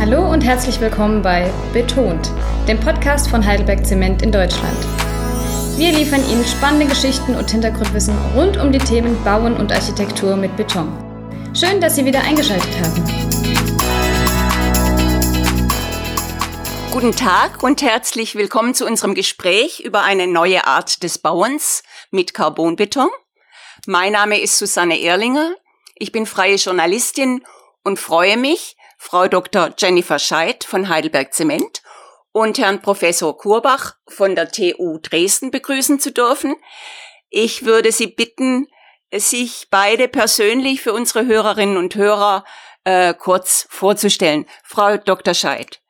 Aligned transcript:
Hallo 0.00 0.32
und 0.32 0.40
herzlich 0.40 0.80
willkommen 0.80 1.20
bei 1.20 1.52
Betont, 1.74 2.32
dem 2.66 2.80
Podcast 2.80 3.28
von 3.28 3.44
Heidelberg 3.44 3.84
Zement 3.84 4.22
in 4.22 4.32
Deutschland. 4.32 4.78
Wir 5.76 5.92
liefern 5.92 6.26
Ihnen 6.30 6.42
spannende 6.42 6.86
Geschichten 6.86 7.36
und 7.36 7.50
Hintergrundwissen 7.50 8.16
rund 8.34 8.56
um 8.56 8.72
die 8.72 8.78
Themen 8.78 9.22
Bauen 9.24 9.54
und 9.58 9.70
Architektur 9.70 10.36
mit 10.36 10.56
Beton. 10.56 10.88
Schön, 11.54 11.82
dass 11.82 11.96
Sie 11.96 12.06
wieder 12.06 12.22
eingeschaltet 12.22 12.74
haben. 12.78 13.04
Guten 16.92 17.14
Tag 17.14 17.62
und 17.62 17.82
herzlich 17.82 18.36
willkommen 18.36 18.74
zu 18.74 18.86
unserem 18.86 19.14
Gespräch 19.14 19.80
über 19.80 20.02
eine 20.02 20.26
neue 20.26 20.66
Art 20.66 21.02
des 21.02 21.18
Bauens 21.18 21.82
mit 22.10 22.32
Carbonbeton. 22.32 23.10
Mein 23.86 24.14
Name 24.14 24.40
ist 24.40 24.56
Susanne 24.56 24.98
Erlinger. 24.98 25.54
Ich 25.94 26.10
bin 26.10 26.24
freie 26.24 26.56
Journalistin 26.56 27.44
und 27.84 27.98
freue 27.98 28.38
mich, 28.38 28.76
Frau 29.02 29.28
Dr. 29.28 29.72
Jennifer 29.78 30.18
Scheidt 30.18 30.62
von 30.62 30.90
Heidelberg 30.90 31.32
Zement 31.32 31.82
und 32.32 32.58
Herrn 32.58 32.82
Professor 32.82 33.36
Kurbach 33.36 33.96
von 34.06 34.34
der 34.36 34.52
TU 34.52 34.98
Dresden 34.98 35.50
begrüßen 35.50 35.98
zu 35.98 36.12
dürfen. 36.12 36.54
Ich 37.30 37.64
würde 37.64 37.92
Sie 37.92 38.08
bitten, 38.08 38.68
sich 39.10 39.68
beide 39.70 40.06
persönlich 40.06 40.82
für 40.82 40.92
unsere 40.92 41.24
Hörerinnen 41.24 41.78
und 41.78 41.94
Hörer 41.94 42.44
äh, 42.84 43.14
kurz 43.14 43.66
vorzustellen. 43.70 44.46
Frau 44.62 44.98
Dr. 44.98 45.32
Scheidt. 45.32 45.80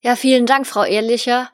Ja, 0.00 0.16
vielen 0.16 0.46
Dank, 0.46 0.66
Frau 0.66 0.84
Ehrlicher. 0.84 1.52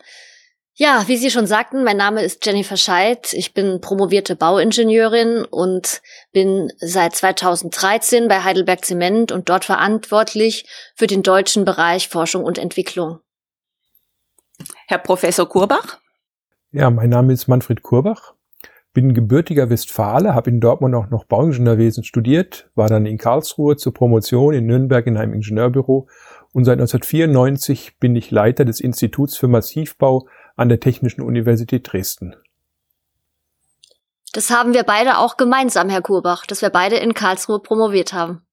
Ja, 0.78 1.04
wie 1.06 1.16
Sie 1.16 1.30
schon 1.30 1.46
sagten, 1.46 1.84
mein 1.84 1.96
Name 1.96 2.22
ist 2.22 2.44
Jennifer 2.44 2.76
Scheidt. 2.76 3.32
Ich 3.32 3.54
bin 3.54 3.80
promovierte 3.80 4.36
Bauingenieurin 4.36 5.46
und 5.50 6.02
bin 6.32 6.70
seit 6.76 7.16
2013 7.16 8.28
bei 8.28 8.44
Heidelberg 8.44 8.84
Zement 8.84 9.32
und 9.32 9.48
dort 9.48 9.64
verantwortlich 9.64 10.68
für 10.94 11.06
den 11.06 11.22
deutschen 11.22 11.64
Bereich 11.64 12.10
Forschung 12.10 12.44
und 12.44 12.58
Entwicklung. 12.58 13.20
Herr 14.86 14.98
Professor 14.98 15.48
Kurbach? 15.48 15.98
Ja, 16.72 16.90
mein 16.90 17.08
Name 17.08 17.32
ist 17.32 17.48
Manfred 17.48 17.82
Kurbach. 17.82 18.34
Bin 18.92 19.14
gebürtiger 19.14 19.70
Westfale, 19.70 20.34
habe 20.34 20.50
in 20.50 20.60
Dortmund 20.60 20.94
auch 20.94 21.08
noch 21.08 21.24
Bauingenieurwesen 21.24 22.04
studiert, 22.04 22.70
war 22.74 22.88
dann 22.88 23.06
in 23.06 23.16
Karlsruhe 23.16 23.76
zur 23.76 23.94
Promotion 23.94 24.52
in 24.52 24.66
Nürnberg 24.66 25.06
in 25.06 25.16
einem 25.16 25.32
Ingenieurbüro 25.32 26.06
und 26.52 26.64
seit 26.64 26.80
1994 26.80 27.98
bin 27.98 28.16
ich 28.16 28.30
Leiter 28.30 28.64
des 28.64 28.80
Instituts 28.80 29.36
für 29.36 29.48
Massivbau 29.48 30.26
an 30.56 30.68
der 30.68 30.80
Technischen 30.80 31.22
Universität 31.22 31.92
Dresden. 31.92 32.34
Das 34.32 34.50
haben 34.50 34.74
wir 34.74 34.82
beide 34.82 35.18
auch 35.18 35.36
gemeinsam, 35.36 35.88
Herr 35.88 36.02
Kurbach, 36.02 36.44
dass 36.46 36.60
wir 36.60 36.70
beide 36.70 36.96
in 36.96 37.14
Karlsruhe 37.14 37.60
promoviert 37.60 38.12
haben. 38.12 38.46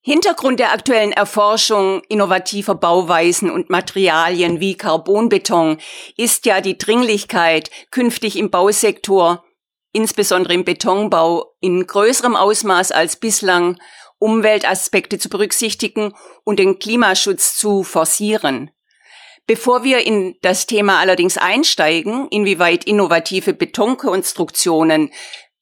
Hintergrund 0.00 0.60
der 0.60 0.72
aktuellen 0.72 1.10
Erforschung 1.10 2.00
innovativer 2.08 2.76
Bauweisen 2.76 3.50
und 3.50 3.70
Materialien 3.70 4.60
wie 4.60 4.76
Carbonbeton 4.76 5.78
ist 6.16 6.46
ja 6.46 6.60
die 6.60 6.78
Dringlichkeit, 6.78 7.72
künftig 7.90 8.38
im 8.38 8.50
Bausektor, 8.50 9.44
insbesondere 9.90 10.54
im 10.54 10.64
Betonbau, 10.64 11.56
in 11.60 11.88
größerem 11.88 12.36
Ausmaß 12.36 12.92
als 12.92 13.16
bislang 13.16 13.80
Umweltaspekte 14.18 15.18
zu 15.18 15.28
berücksichtigen 15.28 16.14
und 16.44 16.60
den 16.60 16.78
Klimaschutz 16.78 17.56
zu 17.56 17.82
forcieren. 17.82 18.70
Bevor 19.46 19.84
wir 19.84 20.04
in 20.04 20.36
das 20.42 20.66
Thema 20.66 20.98
allerdings 20.98 21.38
einsteigen, 21.38 22.28
inwieweit 22.30 22.84
innovative 22.84 23.54
Betonkonstruktionen, 23.54 25.12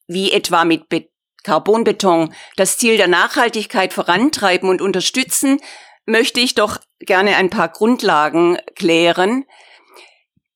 wie 0.06 0.32
etwa 0.32 0.64
mit 0.64 0.88
Be 0.88 1.08
Carbonbeton, 1.42 2.34
das 2.56 2.78
Ziel 2.78 2.96
der 2.96 3.06
Nachhaltigkeit 3.06 3.92
vorantreiben 3.92 4.70
und 4.70 4.80
unterstützen, 4.80 5.60
möchte 6.06 6.40
ich 6.40 6.54
doch 6.54 6.78
gerne 7.00 7.36
ein 7.36 7.50
paar 7.50 7.68
Grundlagen 7.68 8.56
klären. 8.74 9.44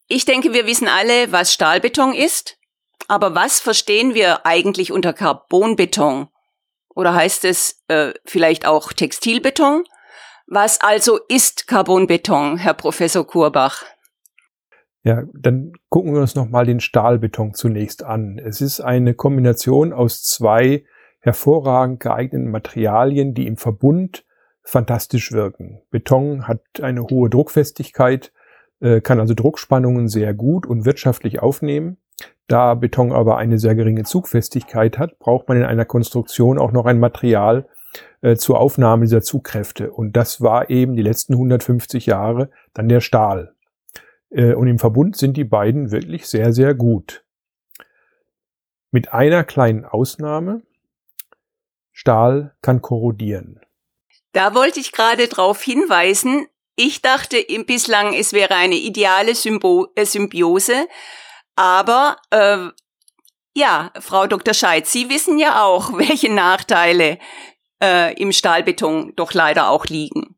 Ich 0.07 0.25
denke, 0.25 0.55
wir 0.55 0.67
wissen 0.67 0.89
alle, 0.89 1.31
was 1.31 1.53
Stahlbeton 1.53 2.15
ist, 2.15 2.57
aber 3.07 3.35
was 3.35 3.61
verstehen 3.61 4.15
wir 4.15 4.47
eigentlich 4.47 4.91
unter 4.91 5.13
Carbonbeton? 5.13 6.29
Oder 6.95 7.15
heißt 7.15 7.45
es 7.45 7.83
äh, 7.89 8.15
vielleicht 8.25 8.65
auch 8.65 8.95
Textilbeton? 8.95 9.85
Was 10.51 10.81
also 10.81 11.19
ist 11.29 11.67
Carbonbeton, 11.67 12.57
Herr 12.57 12.73
Professor 12.73 13.27
Kurbach? 13.27 13.85
Ja, 15.03 15.25
dann 15.35 15.75
gucken 15.91 16.15
wir 16.15 16.23
uns 16.23 16.35
nochmal 16.37 16.65
den 16.65 16.81
Stahlbeton 16.81 17.53
zunächst 17.53 18.03
an. 18.03 18.39
Es 18.39 18.63
ist 18.63 18.81
eine 18.81 19.13
Kombination 19.13 19.93
aus 19.93 20.23
zwei 20.23 20.85
hervorragend 21.21 22.01
geeigneten 22.01 22.51
Materialien, 22.51 23.35
die 23.35 23.47
im 23.47 23.59
Verbund 23.59 24.25
fantastisch 24.63 25.33
wirken. 25.33 25.83
Beton 25.91 26.49
hat 26.49 26.63
eine 26.81 27.03
hohe 27.03 27.29
Druckfestigkeit, 27.29 28.33
äh, 28.81 29.03
kann 29.03 29.21
also 29.21 29.35
Druckspannungen 29.35 30.09
sehr 30.09 30.33
gut 30.33 30.65
und 30.65 30.87
wirtschaftlich 30.87 31.43
aufnehmen. 31.43 31.99
Da 32.47 32.73
Beton 32.73 33.13
aber 33.13 33.37
eine 33.37 33.59
sehr 33.59 33.75
geringe 33.75 34.05
Zugfestigkeit 34.05 34.99
hat, 34.99 35.19
braucht 35.19 35.47
man 35.49 35.59
in 35.59 35.65
einer 35.65 35.85
Konstruktion 35.85 36.59
auch 36.59 36.73
noch 36.73 36.87
ein 36.87 36.99
Material, 36.99 37.69
äh, 38.21 38.37
zur 38.37 38.59
Aufnahme 38.61 39.05
dieser 39.05 39.23
Zugkräfte. 39.23 39.93
Und 39.93 40.13
das 40.13 40.41
war 40.41 40.71
eben 40.71 40.97
die 40.97 41.03
letzten 41.03 41.35
150 41.35 42.07
Jahre 42.07 42.51
dann 42.75 42.89
der 42.89 43.01
Stahl. 43.01 43.55
Äh, 44.31 44.55
und 44.55 44.67
im 44.67 44.79
Verbund 44.79 45.17
sind 45.17 45.37
die 45.37 45.45
beiden 45.45 45.91
wirklich 45.91 46.27
sehr, 46.27 46.53
sehr 46.53 46.75
gut. 46.75 47.25
Mit 48.91 49.13
einer 49.13 49.45
kleinen 49.45 49.85
Ausnahme. 49.85 50.63
Stahl 51.93 52.55
kann 52.63 52.81
korrodieren. 52.81 53.61
Da 54.33 54.55
wollte 54.55 54.79
ich 54.81 54.93
gerade 54.93 55.27
darauf 55.27 55.61
hinweisen. 55.63 56.47
Ich 56.77 57.03
dachte 57.03 57.45
bislang, 57.67 58.15
es 58.15 58.33
wäre 58.33 58.55
eine 58.55 58.77
ideale 58.77 59.35
Symbo 59.35 59.89
äh, 59.97 60.05
Symbiose. 60.05 60.87
Aber 61.57 62.19
äh, 62.31 62.69
ja, 63.57 63.91
Frau 63.99 64.29
Dr. 64.29 64.55
Scheid, 64.55 64.87
Sie 64.87 65.11
wissen 65.11 65.39
ja 65.39 65.65
auch, 65.65 65.93
welche 65.99 66.33
Nachteile 66.33 67.19
äh, 67.83 68.15
im 68.15 68.33
Stahlbeton 68.33 69.13
doch 69.17 69.33
leider 69.33 69.71
auch 69.71 69.87
liegen. 69.87 70.37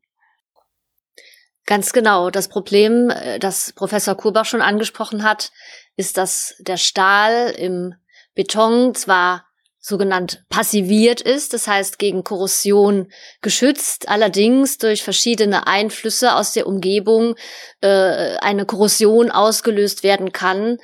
Ganz 1.65 1.93
genau. 1.93 2.29
Das 2.29 2.47
Problem, 2.47 3.09
äh, 3.09 3.39
das 3.39 3.73
Professor 3.73 4.15
Kurbach 4.15 4.45
schon 4.45 4.61
angesprochen 4.61 5.23
hat, 5.23 5.51
ist, 5.95 6.17
dass 6.17 6.55
der 6.59 6.77
Stahl 6.77 7.53
im 7.57 7.95
Beton 8.33 8.95
zwar 8.95 9.45
sogenannt 9.83 10.43
passiviert 10.47 11.21
ist, 11.21 11.53
das 11.53 11.67
heißt 11.67 11.97
gegen 11.97 12.23
Korrosion 12.23 13.11
geschützt, 13.41 14.09
allerdings 14.09 14.77
durch 14.77 15.01
verschiedene 15.01 15.65
Einflüsse 15.65 16.35
aus 16.35 16.53
der 16.53 16.67
Umgebung 16.67 17.35
äh, 17.81 18.37
eine 18.37 18.65
Korrosion 18.65 19.31
ausgelöst 19.31 20.03
werden 20.03 20.31
kann 20.31 20.77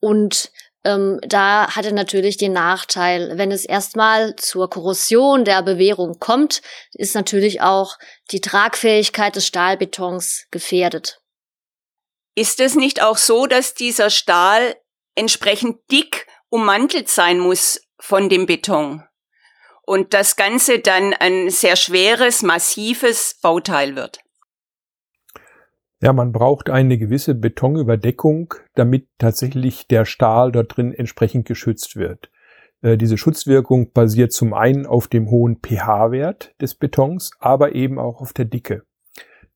und 0.00 0.50
ähm, 0.84 1.18
da 1.22 1.74
hat 1.74 1.84
er 1.84 1.92
natürlich 1.92 2.36
den 2.36 2.52
Nachteil, 2.52 3.36
wenn 3.36 3.50
es 3.50 3.64
erstmal 3.64 4.36
zur 4.36 4.70
Korrosion 4.70 5.44
der 5.44 5.62
Bewährung 5.62 6.18
kommt, 6.18 6.62
ist 6.92 7.14
natürlich 7.14 7.60
auch 7.60 7.98
die 8.30 8.40
Tragfähigkeit 8.40 9.34
des 9.36 9.46
Stahlbetons 9.46 10.46
gefährdet. 10.50 11.20
Ist 12.34 12.60
es 12.60 12.76
nicht 12.76 13.02
auch 13.02 13.16
so, 13.16 13.46
dass 13.46 13.74
dieser 13.74 14.10
Stahl 14.10 14.76
entsprechend 15.16 15.80
dick 15.90 16.26
ummantelt 16.50 17.08
sein 17.08 17.40
muss 17.40 17.80
von 17.98 18.28
dem 18.28 18.46
Beton? 18.46 19.02
Und 19.82 20.14
das 20.14 20.36
Ganze 20.36 20.78
dann 20.78 21.14
ein 21.14 21.50
sehr 21.50 21.74
schweres, 21.74 22.42
massives 22.42 23.38
Bauteil 23.42 23.96
wird? 23.96 24.20
Ja, 26.00 26.12
man 26.12 26.30
braucht 26.30 26.70
eine 26.70 26.96
gewisse 26.96 27.34
Betonüberdeckung, 27.34 28.54
damit 28.74 29.08
tatsächlich 29.18 29.88
der 29.88 30.04
Stahl 30.04 30.52
dort 30.52 30.76
drin 30.76 30.92
entsprechend 30.92 31.46
geschützt 31.46 31.96
wird. 31.96 32.30
Äh, 32.82 32.96
diese 32.96 33.18
Schutzwirkung 33.18 33.92
basiert 33.92 34.32
zum 34.32 34.54
einen 34.54 34.86
auf 34.86 35.08
dem 35.08 35.28
hohen 35.28 35.58
pH-Wert 35.60 36.54
des 36.60 36.76
Betons, 36.76 37.32
aber 37.40 37.74
eben 37.74 37.98
auch 37.98 38.20
auf 38.20 38.32
der 38.32 38.44
Dicke, 38.44 38.82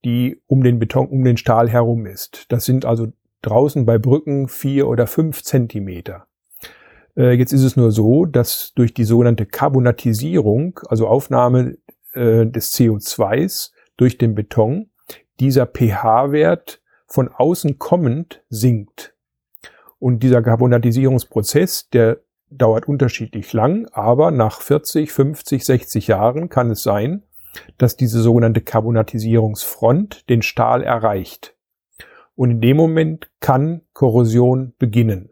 die 0.05 0.43
um 0.49 0.64
den 0.64 0.81
Beton, 0.81 1.06
um 1.06 1.22
den 1.22 1.37
Stahl 1.37 1.70
herum 1.70 2.06
ist. 2.06 2.46
Das 2.49 2.64
sind 2.64 2.84
also 2.84 3.12
draußen 3.43 3.87
bei 3.87 3.99
Brücken 3.99 4.49
vier 4.49 4.88
oder 4.88 5.06
fünf 5.06 5.44
Zentimeter. 5.44 6.26
Äh, 7.16 7.34
jetzt 7.34 7.52
ist 7.52 7.62
es 7.62 7.76
nur 7.76 7.93
so, 7.93 8.25
dass 8.25 8.72
durch 8.75 8.94
die 8.94 9.05
sogenannte 9.05 9.46
Carbonatisierung, 9.46 10.81
also 10.88 11.06
Aufnahme 11.06 11.76
äh, 12.14 12.46
des 12.46 12.72
CO2s 12.72 13.70
durch 13.96 14.19
den 14.19 14.34
Beton, 14.34 14.90
dieser 15.42 15.66
pH-Wert 15.66 16.80
von 17.08 17.28
außen 17.28 17.80
kommend 17.80 18.44
sinkt. 18.48 19.14
Und 19.98 20.22
dieser 20.22 20.40
Carbonatisierungsprozess, 20.40 21.90
der 21.90 22.20
dauert 22.48 22.86
unterschiedlich 22.86 23.52
lang, 23.52 23.88
aber 23.92 24.30
nach 24.30 24.60
40, 24.60 25.10
50, 25.10 25.64
60 25.64 26.06
Jahren 26.06 26.48
kann 26.48 26.70
es 26.70 26.84
sein, 26.84 27.24
dass 27.76 27.96
diese 27.96 28.20
sogenannte 28.20 28.60
Carbonatisierungsfront 28.60 30.28
den 30.28 30.42
Stahl 30.42 30.84
erreicht. 30.84 31.56
Und 32.36 32.52
in 32.52 32.60
dem 32.60 32.76
Moment 32.76 33.28
kann 33.40 33.82
Korrosion 33.94 34.74
beginnen. 34.78 35.30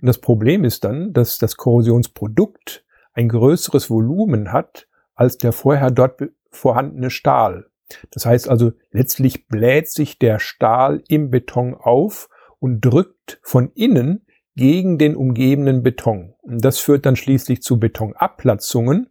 Und 0.00 0.06
das 0.06 0.18
Problem 0.18 0.64
ist 0.64 0.82
dann, 0.82 1.12
dass 1.12 1.38
das 1.38 1.56
Korrosionsprodukt 1.56 2.84
ein 3.12 3.28
größeres 3.28 3.88
Volumen 3.88 4.52
hat 4.52 4.88
als 5.14 5.38
der 5.38 5.52
vorher 5.52 5.92
dort 5.92 6.22
vorhandene 6.50 7.10
Stahl. 7.10 7.66
Das 8.10 8.26
heißt 8.26 8.48
also, 8.48 8.72
letztlich 8.90 9.48
bläht 9.48 9.90
sich 9.90 10.18
der 10.18 10.38
Stahl 10.38 11.02
im 11.08 11.30
Beton 11.30 11.74
auf 11.74 12.28
und 12.58 12.80
drückt 12.80 13.40
von 13.42 13.70
innen 13.74 14.26
gegen 14.56 14.98
den 14.98 15.14
umgebenden 15.14 15.82
Beton. 15.82 16.34
Und 16.42 16.64
das 16.64 16.78
führt 16.80 17.06
dann 17.06 17.16
schließlich 17.16 17.62
zu 17.62 17.78
Betonabplatzungen. 17.78 19.08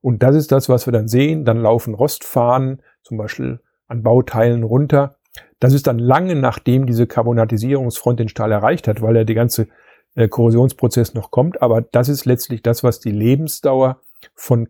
Und 0.00 0.22
das 0.22 0.34
ist 0.34 0.50
das, 0.50 0.68
was 0.68 0.86
wir 0.86 0.92
dann 0.92 1.08
sehen. 1.08 1.44
Dann 1.44 1.58
laufen 1.58 1.94
Rostfahnen 1.94 2.82
zum 3.02 3.18
Beispiel 3.18 3.60
an 3.86 4.02
Bauteilen 4.02 4.62
runter. 4.62 5.16
Das 5.60 5.74
ist 5.74 5.86
dann 5.86 5.98
lange 5.98 6.34
nachdem 6.34 6.86
diese 6.86 7.06
Carbonatisierungsfront 7.06 8.18
den 8.18 8.28
Stahl 8.28 8.50
erreicht 8.50 8.88
hat, 8.88 9.02
weil 9.02 9.16
er 9.16 9.24
die 9.24 9.34
ganze 9.34 9.68
äh, 10.14 10.28
Korrosionsprozess 10.28 11.14
noch 11.14 11.30
kommt. 11.30 11.60
Aber 11.62 11.82
das 11.82 12.08
ist 12.08 12.24
letztlich 12.24 12.62
das, 12.62 12.82
was 12.82 12.98
die 12.98 13.12
Lebensdauer 13.12 14.00
von 14.34 14.68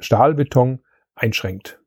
Stahlbeton 0.00 0.80
einschränkt. 1.14 1.80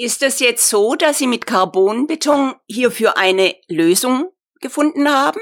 Ist 0.00 0.22
es 0.22 0.38
jetzt 0.38 0.70
so, 0.70 0.94
dass 0.94 1.18
Sie 1.18 1.26
mit 1.26 1.44
Carbonbeton 1.44 2.54
hierfür 2.68 3.18
eine 3.18 3.56
Lösung 3.66 4.30
gefunden 4.60 5.08
haben? 5.08 5.40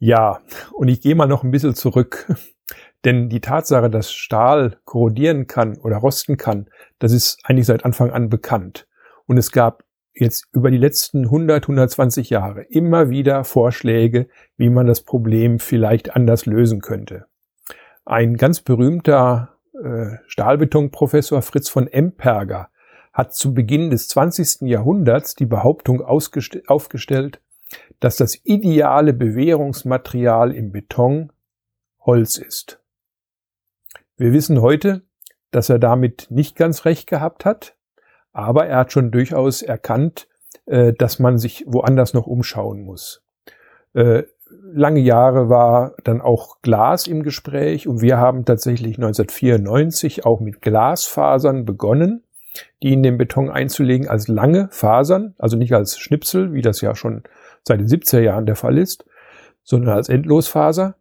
Ja, 0.00 0.40
und 0.72 0.88
ich 0.88 1.00
gehe 1.00 1.14
mal 1.14 1.28
noch 1.28 1.44
ein 1.44 1.52
bisschen 1.52 1.76
zurück. 1.76 2.26
Denn 3.04 3.28
die 3.28 3.40
Tatsache, 3.40 3.88
dass 3.88 4.12
Stahl 4.12 4.80
korrodieren 4.84 5.46
kann 5.46 5.78
oder 5.78 5.98
rosten 5.98 6.38
kann, 6.38 6.68
das 6.98 7.12
ist 7.12 7.38
eigentlich 7.44 7.66
seit 7.66 7.84
Anfang 7.84 8.10
an 8.10 8.30
bekannt. 8.30 8.88
Und 9.26 9.38
es 9.38 9.52
gab 9.52 9.84
jetzt 10.12 10.48
über 10.52 10.72
die 10.72 10.76
letzten 10.76 11.26
100, 11.26 11.62
120 11.62 12.30
Jahre 12.30 12.62
immer 12.64 13.10
wieder 13.10 13.44
Vorschläge, 13.44 14.26
wie 14.56 14.70
man 14.70 14.88
das 14.88 15.02
Problem 15.02 15.60
vielleicht 15.60 16.16
anders 16.16 16.46
lösen 16.46 16.80
könnte. 16.80 17.26
Ein 18.04 18.36
ganz 18.36 18.60
berühmter 18.60 19.56
äh, 19.80 20.16
Stahlbetonprofessor 20.26 21.42
Fritz 21.42 21.68
von 21.68 21.86
Emperger 21.86 22.70
hat 23.14 23.32
zu 23.32 23.54
Beginn 23.54 23.90
des 23.90 24.08
20. 24.08 24.68
Jahrhunderts 24.68 25.36
die 25.36 25.46
Behauptung 25.46 26.02
aufgestellt, 26.02 27.40
dass 28.00 28.16
das 28.16 28.38
ideale 28.44 29.14
Bewährungsmaterial 29.14 30.52
im 30.52 30.72
Beton 30.72 31.32
Holz 32.00 32.36
ist. 32.36 32.82
Wir 34.16 34.32
wissen 34.32 34.60
heute, 34.60 35.02
dass 35.52 35.70
er 35.70 35.78
damit 35.78 36.26
nicht 36.30 36.56
ganz 36.56 36.84
recht 36.84 37.08
gehabt 37.08 37.44
hat, 37.44 37.76
aber 38.32 38.66
er 38.66 38.78
hat 38.78 38.92
schon 38.92 39.12
durchaus 39.12 39.62
erkannt, 39.62 40.28
äh, 40.66 40.92
dass 40.92 41.20
man 41.20 41.38
sich 41.38 41.64
woanders 41.66 42.14
noch 42.14 42.26
umschauen 42.26 42.82
muss. 42.82 43.22
Äh, 43.92 44.24
lange 44.72 45.00
Jahre 45.00 45.48
war 45.48 45.94
dann 46.02 46.20
auch 46.20 46.60
Glas 46.62 47.06
im 47.06 47.22
Gespräch 47.22 47.86
und 47.86 48.02
wir 48.02 48.18
haben 48.18 48.44
tatsächlich 48.44 48.96
1994 48.96 50.26
auch 50.26 50.40
mit 50.40 50.62
Glasfasern 50.62 51.64
begonnen, 51.64 52.24
die 52.82 52.92
in 52.92 53.02
den 53.02 53.18
Beton 53.18 53.50
einzulegen 53.50 54.08
als 54.08 54.28
lange 54.28 54.68
Fasern, 54.70 55.34
also 55.38 55.56
nicht 55.56 55.74
als 55.74 55.98
Schnipsel, 55.98 56.52
wie 56.52 56.62
das 56.62 56.80
ja 56.80 56.94
schon 56.94 57.22
seit 57.62 57.80
den 57.80 57.88
70er 57.88 58.20
Jahren 58.20 58.46
der 58.46 58.56
Fall 58.56 58.78
ist, 58.78 59.04
sondern 59.62 59.96
als 59.96 60.08
Endlosfaser. 60.08 60.96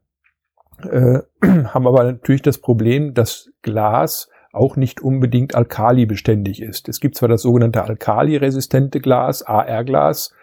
Äh, 0.90 1.20
haben 1.44 1.88
aber 1.88 2.04
natürlich 2.04 2.42
das 2.42 2.58
Problem, 2.58 3.14
dass 3.14 3.52
Glas 3.62 4.30
auch 4.52 4.76
nicht 4.76 5.02
unbedingt 5.02 5.56
alkalibeständig 5.56 6.62
ist. 6.62 6.88
Es 6.88 7.00
gibt 7.00 7.16
zwar 7.16 7.30
das 7.30 7.42
sogenannte 7.42 7.84
alkaliresistente 7.84 9.00
Glas, 9.00 9.42
AR-Glas, 9.42 10.34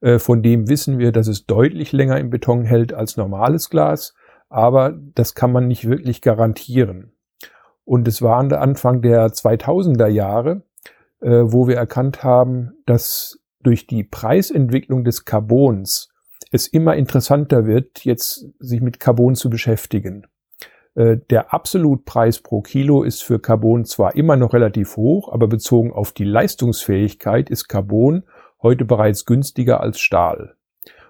äh, 0.00 0.18
von 0.18 0.42
dem 0.42 0.68
wissen 0.68 0.98
wir, 0.98 1.12
dass 1.12 1.28
es 1.28 1.46
deutlich 1.46 1.92
länger 1.92 2.18
im 2.18 2.30
Beton 2.30 2.64
hält 2.64 2.92
als 2.92 3.16
normales 3.16 3.70
Glas, 3.70 4.14
aber 4.48 4.98
das 5.14 5.34
kann 5.34 5.52
man 5.52 5.68
nicht 5.68 5.88
wirklich 5.88 6.22
garantieren. 6.22 7.12
Und 7.90 8.06
es 8.06 8.22
war 8.22 8.38
Anfang 8.38 9.02
der 9.02 9.26
2000er 9.32 10.06
Jahre, 10.06 10.62
äh, 11.20 11.42
wo 11.42 11.66
wir 11.66 11.76
erkannt 11.76 12.22
haben, 12.22 12.70
dass 12.86 13.40
durch 13.64 13.88
die 13.88 14.04
Preisentwicklung 14.04 15.02
des 15.02 15.24
Carbons 15.24 16.08
es 16.52 16.68
immer 16.68 16.94
interessanter 16.94 17.66
wird, 17.66 18.04
jetzt 18.04 18.46
sich 18.60 18.80
mit 18.80 19.00
Carbon 19.00 19.34
zu 19.34 19.50
beschäftigen. 19.50 20.28
Äh, 20.94 21.16
der 21.30 21.52
Absolutpreis 21.52 22.38
pro 22.38 22.60
Kilo 22.60 23.02
ist 23.02 23.24
für 23.24 23.40
Carbon 23.40 23.84
zwar 23.84 24.14
immer 24.14 24.36
noch 24.36 24.54
relativ 24.54 24.96
hoch, 24.96 25.32
aber 25.32 25.48
bezogen 25.48 25.92
auf 25.92 26.12
die 26.12 26.22
Leistungsfähigkeit 26.22 27.50
ist 27.50 27.66
Carbon 27.66 28.22
heute 28.62 28.84
bereits 28.84 29.24
günstiger 29.24 29.80
als 29.80 29.98
Stahl. 29.98 30.54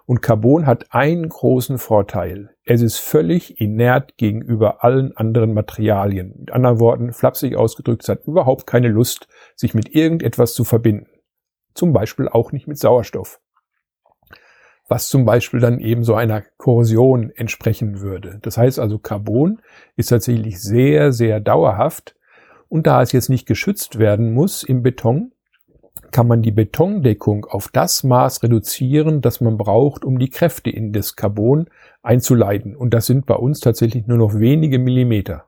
Und 0.07 0.23
Carbon 0.23 0.67
hat 0.67 0.93
einen 0.93 1.29
großen 1.29 1.79
Vorteil. 1.79 2.51
Es 2.65 2.83
ist 2.83 2.99
völlig 2.99 3.61
inert 3.61 4.17
gegenüber 4.17 4.83
allen 4.83 5.17
anderen 5.17 5.55
Materialien. 5.55 6.35
Mit 6.39 6.53
anderen 6.53 6.81
Worten, 6.81 7.13
flapsig 7.13 7.57
ausgedrückt, 7.57 8.03
es 8.03 8.09
hat 8.09 8.27
überhaupt 8.27 8.67
keine 8.67 8.89
Lust, 8.89 9.29
sich 9.57 9.75
mit 9.75 9.95
irgendetwas 9.95 10.55
zu 10.55 10.65
verbinden. 10.65 11.09
Zum 11.75 11.93
Beispiel 11.93 12.29
auch 12.29 12.53
nicht 12.53 12.67
mit 12.67 12.79
Sauerstoff. 12.79 13.41
Was 14.89 15.09
zum 15.09 15.25
Beispiel 15.25 15.61
dann 15.61 15.79
eben 15.79 16.03
so 16.03 16.15
einer 16.15 16.43
Korrosion 16.57 17.31
entsprechen 17.31 18.01
würde. 18.01 18.41
Das 18.43 18.59
heißt 18.59 18.81
also, 18.81 18.99
Carbon 18.99 19.61
ist 19.95 20.09
tatsächlich 20.09 20.61
sehr, 20.61 21.13
sehr 21.13 21.39
dauerhaft. 21.39 22.17
Und 22.69 22.87
da 22.87 23.03
es 23.03 23.13
jetzt 23.13 23.29
nicht 23.29 23.47
geschützt 23.47 23.99
werden 23.99 24.33
muss 24.33 24.63
im 24.63 24.83
Beton, 24.83 25.33
kann 26.13 26.27
man 26.27 26.43
die 26.43 26.51
Betondeckung 26.51 27.45
auf 27.45 27.69
das 27.69 28.03
Maß 28.03 28.43
reduzieren, 28.43 29.21
das 29.21 29.41
man 29.41 29.57
braucht, 29.57 30.05
um 30.05 30.19
die 30.19 30.31
Kräfte 30.31 30.71
in 30.71 30.93
das 30.93 31.17
Carbon 31.17 31.69
einzuleiten. 32.03 32.77
Und 32.77 32.95
das 32.95 33.07
sind 33.07 33.27
bei 33.27 33.35
uns 33.35 33.61
tatsächlich 33.61 34.07
nur 34.07 34.19
noch 34.19 34.35
wenige 34.35 34.79
Millimeter. 34.79 35.47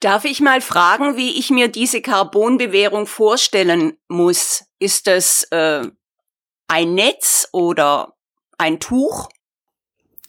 Darf 0.00 0.24
ich 0.24 0.40
mal 0.40 0.60
fragen, 0.60 1.16
wie 1.16 1.38
ich 1.38 1.50
mir 1.50 1.68
diese 1.68 2.00
Carbonbewährung 2.00 3.06
vorstellen 3.06 3.94
muss? 4.06 4.64
Ist 4.78 5.08
das 5.08 5.48
äh, 5.50 5.82
ein 6.68 6.94
Netz 6.94 7.48
oder 7.52 8.14
ein 8.58 8.78
Tuch? 8.78 9.28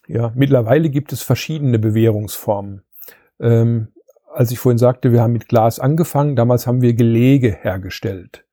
Ja, 0.07 0.31
mittlerweile 0.33 0.89
gibt 0.89 1.13
es 1.13 1.21
verschiedene 1.21 1.77
Bewährungsformen. 1.77 2.83
Ähm, 3.39 3.89
als 4.33 4.49
ich 4.49 4.57
vorhin 4.57 4.79
sagte, 4.79 5.11
wir 5.11 5.21
haben 5.21 5.33
mit 5.33 5.47
Glas 5.47 5.79
angefangen, 5.79 6.35
damals 6.35 6.65
haben 6.65 6.81
wir 6.81 6.93
Gelege 6.93 7.51
hergestellt. 7.51 8.45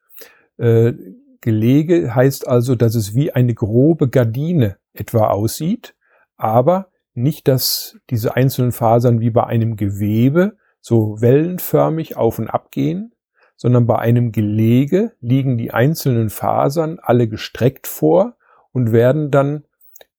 Äh, 0.58 0.93
Gelege 1.41 2.14
heißt 2.14 2.49
also, 2.49 2.75
dass 2.75 2.94
es 2.94 3.14
wie 3.14 3.32
eine 3.32 3.55
grobe 3.55 4.08
Gardine 4.08 4.79
etwa 4.94 5.29
aussieht, 5.29 5.94
aber 6.37 6.88
nicht, 7.14 7.49
dass 7.49 7.99
diese 8.11 8.37
einzelnen 8.37 8.73
Fasern 8.73 9.20
wie 9.20 9.31
bei 9.31 9.44
einem 9.44 9.76
Gewebe 9.76 10.56
so 10.81 11.20
wellenförmig 11.20 12.16
auf 12.16 12.38
und 12.38 12.49
ab 12.49 12.71
gehen, 12.71 13.12
sondern 13.57 13.87
bei 13.87 13.99
einem 13.99 14.33
Gelege 14.33 15.12
liegen 15.21 15.57
die 15.57 15.73
einzelnen 15.73 16.31
Fasern 16.31 16.99
alle 17.00 17.26
gestreckt 17.26 17.87
vor 17.87 18.37
und 18.73 18.92
werden 18.92 19.31
dann 19.31 19.64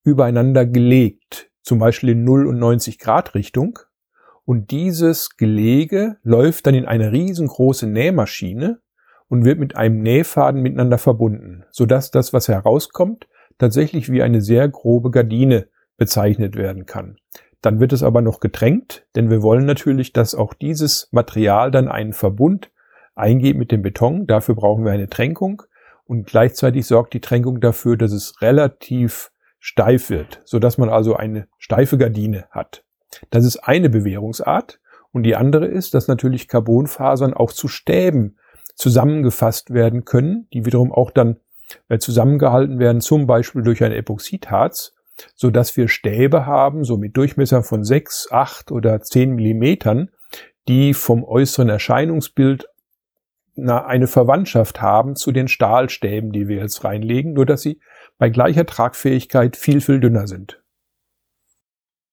übereinander 0.04 0.66
gelegt, 0.66 1.52
zum 1.62 1.80
Beispiel 1.80 2.10
in 2.10 2.24
0 2.24 2.48
und 2.48 2.58
90 2.58 2.98
Grad 2.98 3.36
Richtung. 3.36 3.80
Und 4.46 4.72
dieses 4.72 5.36
Gelege 5.38 6.18
läuft 6.24 6.66
dann 6.66 6.74
in 6.74 6.86
eine 6.86 7.12
riesengroße 7.12 7.86
Nähmaschine 7.86 8.80
und 9.30 9.46
wird 9.46 9.60
mit 9.60 9.76
einem 9.76 10.02
Nähfaden 10.02 10.62
miteinander 10.62 10.98
verbunden, 10.98 11.66
sodass 11.72 12.12
das, 12.12 12.34
was 12.34 12.48
herauskommt, 12.48 13.28
tatsächlich 13.58 14.12
wie 14.12 14.22
eine 14.22 14.42
sehr 14.42 14.68
grobe 14.70 15.12
Gardine 15.12 15.68
bezeichnet 15.98 16.56
werden 16.56 16.86
kann. 16.86 17.18
Dann 17.62 17.80
wird 17.80 17.92
es 17.92 18.04
aber 18.04 18.22
noch 18.22 18.40
getränkt, 18.40 19.08
denn 19.16 19.30
wir 19.30 19.42
wollen 19.42 19.66
natürlich, 19.66 20.14
dass 20.14 20.36
auch 20.36 20.54
dieses 20.54 21.10
Material 21.12 21.72
dann 21.72 21.88
einen 21.88 22.14
Verbund 22.14 22.72
eingeht 23.16 23.58
mit 23.58 23.72
dem 23.72 23.82
Beton. 23.82 24.28
Dafür 24.28 24.56
brauchen 24.56 24.86
wir 24.86 24.92
eine 24.92 25.10
Tränkung 25.10 25.64
und 26.06 26.28
gleichzeitig 26.28 26.86
sorgt 26.86 27.14
die 27.14 27.22
Tränkung 27.22 27.60
dafür, 27.60 27.98
dass 27.98 28.12
es 28.12 28.42
relativ 28.42 29.32
steif 29.60 30.10
wird, 30.10 30.42
sodass 30.46 30.78
man 30.78 30.90
also 30.90 31.16
eine 31.16 31.48
steife 31.58 31.98
Gardine 31.98 32.46
hat. 32.52 32.84
Das 33.32 33.44
ist 33.44 33.58
eine 33.58 33.90
Bewährungsart 33.90 34.80
und 35.12 35.24
die 35.24 35.36
andere 35.36 35.66
ist, 35.66 35.96
dass 35.96 36.08
natürlich 36.08 36.48
Carbonfasern 36.48 37.34
auch 37.34 37.52
zu 37.52 37.68
Stäben 37.68 38.38
zusammengefasst 38.78 39.74
werden 39.74 40.06
können, 40.06 40.48
die 40.54 40.66
wiederum 40.66 40.92
auch 40.94 41.12
dann 41.12 41.40
äh, 41.90 41.98
zusammengehalten 41.98 42.80
werden, 42.80 43.02
zum 43.02 43.28
Beispiel 43.28 43.64
durch 43.64 43.84
ein 43.84 43.92
Epoxidharz, 43.92 44.94
so 45.36 45.50
dass 45.50 45.76
wir 45.76 45.88
Stäbe 45.88 46.46
haben, 46.46 46.84
so 46.84 46.96
mit 46.96 47.18
Durchmesser 47.18 47.64
von 47.64 47.84
sechs, 47.84 48.28
acht 48.32 48.72
oder 48.72 49.02
zehn 49.02 49.32
Millimetern, 49.32 50.12
die 50.68 50.94
vom 50.94 51.24
äußeren 51.24 51.70
Erscheinungsbild 51.70 52.70
eine 53.56 54.06
Verwandtschaft 54.06 54.82
haben 54.82 55.16
zu 55.16 55.32
den 55.32 55.48
Stahlstäben, 55.48 56.32
die 56.32 56.48
wir 56.48 56.58
jetzt 56.58 56.84
reinlegen, 56.84 57.34
nur 57.34 57.48
dass 57.48 57.64
sie 57.64 57.82
bei 58.20 58.30
gleicher 58.30 58.68
Tragfähigkeit 58.68 59.58
viel, 59.58 59.82
viel 59.82 60.00
dünner 60.00 60.28
sind. 60.28 60.62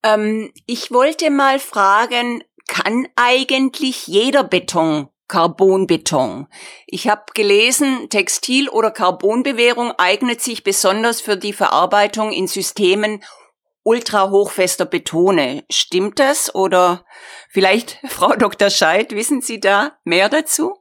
Ähm, 0.03 0.51
ich 0.65 0.91
wollte 0.91 1.31
mal 1.31 1.59
fragen, 1.59 2.43
kann 2.67 3.07
eigentlich 3.15 4.07
jeder 4.07 4.43
Beton 4.43 5.09
Carbonbeton. 5.29 6.47
Ich 6.87 7.09
habe 7.09 7.23
gelesen, 7.35 8.09
Textil- 8.11 8.69
oder 8.69 8.91
Carbonbewehrung 8.91 9.93
eignet 9.93 10.41
sich 10.41 10.65
besonders 10.65 11.21
für 11.21 11.37
die 11.37 11.53
Verarbeitung 11.53 12.33
in 12.33 12.47
Systemen 12.47 13.23
ultrahochfester 13.85 14.87
Betone. 14.87 15.65
Stimmt 15.71 16.19
das? 16.19 16.55
Oder 16.55 17.05
vielleicht, 17.51 17.99
Frau 18.09 18.35
Dr. 18.35 18.71
Scheid, 18.71 19.13
wissen 19.13 19.41
Sie 19.41 19.61
da 19.61 19.97
mehr 20.05 20.29
dazu? 20.29 20.75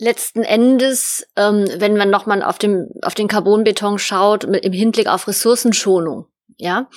Letzten 0.00 0.44
Endes, 0.44 1.26
ähm, 1.36 1.68
wenn 1.78 1.96
man 1.96 2.08
nochmal 2.08 2.44
auf, 2.44 2.58
auf 3.02 3.14
den 3.14 3.28
Carbonbeton 3.28 3.98
schaut, 3.98 4.46
mit, 4.46 4.64
im 4.64 4.72
Hinblick 4.72 5.08
auf 5.08 5.26
Ressourcenschonung, 5.26 6.26
ja, 6.58 6.90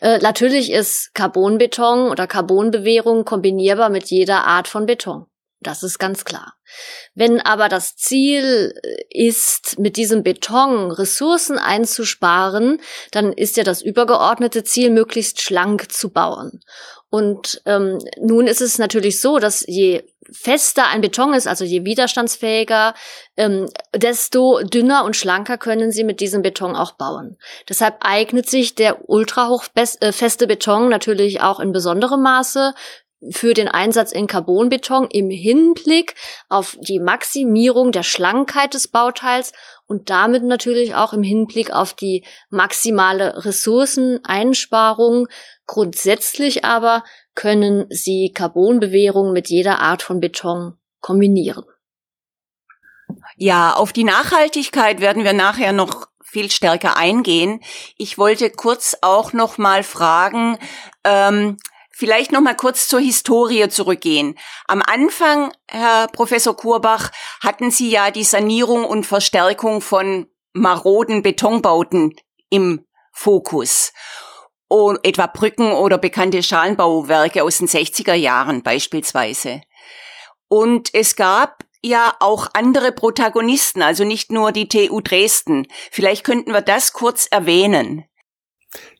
äh, 0.00 0.18
natürlich 0.18 0.72
ist 0.72 1.14
Carbonbeton 1.14 2.10
oder 2.10 2.26
Carbonbewehrung 2.26 3.24
kombinierbar 3.26 3.90
mit 3.90 4.06
jeder 4.06 4.46
Art 4.46 4.68
von 4.68 4.86
Beton. 4.86 5.26
Das 5.60 5.82
ist 5.82 5.98
ganz 5.98 6.24
klar. 6.24 6.54
Wenn 7.14 7.40
aber 7.40 7.68
das 7.68 7.94
Ziel 7.94 8.74
äh, 8.82 9.04
ist, 9.10 9.78
mit 9.78 9.96
diesem 9.96 10.22
Beton 10.22 10.90
Ressourcen 10.90 11.58
einzusparen, 11.58 12.80
dann 13.10 13.32
ist 13.32 13.58
ja 13.58 13.64
das 13.64 13.82
übergeordnete 13.82 14.64
Ziel, 14.64 14.90
möglichst 14.90 15.42
schlank 15.42 15.92
zu 15.92 16.10
bauen. 16.10 16.60
Und 17.12 17.60
ähm, 17.66 17.98
nun 18.22 18.46
ist 18.46 18.62
es 18.62 18.78
natürlich 18.78 19.20
so, 19.20 19.38
dass 19.38 19.66
je 19.68 20.02
fester 20.32 20.86
ein 20.86 21.02
Beton 21.02 21.34
ist, 21.34 21.46
also 21.46 21.62
je 21.62 21.84
widerstandsfähiger, 21.84 22.94
ähm, 23.36 23.68
desto 23.94 24.62
dünner 24.62 25.04
und 25.04 25.14
schlanker 25.14 25.58
können 25.58 25.92
sie 25.92 26.04
mit 26.04 26.20
diesem 26.20 26.40
Beton 26.40 26.74
auch 26.74 26.92
bauen. 26.92 27.36
Deshalb 27.68 27.96
eignet 28.00 28.48
sich 28.48 28.76
der 28.76 29.10
ultrahochfeste 29.10 30.44
äh, 30.44 30.46
Beton 30.46 30.88
natürlich 30.88 31.42
auch 31.42 31.60
in 31.60 31.72
besonderem 31.72 32.22
Maße 32.22 32.72
für 33.30 33.52
den 33.54 33.68
Einsatz 33.68 34.10
in 34.10 34.26
Carbonbeton 34.26 35.06
im 35.10 35.28
Hinblick 35.28 36.14
auf 36.48 36.76
die 36.80 36.98
Maximierung 36.98 37.92
der 37.92 38.02
Schlankheit 38.02 38.74
des 38.74 38.88
Bauteils 38.88 39.52
und 39.86 40.10
damit 40.10 40.42
natürlich 40.42 40.94
auch 40.94 41.12
im 41.12 41.22
Hinblick 41.22 41.72
auf 41.72 41.92
die 41.92 42.24
maximale 42.50 43.44
Ressourceneinsparung. 43.44 45.28
Grundsätzlich 45.72 46.66
aber 46.66 47.02
können 47.34 47.86
sie 47.88 48.30
Carbonbewehrung 48.34 49.32
mit 49.32 49.48
jeder 49.48 49.78
Art 49.78 50.02
von 50.02 50.20
Beton 50.20 50.78
kombinieren. 51.00 51.64
Ja, 53.36 53.72
auf 53.72 53.94
die 53.94 54.04
Nachhaltigkeit 54.04 55.00
werden 55.00 55.24
wir 55.24 55.32
nachher 55.32 55.72
noch 55.72 56.08
viel 56.22 56.50
stärker 56.50 56.98
eingehen. 56.98 57.62
Ich 57.96 58.18
wollte 58.18 58.50
kurz 58.50 58.98
auch 59.00 59.32
noch 59.32 59.56
mal 59.56 59.82
fragen, 59.82 60.58
ähm, 61.04 61.56
Vielleicht 61.94 62.32
noch 62.32 62.40
mal 62.40 62.56
kurz 62.56 62.88
zur 62.88 63.00
Historie 63.00 63.68
zurückgehen. 63.68 64.38
Am 64.66 64.82
Anfang, 64.82 65.52
Herr 65.68 66.08
Professor 66.08 66.56
Kurbach, 66.56 67.10
hatten 67.42 67.70
Sie 67.70 67.90
ja 67.90 68.10
die 68.10 68.24
Sanierung 68.24 68.84
und 68.84 69.04
Verstärkung 69.04 69.80
von 69.80 70.26
maroden 70.52 71.22
Betonbauten 71.22 72.14
im 72.50 72.86
Fokus. 73.12 73.92
Etwa 75.02 75.26
Brücken 75.26 75.72
oder 75.72 75.98
bekannte 75.98 76.42
Schalenbauwerke 76.42 77.42
aus 77.42 77.58
den 77.58 77.68
60er 77.68 78.14
Jahren 78.14 78.62
beispielsweise. 78.62 79.60
Und 80.48 80.94
es 80.94 81.16
gab 81.16 81.64
ja 81.82 82.14
auch 82.20 82.48
andere 82.54 82.92
Protagonisten, 82.92 83.82
also 83.82 84.04
nicht 84.04 84.32
nur 84.32 84.52
die 84.52 84.68
TU 84.68 85.00
Dresden. 85.00 85.66
Vielleicht 85.90 86.24
könnten 86.24 86.52
wir 86.52 86.62
das 86.62 86.92
kurz 86.92 87.26
erwähnen. 87.30 88.04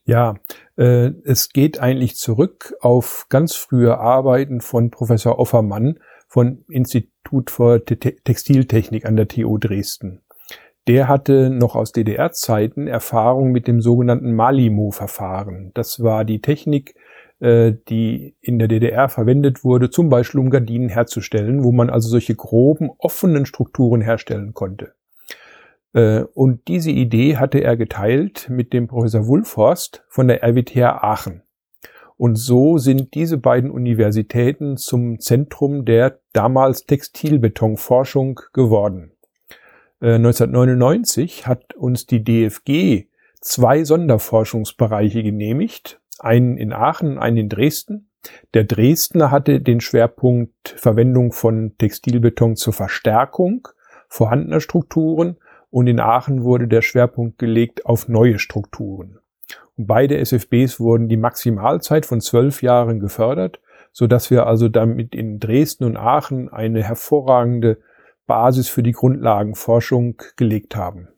Ja, 0.05 0.35
äh, 0.77 1.11
es 1.25 1.49
geht 1.49 1.79
eigentlich 1.79 2.17
zurück 2.17 2.75
auf 2.81 3.27
ganz 3.29 3.55
frühe 3.55 3.99
Arbeiten 3.99 4.61
von 4.61 4.91
Professor 4.91 5.39
Offermann 5.39 5.99
von 6.29 6.65
Institut 6.69 7.51
für 7.51 7.85
Textiltechnik 7.85 9.07
an 9.07 9.17
der 9.17 9.29
TU 9.29 9.59
Dresden. 9.59 10.23
Der 10.89 11.07
hatte 11.07 11.49
noch 11.51 11.77
aus 11.77 11.93
DDR-Zeiten 11.93 12.89
Erfahrung 12.89 13.53
mit 13.53 13.69
dem 13.69 13.81
sogenannten 13.81 14.35
Malimo-Verfahren. 14.35 15.71
Das 15.75 16.03
war 16.03 16.25
die 16.25 16.41
Technik, 16.41 16.97
äh, 17.39 17.75
die 17.89 18.35
in 18.41 18.59
der 18.59 18.67
DDR 18.67 19.09
verwendet 19.09 19.63
wurde, 19.63 19.91
zum 19.91 20.09
Beispiel 20.09 20.41
um 20.41 20.51
Gardinen 20.51 20.89
herzustellen, 20.89 21.63
wo 21.63 21.71
man 21.71 21.89
also 21.89 22.09
solche 22.09 22.35
groben, 22.35 22.91
offenen 22.99 23.47
Strukturen 23.47 24.01
herstellen 24.01 24.55
konnte. 24.55 24.95
Äh, 25.93 26.25
und 26.35 26.67
diese 26.67 26.91
Idee 26.91 27.37
hatte 27.37 27.59
er 27.59 27.77
geteilt 27.77 28.49
mit 28.51 28.73
dem 28.73 28.89
Professor 28.89 29.27
Wulforst 29.27 30.05
von 30.09 30.27
der 30.27 30.43
RWTH 30.43 31.03
Aachen. 31.03 31.43
Und 32.17 32.37
so 32.37 32.79
sind 32.79 33.15
diese 33.15 33.39
beiden 33.39 33.71
Universitäten 33.71 34.77
zum 34.77 35.19
Zentrum 35.19 35.85
der 35.85 36.21
damals 36.33 36.87
Textilbetonforschung 36.87 38.41
geworden. 38.53 39.12
1999 40.03 41.43
äh, 41.43 41.45
hat 41.47 41.75
uns 41.75 42.07
die 42.07 42.25
DFG 42.25 43.07
zwei 43.41 43.85
Sonderforschungsbereiche 43.85 45.23
genehmigt, 45.23 46.01
einen 46.19 46.57
in 46.57 46.73
Aachen, 46.73 47.19
einen 47.19 47.37
in 47.37 47.49
Dresden. 47.49 48.09
Der 48.55 48.65
Dresdner 48.65 49.31
hatte 49.31 49.61
den 49.61 49.81
Schwerpunkt 49.81 50.75
Verwendung 50.77 51.33
von 51.33 51.77
Textilbeton 51.79 52.57
zur 52.57 52.73
Verstärkung 52.73 53.69
vorhandener 54.09 54.61
Strukturen 54.61 55.37
und 55.71 55.87
in 55.87 56.01
Aachen 56.01 56.45
wurde 56.45 56.69
der 56.69 56.83
Schwerpunkt 56.83 57.39
gelegt 57.39 57.87
auf 57.87 58.09
neue 58.09 58.39
Strukturen. 58.39 59.19
Und 59.77 59.87
beide 59.87 60.19
SFBs 60.19 60.81
wurden 60.81 61.09
die 61.09 61.17
Maximalzeit 61.17 62.07
von 62.07 62.21
zwölf 62.21 62.63
Jahren 62.63 63.01
gefördert, 63.01 63.61
so 63.93 64.07
dass 64.07 64.31
wir 64.31 64.47
also 64.47 64.69
damit 64.69 65.15
in 65.15 65.41
Dresden 65.41 65.85
und 65.85 65.97
Aachen 65.97 66.49
eine 66.51 66.83
hervorragende 66.83 67.79
Basis 68.27 68.69
für 68.69 68.83
die 68.83 68.93
Grundlagenforschung 68.93 70.21
gelegt 70.37 70.77
haben. 70.77 71.09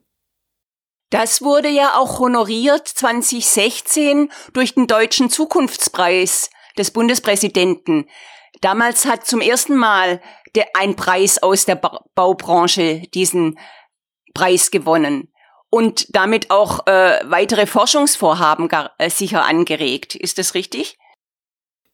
Das 1.10 1.42
wurde 1.42 1.68
ja 1.68 1.96
auch 1.96 2.18
honoriert 2.18 2.88
2016 2.88 4.30
durch 4.52 4.74
den 4.74 4.86
Deutschen 4.86 5.30
Zukunftspreis 5.30 6.50
des 6.76 6.90
Bundespräsidenten. 6.90 8.06
Damals 8.60 9.06
hat 9.06 9.26
zum 9.26 9.40
ersten 9.40 9.76
Mal 9.76 10.20
ein 10.74 10.96
Preis 10.96 11.42
aus 11.42 11.64
der 11.66 11.76
ba 11.76 12.04
Baubranche 12.14 13.02
diesen 13.12 13.58
Preis 14.34 14.70
gewonnen 14.70 15.32
und 15.70 16.14
damit 16.14 16.50
auch 16.50 16.86
äh, 16.86 17.20
weitere 17.24 17.66
Forschungsvorhaben 17.66 18.68
gar, 18.68 18.92
äh, 18.98 19.10
sicher 19.10 19.44
angeregt. 19.44 20.14
Ist 20.14 20.38
das 20.38 20.54
richtig? 20.54 20.98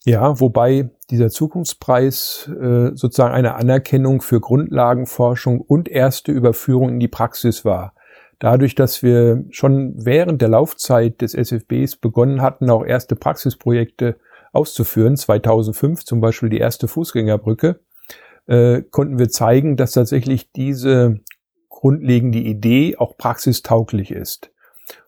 Ja, 0.04 0.40
wobei 0.40 0.90
dieser 1.10 1.28
Zukunftspreis 1.28 2.48
äh, 2.48 2.90
sozusagen 2.94 3.34
eine 3.34 3.54
Anerkennung 3.54 4.22
für 4.22 4.40
Grundlagenforschung 4.40 5.60
und 5.60 5.88
erste 5.88 6.32
Überführung 6.32 6.90
in 6.90 7.00
die 7.00 7.08
Praxis 7.08 7.64
war. 7.64 7.94
Dadurch, 8.38 8.74
dass 8.74 9.02
wir 9.02 9.44
schon 9.50 9.92
während 9.96 10.40
der 10.40 10.48
Laufzeit 10.48 11.20
des 11.20 11.34
SFBs 11.34 11.96
begonnen 11.96 12.40
hatten, 12.40 12.70
auch 12.70 12.84
erste 12.84 13.14
Praxisprojekte 13.14 14.16
auszuführen, 14.52 15.18
2005 15.18 16.04
zum 16.04 16.22
Beispiel 16.22 16.48
die 16.48 16.58
erste 16.58 16.88
Fußgängerbrücke, 16.88 17.80
äh, 18.46 18.82
konnten 18.90 19.18
wir 19.18 19.28
zeigen, 19.28 19.76
dass 19.76 19.92
tatsächlich 19.92 20.50
diese 20.52 21.20
grundlegende 21.68 22.38
Idee 22.38 22.96
auch 22.96 23.18
praxistauglich 23.18 24.10
ist. 24.10 24.50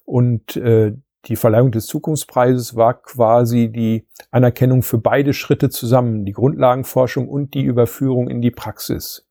Und 0.05 0.57
äh, 0.57 0.93
die 1.26 1.37
Verleihung 1.37 1.71
des 1.71 1.87
Zukunftspreises 1.87 2.75
war 2.75 2.95
quasi 2.95 3.71
die 3.71 4.07
Anerkennung 4.31 4.83
für 4.83 4.99
beide 4.99 5.33
Schritte 5.33 5.71
zusammen, 5.71 6.25
die 6.25 6.33
Grundlagenforschung 6.33 7.29
und 7.29 7.55
die 7.55 7.62
Überführung 7.62 8.29
in 8.29 8.41
die 8.41 8.50
Praxis. 8.50 9.29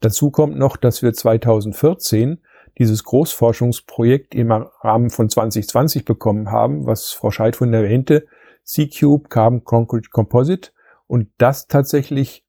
Dazu 0.00 0.30
kommt 0.30 0.56
noch, 0.56 0.76
dass 0.76 1.02
wir 1.02 1.12
2014 1.12 2.38
dieses 2.78 3.04
Großforschungsprojekt 3.04 4.34
im 4.34 4.50
Rahmen 4.52 5.10
von 5.10 5.28
2020 5.28 6.04
bekommen 6.04 6.50
haben, 6.50 6.86
was 6.86 7.12
Frau 7.12 7.30
Scheid 7.30 7.56
von 7.56 7.72
erwähnte, 7.72 8.26
C-Cube 8.64 9.28
Carbon 9.28 9.64
Concrete 9.64 10.10
Composite 10.10 10.70
und 11.06 11.28
das 11.38 11.68
tatsächlich 11.68 12.44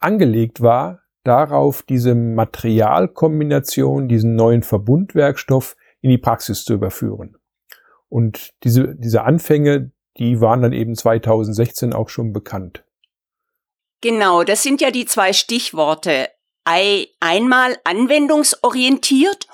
angelegt 0.00 0.60
war 0.60 1.00
darauf, 1.24 1.82
diese 1.82 2.14
Materialkombination, 2.14 4.08
diesen 4.08 4.34
neuen 4.34 4.62
Verbundwerkstoff 4.62 5.76
in 6.00 6.10
die 6.10 6.18
Praxis 6.18 6.64
zu 6.64 6.74
überführen. 6.74 7.36
Und 8.08 8.50
diese, 8.64 8.94
diese 8.96 9.22
Anfänge, 9.22 9.92
die 10.18 10.40
waren 10.40 10.62
dann 10.62 10.72
eben 10.72 10.94
2016 10.94 11.92
auch 11.92 12.08
schon 12.08 12.32
bekannt. 12.32 12.84
Genau, 14.00 14.44
das 14.44 14.62
sind 14.62 14.80
ja 14.80 14.90
die 14.90 15.06
zwei 15.06 15.32
Stichworte. 15.32 16.28
Einmal 16.64 17.78
anwendungsorientiert 17.84 19.46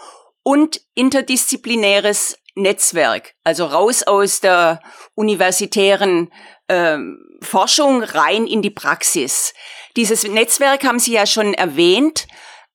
und 0.42 0.80
interdisziplinäres 0.94 2.38
Netzwerk, 2.56 3.34
also 3.44 3.66
raus 3.66 4.02
aus 4.02 4.40
der 4.40 4.80
universitären 5.14 6.32
äh, 6.68 6.98
Forschung 7.40 8.02
rein 8.02 8.46
in 8.46 8.62
die 8.62 8.70
Praxis. 8.70 9.54
Dieses 9.96 10.24
Netzwerk 10.24 10.84
haben 10.84 10.98
Sie 10.98 11.12
ja 11.12 11.26
schon 11.26 11.54
erwähnt, 11.54 12.26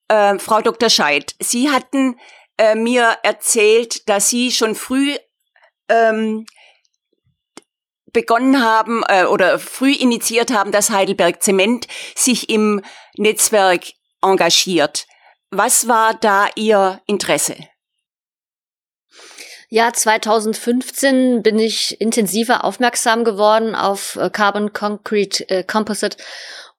äh, 0.08 0.38
Frau 0.40 0.62
Dr. 0.62 0.90
Scheid. 0.90 1.36
Sie 1.40 1.70
hatten 1.70 2.18
äh, 2.58 2.76
mir 2.76 3.18
erzählt, 3.24 4.08
dass 4.10 4.30
Sie 4.30 4.52
schon 4.52 4.76
früh 4.76 5.16
ähm, 5.90 6.46
begonnen 8.14 8.64
haben 8.64 9.04
äh, 9.08 9.26
oder 9.26 9.60
früh 9.60 9.92
initiiert 9.92 10.52
haben, 10.52 10.72
dass 10.72 10.90
Heidelberg 10.90 11.44
Zement 11.44 11.88
sich 12.16 12.50
im 12.50 12.82
Netzwerk 13.18 13.86
engagiert. 14.22 15.06
Was 15.52 15.88
war 15.88 16.14
da 16.14 16.48
Ihr 16.56 17.02
Interesse? 17.08 17.56
Ja, 19.72 19.94
2015 19.94 21.44
bin 21.44 21.60
ich 21.60 22.02
intensiver 22.02 22.64
aufmerksam 22.64 23.24
geworden 23.24 23.76
auf 23.76 24.16
äh, 24.16 24.32
Carbon 24.32 24.74
Concrete 24.74 25.48
äh, 25.48 25.64
Composite 25.64 26.18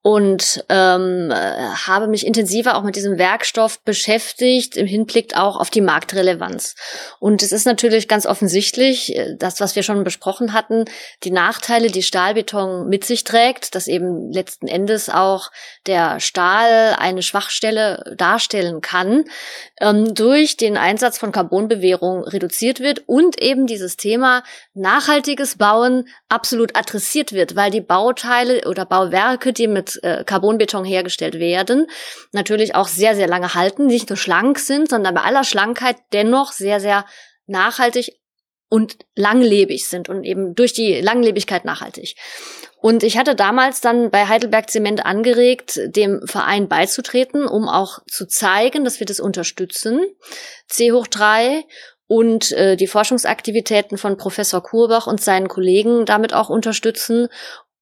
und 0.03 0.65
ähm, 0.71 1.31
habe 1.33 2.07
mich 2.07 2.27
intensiver 2.27 2.77
auch 2.77 2.83
mit 2.83 2.97
diesem 2.97 3.19
Werkstoff 3.19 3.83
beschäftigt, 3.85 4.79
im 4.79 4.87
Hinblick 4.87 5.37
auch 5.37 5.61
auf 5.61 5.69
die 5.69 5.83
Marktrelevanz. 5.83 6.75
Und 7.19 7.43
es 7.43 7.53
ist 7.53 7.67
natürlich 7.67 8.09
ganz 8.09 8.25
offensichtlich, 8.25 9.15
äh, 9.15 9.37
das, 9.39 9.61
was 9.61 9.77
wir 9.77 9.83
schon 9.83 10.03
besprochen 10.03 10.55
hatten, 10.55 10.87
die 11.23 11.31
Nachteile, 11.31 11.91
die 11.91 12.03
Stahlbeton 12.03 12.89
mit 12.89 13.05
sich 13.05 13.25
trägt, 13.25 13.75
dass 13.75 13.89
eben 13.89 14.33
letzten 14.33 14.69
Endes 14.69 15.11
auch 15.11 15.51
der 15.87 16.19
Stahl 16.19 16.97
eine 16.99 17.23
Schwachstelle 17.23 18.15
darstellen 18.17 18.81
kann, 18.81 19.25
ähm, 19.83 20.15
durch 20.15 20.57
den 20.57 20.79
Einsatz 20.79 21.19
von 21.19 21.31
Carbonbewährung 21.31 22.25
reduziert 22.25 22.81
wird 22.81 23.03
und 23.07 23.41
eben 23.43 23.67
dieses 23.67 23.99
Thema 23.99 24.45
nachhaltiges 24.73 25.59
Bauen 25.59 26.09
absolut 26.31 26.75
adressiert 26.75 27.33
wird, 27.33 27.55
weil 27.55 27.71
die 27.71 27.83
Bauteile 27.83 28.67
oder 28.67 28.87
Bauwerke, 28.87 29.53
die 29.53 29.69
mit 29.69 29.90
äh, 29.97 30.25
Carbonbeton 30.25 30.85
hergestellt 30.85 31.39
werden, 31.39 31.87
natürlich 32.33 32.75
auch 32.75 32.89
sehr, 32.89 33.15
sehr 33.15 33.29
lange 33.29 33.55
halten, 33.55 33.87
nicht 33.87 34.09
nur 34.09 34.17
schlank 34.17 34.59
sind, 34.59 34.89
sondern 34.89 35.15
bei 35.15 35.23
aller 35.23 35.45
Schlankheit 35.45 35.97
dennoch 36.13 36.53
sehr, 36.53 36.81
sehr 36.81 37.05
nachhaltig 37.47 38.21
und 38.69 38.99
langlebig 39.17 39.87
sind 39.87 40.09
und 40.09 40.25
eben 40.25 40.55
durch 40.55 40.73
die 40.73 41.01
Langlebigkeit 41.01 41.65
nachhaltig. 41.65 42.15
Und 42.81 43.03
ich 43.03 43.19
hatte 43.19 43.35
damals 43.35 43.83
dann 43.83 44.11
bei 44.11 44.27
Heidelberg 44.27 44.71
Zement 44.71 45.05
angeregt, 45.05 45.81
dem 45.85 46.27
Verein 46.27 46.69
beizutreten, 46.69 47.47
um 47.47 47.69
auch 47.69 47.99
zu 48.11 48.27
zeigen, 48.27 48.85
dass 48.85 49.01
wir 49.01 49.07
das 49.07 49.21
unterstützen. 49.21 50.01
C 50.67 50.93
hoch 50.93 51.07
drei 51.07 51.65
und 52.07 52.53
äh, 52.53 52.77
die 52.77 52.87
Forschungsaktivitäten 52.87 53.99
von 53.99 54.17
Professor 54.17 54.63
Kurbach 54.63 55.07
und 55.07 55.21
seinen 55.21 55.49
Kollegen 55.49 56.07
damit 56.07 56.33
auch 56.33 56.49
unterstützen 56.49 57.29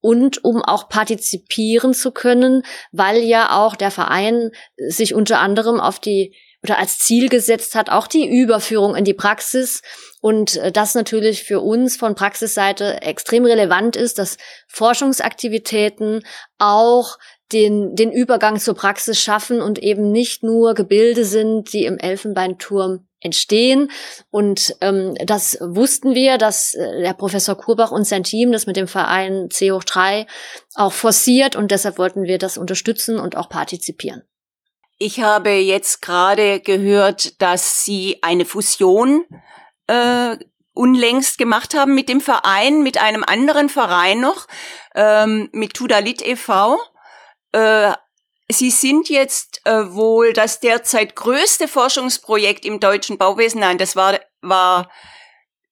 und 0.01 0.45
um 0.45 0.63
auch 0.63 0.89
partizipieren 0.89 1.95
zu 1.95 2.13
können, 2.13 2.63
weil 2.93 3.23
ja 3.23 3.57
auch 3.59 3.77
der 3.77 3.91
Verein 3.91 4.51
sich 4.77 5.15
unter 5.15 5.41
anderem 5.41 5.81
auf 5.81 5.99
die 5.99 6.35
oder 6.63 6.79
als 6.79 6.99
Ziel 6.99 7.29
gesetzt 7.29 7.75
hat, 7.75 7.89
auch 7.89 8.09
die 8.09 8.29
Überführung 8.29 8.97
in 8.97 9.05
die 9.05 9.15
Praxis. 9.15 9.83
Und 10.21 10.57
äh, 10.57 10.73
das 10.73 10.95
natürlich 10.95 11.45
für 11.45 11.61
uns 11.61 11.97
von 11.97 12.15
Praxisseite 12.15 13.01
extrem 13.03 13.45
relevant 13.45 13.95
ist, 13.95 14.19
dass 14.19 14.39
Forschungsaktivitäten 14.67 16.25
auch 16.59 17.17
den, 17.53 17.95
den 17.95 18.13
Übergang 18.13 18.59
zur 18.59 18.75
Praxis 18.75 19.21
schaffen 19.21 19.63
und 19.63 19.79
eben 19.79 20.11
nicht 20.11 20.43
nur 20.43 20.75
Gebilde 20.75 21.25
sind, 21.25 21.73
die 21.73 21.85
im 21.85 21.97
Elfenbeinturm 21.97 23.08
entstehen. 23.21 23.91
Und 24.31 24.77
ähm, 24.81 25.15
das 25.25 25.59
wussten 25.61 26.15
wir, 26.15 26.39
dass 26.39 26.75
äh, 26.75 27.01
der 27.03 27.15
Professor 27.15 27.57
Kurbach 27.57 27.91
und 27.91 28.05
sein 28.05 28.25
Team 28.25 28.53
das 28.53 28.67
mit 28.67 28.77
dem 28.77 28.89
Verein 28.89 29.51
C 29.51 29.73
hoch 29.73 29.85
3 29.85 30.27
auch 30.75 30.93
forciert 30.93 31.57
und 31.57 31.71
deshalb 31.71 31.99
wollten 31.99 32.25
wir 32.25 32.39
das 32.39 32.59
unterstützen 32.59 33.19
und 33.19 33.37
auch 33.37 33.49
partizipieren. 33.49 34.23
Ich 34.99 35.21
habe 35.21 35.51
jetzt 35.51 36.03
gerade 36.03 36.61
gehört, 36.61 37.41
dass 37.41 37.85
Sie 37.85 38.19
eine 38.23 38.45
Fusion 38.45 39.25
äh, 39.87 40.37
unlängst 40.73 41.39
gemacht 41.39 41.75
haben 41.75 41.95
mit 41.95 42.09
dem 42.09 42.21
Verein, 42.21 42.83
mit 42.83 42.99
einem 42.99 43.25
anderen 43.25 43.69
Verein 43.69 44.21
noch, 44.21 44.47
ähm, 44.95 45.49
mit 45.53 45.75
Tudalit 45.75 46.21
e.V. 46.23 46.79
Äh, 47.53 47.93
Sie 48.51 48.71
sind 48.71 49.11
jetzt 49.11 49.61
äh, 49.65 49.93
wohl 49.93 50.33
das 50.33 50.61
derzeit 50.61 51.15
größte 51.15 51.69
Forschungsprojekt 51.69 52.65
im 52.65 52.81
deutschen 52.81 53.19
Bauwesen. 53.19 53.61
Nein, 53.61 53.77
das 53.79 53.95
war, 53.95 54.19
war 54.41 54.91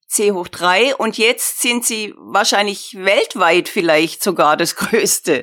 C 0.06 0.33
hoch 0.33 0.49
drei 0.49 0.95
und 0.97 1.16
jetzt 1.16 1.62
sind 1.62 1.85
Sie 1.85 2.14
wahrscheinlich 2.18 2.95
weltweit 2.99 3.68
vielleicht 3.68 4.23
sogar 4.23 4.56
das 4.56 4.76
größte 4.76 5.42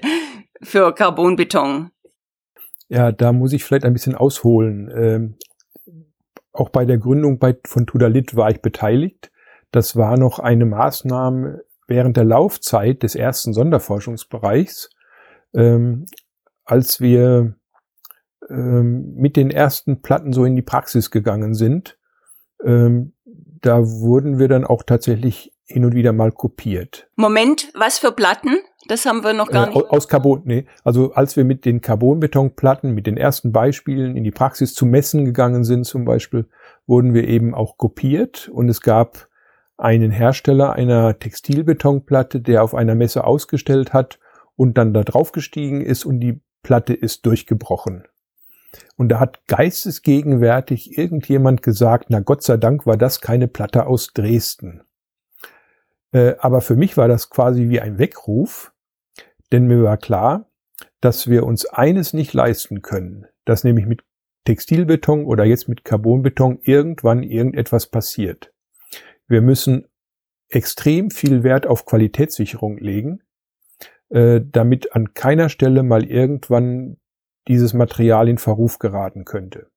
für 0.62 0.94
Carbonbeton. 0.94 1.92
Ja, 2.88 3.12
da 3.12 3.34
muss 3.34 3.54
ich 3.54 3.64
vielleicht 3.64 3.86
ein 3.86 3.94
bisschen 3.94 4.16
ausholen. 4.16 4.92
Ähm, 4.96 5.38
auch 6.52 6.70
bei 6.70 6.86
der 6.86 7.00
Gründung 7.00 7.40
bei, 7.40 7.58
von 7.66 7.88
Tudalit 7.88 8.36
war 8.36 8.52
ich 8.52 8.62
beteiligt. 8.62 9.32
Das 9.72 9.96
war 9.96 10.18
noch 10.18 10.38
eine 10.38 10.66
Maßnahme 10.66 11.64
während 11.88 12.16
der 12.16 12.26
Laufzeit 12.26 13.02
des 13.02 13.16
ersten 13.16 13.54
Sonderforschungsbereichs. 13.54 14.92
Ähm, 15.56 16.06
als 16.66 17.00
wir 17.00 17.56
ähm, 18.50 19.14
mit 19.16 19.36
den 19.36 19.52
ersten 19.52 20.02
Platten 20.02 20.34
so 20.34 20.46
in 20.46 20.56
die 20.56 20.62
Praxis 20.62 21.12
gegangen 21.12 21.54
sind, 21.54 21.98
ähm, 22.64 23.14
da 23.26 23.80
wurden 23.86 24.40
wir 24.40 24.48
dann 24.48 24.66
auch 24.66 24.84
tatsächlich 24.84 25.54
hin 25.66 25.86
und 25.86 25.96
wieder 25.96 26.12
mal 26.12 26.32
kopiert. 26.32 27.08
Moment, 27.16 27.72
was 27.74 28.00
für 28.00 28.12
Platten? 28.12 28.58
Das 28.88 29.06
haben 29.06 29.24
wir 29.24 29.34
noch 29.34 29.50
gar 29.50 29.68
äh, 29.68 29.74
nicht. 29.74 29.90
Aus 29.90 30.10
Carbon, 30.10 30.42
nee. 30.44 30.66
Also 30.84 31.14
als 31.14 31.38
wir 31.38 31.46
mit 31.46 31.64
den 31.64 31.80
Carbonbetonplatten, 31.80 32.94
mit 32.94 33.08
den 33.08 33.16
ersten 33.16 33.54
Beispielen 33.54 34.18
in 34.18 34.26
die 34.26 34.32
Praxis 34.32 34.74
zu 34.74 34.86
messen 34.86 35.24
gegangen 35.24 35.64
sind 35.64 35.86
zum 35.86 36.04
Beispiel, 36.04 36.50
wurden 36.86 37.14
wir 37.14 37.28
eben 37.28 37.56
auch 37.56 37.78
kopiert 37.78 38.50
und 38.50 38.68
es 38.68 38.82
gab 38.82 39.30
einen 39.78 40.12
Hersteller 40.12 40.74
einer 40.74 41.18
Textilbetonplatte, 41.18 42.42
der 42.42 42.64
auf 42.64 42.76
einer 42.76 42.96
Messe 42.96 43.24
ausgestellt 43.24 43.94
hat 43.94 44.20
und 44.56 44.78
dann 44.78 44.94
da 44.94 45.04
drauf 45.04 45.32
gestiegen 45.32 45.82
ist 45.82 46.06
und 46.06 46.20
die 46.20 46.42
Platte 46.64 46.94
ist 46.94 47.26
durchgebrochen. 47.26 48.06
Und 48.96 49.10
da 49.10 49.20
hat 49.20 49.46
geistesgegenwärtig 49.48 50.98
irgendjemand 50.98 51.62
gesagt, 51.62 52.06
na 52.10 52.20
Gott 52.20 52.44
sei 52.44 52.58
Dank 52.58 52.88
war 52.88 52.98
das 52.98 53.22
keine 53.22 53.48
Platte 53.48 53.86
aus 53.86 54.14
Dresden. 54.14 54.82
Äh, 56.12 56.36
aber 56.40 56.62
für 56.62 56.76
mich 56.76 56.98
war 56.98 57.08
das 57.08 57.30
quasi 57.30 57.70
wie 57.70 57.82
ein 57.82 58.00
Weckruf, 58.00 58.74
denn 59.52 59.68
mir 59.68 59.84
war 59.84 59.98
klar, 59.98 60.50
dass 61.02 61.28
wir 61.28 61.46
uns 61.46 61.66
eines 61.66 62.14
nicht 62.14 62.34
leisten 62.34 62.82
können, 62.82 63.28
dass 63.46 63.64
nämlich 63.64 63.86
mit 63.86 64.04
Textilbeton 64.46 65.26
oder 65.26 65.46
jetzt 65.46 65.70
mit 65.70 65.84
Carbonbeton 65.84 66.60
irgendwann 66.62 67.24
irgendetwas 67.24 67.88
passiert. 67.88 68.54
Wir 69.28 69.42
müssen 69.42 69.88
extrem 70.50 71.12
viel 71.12 71.44
Wert 71.44 71.66
auf 71.66 71.86
Qualitätssicherung 71.86 72.78
legen 72.78 73.22
äh, 74.14 74.42
damit 74.44 74.96
an 74.96 75.16
keiner 75.16 75.50
Stelle 75.50 75.82
mal 75.82 76.04
irgendwann 76.04 76.98
dieses 77.48 77.74
Material 77.74 78.30
in 78.30 78.38
Verruf 78.38 78.78
geraten 78.78 79.26
könnte. 79.26 79.68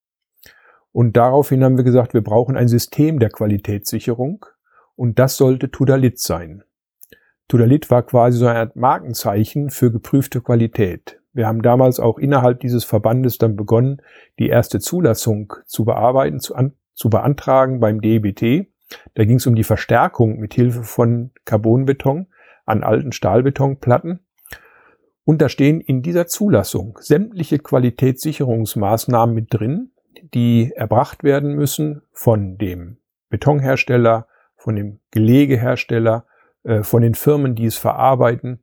Und 0.92 1.16
daraufhin 1.16 1.64
haben 1.64 1.78
wir 1.78 1.84
gesagt, 1.84 2.12
wir 2.12 2.22
brauchen 2.22 2.56
ein 2.56 2.68
System 2.68 3.18
der 3.18 3.30
Qualitätssicherung 3.30 4.44
und 4.94 5.18
das 5.18 5.38
sollte 5.38 5.70
Tudalit 5.70 6.18
sein. 6.18 6.62
Tudalit 7.48 7.90
war 7.90 8.02
quasi 8.02 8.38
so 8.38 8.46
Art 8.46 8.76
Markenzeichen 8.76 9.70
für 9.70 9.90
geprüfte 9.90 10.42
Qualität. 10.42 11.18
Wir 11.32 11.46
haben 11.46 11.62
damals 11.62 11.98
auch 11.98 12.18
innerhalb 12.18 12.60
dieses 12.60 12.84
Verbandes 12.84 13.38
dann 13.38 13.56
begonnen, 13.56 14.02
die 14.38 14.48
erste 14.48 14.80
Zulassung 14.80 15.54
zu 15.64 15.86
bearbeiten, 15.86 16.40
zu, 16.40 16.54
an, 16.54 16.72
zu 16.94 17.08
beantragen 17.08 17.80
beim 17.80 18.02
DEBT. 18.02 18.68
Da 19.14 19.24
ging 19.24 19.36
es 19.36 19.46
um 19.46 19.54
die 19.54 19.64
Verstärkung 19.64 20.38
mit 20.38 20.52
Hilfe 20.52 20.82
von 20.82 21.30
Carbonbeton 21.46 22.26
an 22.66 22.82
alten 22.82 23.12
Stahlbetonplatten. 23.12 24.20
Und 25.26 25.42
da 25.42 25.48
stehen 25.48 25.80
in 25.80 26.02
dieser 26.02 26.28
Zulassung 26.28 26.98
sämtliche 27.00 27.58
Qualitätssicherungsmaßnahmen 27.58 29.34
mit 29.34 29.52
drin, 29.52 29.90
die 30.32 30.72
erbracht 30.76 31.24
werden 31.24 31.56
müssen 31.56 32.02
von 32.12 32.58
dem 32.58 32.98
Betonhersteller, 33.28 34.28
von 34.54 34.76
dem 34.76 35.00
Gelegehersteller, 35.10 36.26
äh, 36.62 36.84
von 36.84 37.02
den 37.02 37.16
Firmen, 37.16 37.56
die 37.56 37.66
es 37.66 37.76
verarbeiten, 37.76 38.62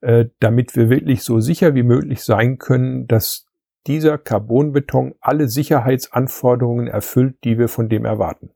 äh, 0.00 0.26
damit 0.38 0.76
wir 0.76 0.90
wirklich 0.90 1.24
so 1.24 1.40
sicher 1.40 1.74
wie 1.74 1.82
möglich 1.82 2.22
sein 2.22 2.58
können, 2.58 3.08
dass 3.08 3.48
dieser 3.88 4.16
Carbonbeton 4.16 5.16
alle 5.20 5.48
Sicherheitsanforderungen 5.48 6.86
erfüllt, 6.86 7.36
die 7.42 7.58
wir 7.58 7.68
von 7.68 7.88
dem 7.88 8.04
erwarten. 8.04 8.50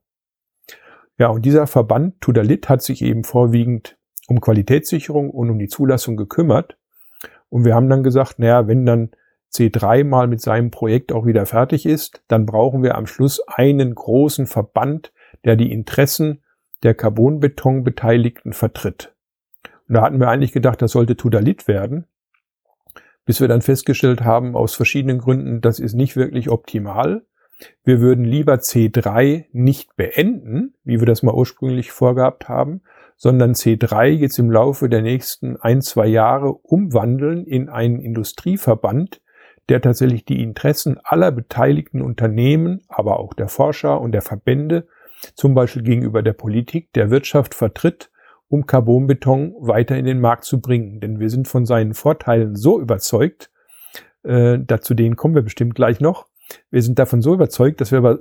Ja, 1.17 1.27
und 1.27 1.45
dieser 1.45 1.67
Verband 1.67 2.21
Tudalit 2.21 2.69
hat 2.69 2.81
sich 2.81 3.01
eben 3.01 3.25
vorwiegend 3.25 3.97
um 4.29 4.39
Qualitätssicherung 4.39 5.29
und 5.29 5.49
um 5.49 5.59
die 5.59 5.67
Zulassung 5.67 6.15
gekümmert 6.15 6.77
und 7.51 7.65
wir 7.65 7.75
haben 7.75 7.89
dann 7.89 8.01
gesagt, 8.01 8.39
naja, 8.39 8.67
wenn 8.67 8.85
dann 8.85 9.11
C3 9.53 10.05
mal 10.05 10.27
mit 10.27 10.41
seinem 10.41 10.71
Projekt 10.71 11.11
auch 11.11 11.25
wieder 11.25 11.45
fertig 11.45 11.85
ist, 11.85 12.23
dann 12.29 12.45
brauchen 12.45 12.81
wir 12.81 12.95
am 12.95 13.05
Schluss 13.05 13.41
einen 13.45 13.93
großen 13.93 14.47
Verband, 14.47 15.11
der 15.43 15.57
die 15.57 15.71
Interessen 15.71 16.41
der 16.81 16.93
Carbonbeton-Beteiligten 16.93 18.53
vertritt. 18.53 19.13
Und 19.87 19.95
da 19.95 20.01
hatten 20.01 20.21
wir 20.21 20.29
eigentlich 20.29 20.53
gedacht, 20.53 20.81
das 20.81 20.93
sollte 20.93 21.17
Tudalit 21.17 21.67
werden, 21.67 22.05
bis 23.25 23.41
wir 23.41 23.49
dann 23.49 23.61
festgestellt 23.61 24.21
haben, 24.21 24.55
aus 24.55 24.73
verschiedenen 24.73 25.17
Gründen, 25.17 25.59
das 25.59 25.79
ist 25.79 25.93
nicht 25.93 26.15
wirklich 26.15 26.49
optimal. 26.49 27.25
Wir 27.83 28.01
würden 28.01 28.25
lieber 28.25 28.55
C3 28.55 29.45
nicht 29.51 29.95
beenden, 29.95 30.73
wie 30.83 30.99
wir 30.99 31.05
das 31.05 31.23
mal 31.23 31.33
ursprünglich 31.33 31.91
vorgehabt 31.91 32.49
haben, 32.49 32.81
sondern 33.17 33.53
C3 33.53 34.07
jetzt 34.09 34.39
im 34.39 34.51
Laufe 34.51 34.89
der 34.89 35.01
nächsten 35.01 35.57
ein, 35.57 35.81
zwei 35.81 36.07
Jahre 36.07 36.53
umwandeln 36.53 37.45
in 37.45 37.69
einen 37.69 37.99
Industrieverband, 37.99 39.21
der 39.69 39.81
tatsächlich 39.81 40.25
die 40.25 40.41
Interessen 40.41 40.99
aller 41.03 41.31
beteiligten 41.31 42.01
Unternehmen, 42.01 42.81
aber 42.87 43.19
auch 43.19 43.33
der 43.33 43.47
Forscher 43.47 44.01
und 44.01 44.11
der 44.11 44.21
Verbände 44.21 44.87
zum 45.35 45.53
Beispiel 45.53 45.83
gegenüber 45.83 46.23
der 46.23 46.33
Politik, 46.33 46.91
der 46.93 47.11
Wirtschaft 47.11 47.53
vertritt, 47.53 48.09
um 48.47 48.65
Carbonbeton 48.65 49.53
weiter 49.59 49.97
in 49.97 50.05
den 50.05 50.19
Markt 50.19 50.45
zu 50.45 50.59
bringen. 50.59 50.99
Denn 50.99 51.19
wir 51.19 51.29
sind 51.29 51.47
von 51.47 51.65
seinen 51.65 51.93
Vorteilen 51.93 52.55
so 52.55 52.81
überzeugt, 52.81 53.51
äh, 54.23 54.57
dazu 54.59 54.93
denen 54.93 55.15
kommen 55.15 55.35
wir 55.35 55.41
bestimmt 55.41 55.75
gleich 55.75 55.99
noch. 55.99 56.27
Wir 56.69 56.81
sind 56.81 56.99
davon 56.99 57.21
so 57.21 57.33
überzeugt, 57.33 57.81
dass 57.81 57.91
wir 57.91 57.99
aber 57.99 58.19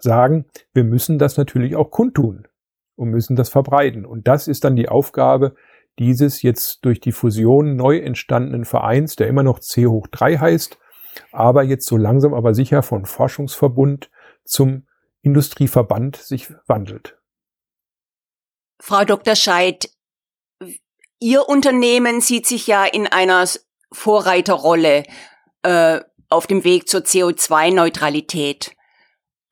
sagen, 0.00 0.46
wir 0.72 0.84
müssen 0.84 1.18
das 1.18 1.36
natürlich 1.36 1.76
auch 1.76 1.90
kundtun 1.90 2.46
und 2.96 3.10
müssen 3.10 3.36
das 3.36 3.48
verbreiten. 3.48 4.04
Und 4.04 4.28
das 4.28 4.48
ist 4.48 4.64
dann 4.64 4.76
die 4.76 4.88
Aufgabe 4.88 5.54
dieses 5.98 6.42
jetzt 6.42 6.84
durch 6.84 7.00
die 7.00 7.12
Fusion 7.12 7.76
neu 7.76 7.98
entstandenen 7.98 8.64
Vereins, 8.64 9.16
der 9.16 9.28
immer 9.28 9.42
noch 9.42 9.60
C 9.60 9.86
hoch 9.86 10.06
3 10.08 10.38
heißt, 10.38 10.78
aber 11.30 11.62
jetzt 11.62 11.86
so 11.86 11.96
langsam 11.96 12.34
aber 12.34 12.54
sicher 12.54 12.82
von 12.82 13.06
Forschungsverbund 13.06 14.10
zum 14.44 14.86
Industrieverband 15.22 16.16
sich 16.16 16.52
wandelt. 16.66 17.16
Frau 18.80 19.04
Dr. 19.04 19.36
Scheid, 19.36 19.88
Ihr 21.20 21.48
Unternehmen 21.48 22.20
sieht 22.20 22.46
sich 22.46 22.66
ja 22.66 22.84
in 22.84 23.06
einer 23.06 23.48
Vorreiterrolle 23.92 25.04
äh, 25.62 26.00
auf 26.34 26.46
dem 26.46 26.64
Weg 26.64 26.88
zur 26.88 27.00
CO2-Neutralität. 27.00 28.72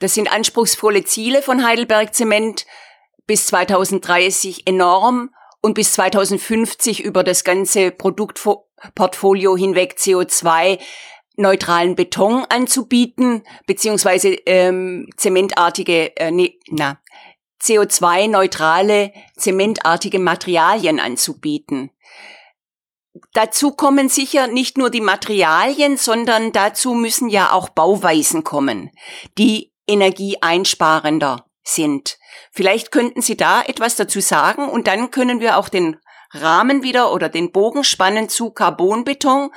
Das 0.01 0.15
sind 0.15 0.31
anspruchsvolle 0.33 1.05
Ziele 1.05 1.43
von 1.43 1.65
Heidelberg 1.65 2.15
Zement 2.15 2.67
bis 3.27 3.47
2030 3.47 4.67
enorm 4.67 5.31
und 5.61 5.75
bis 5.75 5.93
2050 5.93 7.05
über 7.05 7.23
das 7.23 7.45
ganze 7.45 7.93
Produktportfolio 7.93 9.57
hinweg 9.57 9.95
CO2 9.97 10.81
neutralen 11.37 11.95
Beton 11.95 12.45
anzubieten, 12.49 13.45
beziehungsweise 13.67 14.31
ähm, 14.45 15.09
zementartige, 15.17 16.17
äh, 16.17 16.33
nee, 16.33 16.59
na, 16.69 16.99
CO2-neutrale, 17.63 19.13
zementartige 19.37 20.19
Materialien 20.19 20.99
anzubieten. 20.99 21.92
Dazu 23.35 23.73
kommen 23.73 24.09
sicher 24.09 24.47
nicht 24.47 24.79
nur 24.79 24.91
die 24.91 25.01
Materialien, 25.01 25.97
sondern 25.97 26.53
dazu 26.53 26.95
müssen 26.95 27.29
ja 27.29 27.53
auch 27.53 27.69
Bauweisen 27.69 28.43
kommen, 28.43 28.91
die 29.37 29.73
energieeinsparender 29.87 31.45
sind. 31.63 32.19
Vielleicht 32.53 32.91
könnten 32.91 33.23
Sie 33.23 33.37
da 33.37 33.63
etwas 33.63 33.97
dazu 33.97 34.21
sagen 34.21 34.69
und 34.69 34.87
dann 34.87 35.11
können 35.11 35.41
wir 35.41 35.59
auch 35.59 35.69
den 35.69 35.99
Rahmen 36.33 36.83
wieder 36.83 37.13
oder 37.13 37.29
den 37.29 37.53
Bogen 37.53 37.85
spannen 37.85 38.29
zu 38.29 38.51
Carbonbeton 38.51 39.51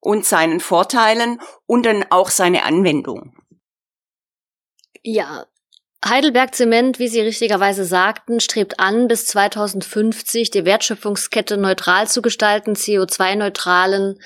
und 0.00 0.24
seinen 0.24 0.60
Vorteilen 0.60 1.40
und 1.66 1.84
dann 1.84 2.04
auch 2.10 2.30
seine 2.30 2.64
Anwendung. 2.64 3.36
Ja, 5.02 5.46
Heidelberg 6.04 6.54
Zement, 6.54 6.98
wie 6.98 7.06
Sie 7.06 7.20
richtigerweise 7.20 7.84
sagten, 7.84 8.40
strebt 8.40 8.80
an, 8.80 9.06
bis 9.06 9.26
2050 9.26 10.50
die 10.50 10.64
Wertschöpfungskette 10.64 11.56
neutral 11.56 12.08
zu 12.08 12.22
gestalten, 12.22 12.72
CO2-neutralen 12.72 14.18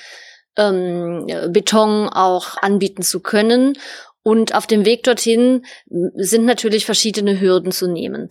ähm, 0.56 1.26
Beton 1.50 2.08
auch 2.08 2.56
anbieten 2.62 3.02
zu 3.02 3.20
können. 3.20 3.78
Und 4.22 4.54
auf 4.54 4.66
dem 4.66 4.84
Weg 4.86 5.04
dorthin 5.04 5.66
sind 5.86 6.46
natürlich 6.46 6.86
verschiedene 6.86 7.40
Hürden 7.40 7.72
zu 7.72 7.86
nehmen. 7.86 8.30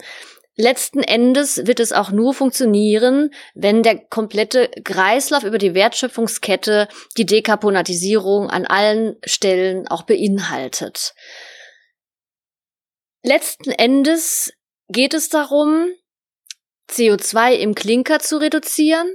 Letzten 0.57 1.03
Endes 1.03 1.67
wird 1.67 1.79
es 1.79 1.91
auch 1.91 2.11
nur 2.11 2.33
funktionieren, 2.33 3.29
wenn 3.53 3.83
der 3.83 3.97
komplette 3.97 4.69
Kreislauf 4.83 5.43
über 5.43 5.57
die 5.57 5.73
Wertschöpfungskette 5.73 6.87
die 7.17 7.25
Dekarbonatisierung 7.25 8.49
an 8.49 8.65
allen 8.65 9.17
Stellen 9.25 9.87
auch 9.87 10.03
beinhaltet. 10.03 11.13
Letzten 13.27 13.71
Endes 13.71 14.53
geht 14.87 15.15
es 15.15 15.29
darum, 15.29 15.87
CO2 16.91 17.53
im 17.53 17.73
Klinker 17.73 18.19
zu 18.19 18.37
reduzieren, 18.37 19.07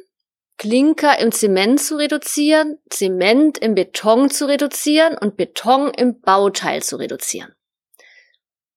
Klinker 0.58 1.20
im 1.20 1.30
Zement 1.30 1.80
zu 1.80 1.94
reduzieren, 1.96 2.80
Zement 2.90 3.58
im 3.58 3.76
Beton 3.76 4.28
zu 4.28 4.48
reduzieren 4.48 5.16
und 5.16 5.36
Beton 5.36 5.92
im 5.96 6.20
Bauteil 6.20 6.82
zu 6.82 6.96
reduzieren. 6.96 7.54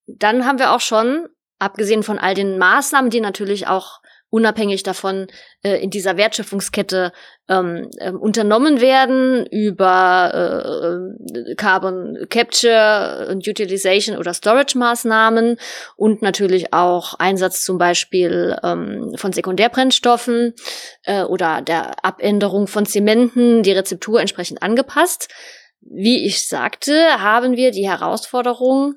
Dann 0.05 0.45
haben 0.45 0.59
wir 0.59 0.71
auch 0.71 0.81
schon, 0.81 1.27
abgesehen 1.57 2.03
von 2.03 2.19
all 2.19 2.35
den 2.35 2.59
Maßnahmen, 2.59 3.09
die 3.09 3.19
natürlich 3.19 3.65
auch 3.65 4.02
unabhängig 4.33 4.81
davon 4.81 5.27
äh, 5.61 5.75
in 5.75 5.91
dieser 5.91 6.17
Wertschöpfungskette 6.17 7.11
ähm, 7.47 7.91
ähm, 7.99 8.19
unternommen 8.19 8.81
werden 8.81 9.45
über 9.45 10.33
äh, 10.33 11.53
Carbon 11.55 12.17
Capture 12.31 13.27
und 13.29 13.47
Utilization 13.47 14.17
oder 14.17 14.33
Storage 14.33 14.75
Maßnahmen 14.75 15.57
und 15.97 16.23
natürlich 16.23 16.73
auch 16.73 17.13
Einsatz 17.19 17.63
zum 17.63 17.77
Beispiel 17.77 18.57
ähm, 18.63 19.13
von 19.17 19.33
Sekundärbrennstoffen 19.33 20.55
äh, 21.03 21.21
oder 21.21 21.61
der 21.61 22.03
Abänderung 22.03 22.65
von 22.65 22.87
Zementen, 22.87 23.61
die 23.61 23.73
Rezeptur 23.73 24.19
entsprechend 24.19 24.63
angepasst. 24.63 25.31
Wie 25.81 26.25
ich 26.25 26.47
sagte, 26.47 27.21
haben 27.21 27.55
wir 27.55 27.69
die 27.69 27.87
Herausforderung, 27.87 28.95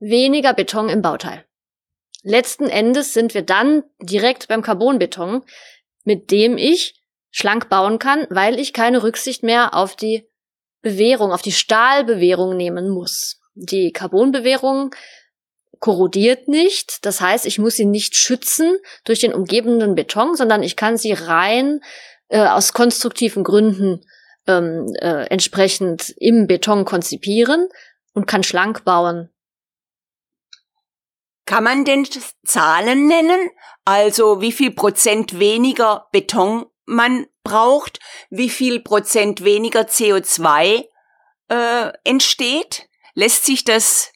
weniger 0.00 0.54
Beton 0.54 0.88
im 0.88 1.02
Bauteil. 1.02 1.44
Letzten 2.22 2.68
Endes 2.68 3.14
sind 3.14 3.34
wir 3.34 3.42
dann 3.42 3.82
direkt 4.00 4.48
beim 4.48 4.62
Carbonbeton, 4.62 5.42
mit 6.04 6.30
dem 6.30 6.58
ich 6.58 7.02
schlank 7.30 7.68
bauen 7.68 7.98
kann, 7.98 8.26
weil 8.30 8.58
ich 8.58 8.72
keine 8.72 9.02
Rücksicht 9.02 9.42
mehr 9.42 9.74
auf 9.74 9.96
die 9.96 10.28
Bewährung, 10.82 11.32
auf 11.32 11.42
die 11.42 11.52
Stahlbewährung 11.52 12.56
nehmen 12.56 12.90
muss. 12.90 13.40
Die 13.54 13.92
Carbonbewährung 13.92 14.94
korrodiert 15.78 16.48
nicht, 16.48 17.04
das 17.06 17.20
heißt, 17.20 17.46
ich 17.46 17.58
muss 17.58 17.76
sie 17.76 17.86
nicht 17.86 18.14
schützen 18.14 18.76
durch 19.04 19.20
den 19.20 19.32
umgebenden 19.32 19.94
Beton, 19.94 20.36
sondern 20.36 20.62
ich 20.62 20.76
kann 20.76 20.96
sie 20.96 21.12
rein 21.12 21.80
äh, 22.28 22.46
aus 22.46 22.72
konstruktiven 22.72 23.44
Gründen 23.44 24.04
ähm, 24.46 24.92
äh, 25.00 25.26
entsprechend 25.28 26.14
im 26.18 26.46
Beton 26.46 26.84
konzipieren 26.84 27.68
und 28.12 28.26
kann 28.26 28.42
schlank 28.42 28.84
bauen. 28.84 29.30
Kann 31.50 31.64
man 31.64 31.84
denn 31.84 32.06
Zahlen 32.44 33.08
nennen? 33.08 33.50
Also 33.84 34.40
wie 34.40 34.52
viel 34.52 34.70
Prozent 34.70 35.40
weniger 35.40 36.06
Beton 36.12 36.66
man 36.86 37.26
braucht, 37.42 37.98
wie 38.30 38.48
viel 38.48 38.78
Prozent 38.78 39.42
weniger 39.42 39.80
CO2 39.80 40.84
äh, 41.48 41.92
entsteht? 42.04 42.88
Lässt 43.14 43.46
sich 43.46 43.64
das 43.64 44.12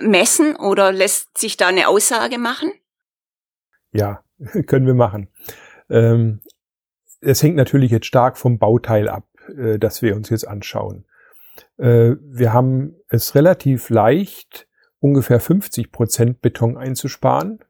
messen 0.00 0.56
oder 0.56 0.90
lässt 0.90 1.38
sich 1.38 1.56
da 1.56 1.68
eine 1.68 1.86
Aussage 1.86 2.38
machen? 2.38 2.72
Ja, 3.92 4.24
können 4.66 4.88
wir 4.88 4.94
machen. 4.94 5.28
Ähm, 5.88 6.40
es 7.20 7.44
hängt 7.44 7.54
natürlich 7.54 7.92
jetzt 7.92 8.06
stark 8.06 8.36
vom 8.36 8.58
Bauteil 8.58 9.08
ab, 9.08 9.28
äh, 9.56 9.78
das 9.78 10.02
wir 10.02 10.16
uns 10.16 10.30
jetzt 10.30 10.48
anschauen. 10.48 11.06
Äh, 11.78 12.16
wir 12.20 12.52
haben 12.52 12.96
es 13.08 13.36
relativ 13.36 13.88
leicht, 13.88 14.66
ungefähr 15.00 15.40
50 15.40 15.90
Prozent 15.90 16.40
Beton 16.40 16.76
einzusparen. 16.76 17.60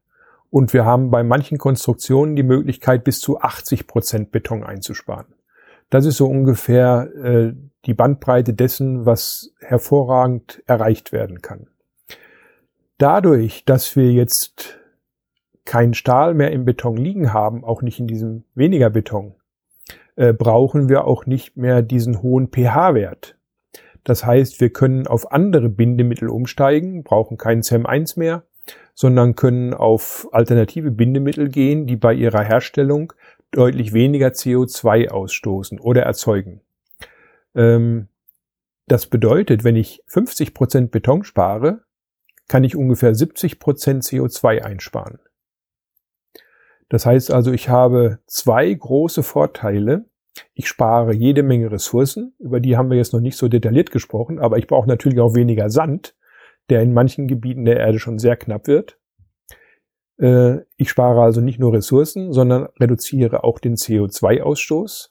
Und 0.51 0.73
wir 0.73 0.85
haben 0.85 1.11
bei 1.11 1.23
manchen 1.23 1.59
Konstruktionen 1.59 2.35
die 2.35 2.43
Möglichkeit, 2.43 3.05
bis 3.05 3.21
zu 3.21 3.41
80 3.41 3.87
Prozent 3.87 4.33
Beton 4.33 4.65
einzusparen. 4.65 5.35
Das 5.91 6.07
ist 6.07 6.17
so 6.17 6.27
ungefähr 6.27 7.09
äh, 7.17 7.53
die 7.87 7.95
Bandbreite 7.95 8.53
dessen, 8.53 9.07
was 9.07 9.53
hervorragend 9.61 10.63
erreicht 10.67 11.13
werden 11.13 11.41
kann. 11.41 11.69
Dadurch, 12.99 13.65
dass 13.65 13.97
wir 13.97 14.13
jetzt 14.13 14.79
keinen 15.65 15.95
Stahl 15.95 16.35
mehr 16.35 16.53
im 16.53 16.65
Beton 16.65 16.97
liegen 16.97 17.33
haben, 17.33 17.65
auch 17.65 17.81
nicht 17.81 17.99
in 18.01 18.07
diesem 18.07 18.45
weniger 18.55 18.91
Beton, 18.91 19.35
äh, 20.17 20.33
brauchen 20.33 20.89
wir 20.89 21.05
auch 21.05 21.27
nicht 21.27 21.57
mehr 21.57 21.83
diesen 21.83 22.23
hohen 22.23 22.49
pH-Wert. 22.49 23.37
Das 24.05 24.25
heißt, 24.25 24.61
wir 24.61 24.71
können 24.71 25.07
auf 25.07 25.33
andere 25.33 25.69
Bindemittel 25.69 26.29
umsteigen, 26.29 27.03
brauchen 27.03 27.37
keinen 27.37 27.63
CEM1 27.63 28.19
mehr, 28.19 28.45
sondern 28.95 29.37
können 29.37 29.75
auf 29.75 30.29
alternative 30.33 30.91
Bindemittel 30.91 31.49
gehen, 31.49 31.87
die 31.87 31.97
bei 31.97 32.15
ihrer 32.15 32.43
Herstellung 32.43 33.13
deutlich 33.51 33.93
weniger 33.93 34.29
CO2 34.29 35.09
ausstoßen 35.09 35.81
oder 35.81 36.03
erzeugen. 36.03 36.61
Ähm, 37.55 38.09
das 38.87 39.07
bedeutet, 39.07 39.65
wenn 39.65 39.77
ich 39.77 40.03
50 40.07 40.55
Prozent 40.55 40.91
Beton 40.91 41.25
spare, 41.25 41.83
kann 42.49 42.65
ich 42.65 42.75
ungefähr 42.75 43.15
70 43.15 43.61
Prozent 43.61 44.03
CO2 44.03 44.63
einsparen. 44.63 45.21
Das 46.89 47.07
heißt 47.07 47.31
also, 47.31 47.53
ich 47.53 47.69
habe 47.69 48.19
zwei 48.27 48.73
große 48.75 49.23
Vorteile, 49.23 50.07
ich 50.55 50.69
spare 50.69 51.15
jede 51.15 51.43
Menge 51.43 51.71
Ressourcen, 51.71 52.35
über 52.39 52.61
die 52.61 52.77
haben 52.77 52.91
wir 52.91 52.97
jetzt 52.97 53.13
noch 53.13 53.21
nicht 53.21 53.37
so 53.37 53.49
detailliert 53.49 53.91
gesprochen, 53.91 54.39
aber 54.39 54.59
ich 54.59 54.67
brauche 54.67 54.89
natürlich 54.89 55.21
auch 55.21 55.35
weniger 55.35 55.71
Sand, 55.71 56.17
der 56.69 56.83
in 56.83 56.93
manchen 56.93 57.29
Gebieten 57.29 57.65
der 57.65 57.79
Erde 57.79 57.99
schon 57.99 58.19
sehr 58.19 58.37
knapp 58.37 58.67
wird. 58.67 58.99
Äh, 60.19 60.59
ich 60.77 60.91
spare 60.91 61.23
also 61.23 61.41
nicht 61.41 61.59
nur 61.59 61.73
Ressourcen, 61.73 62.33
sondern 62.33 62.69
reduziere 62.79 63.45
auch 63.45 63.59
den 63.59 63.75
CO2-Ausstoß. 63.75 65.11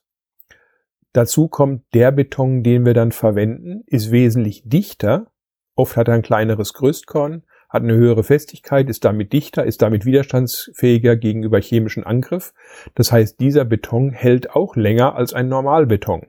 Dazu 1.12 1.48
kommt 1.48 1.84
der 1.94 2.12
Beton, 2.12 2.64
den 2.64 2.86
wir 2.86 2.94
dann 2.94 3.12
verwenden, 3.12 3.84
ist 3.88 4.12
wesentlich 4.12 4.62
dichter. 4.66 5.32
Oft 5.76 5.98
hat 5.98 6.08
er 6.08 6.14
ein 6.14 6.22
kleineres 6.22 6.74
Größtkorn, 6.74 7.44
hat 7.70 7.84
eine 7.84 7.96
höhere 7.96 8.24
Festigkeit, 8.24 8.90
ist 8.90 9.06
damit 9.06 9.32
dichter, 9.32 9.64
ist 9.64 9.82
damit 9.82 10.06
widerstandsfähiger 10.06 11.16
gegenüber 11.16 11.62
chemischen 11.62 12.04
Angriff. 12.04 12.54
Das 12.96 13.12
heißt, 13.12 13.40
dieser 13.40 13.64
Beton 13.64 14.12
hält 14.12 14.56
auch 14.56 14.76
länger 14.76 15.16
als 15.16 15.34
ein 15.34 15.48
Normalbeton. 15.48 16.28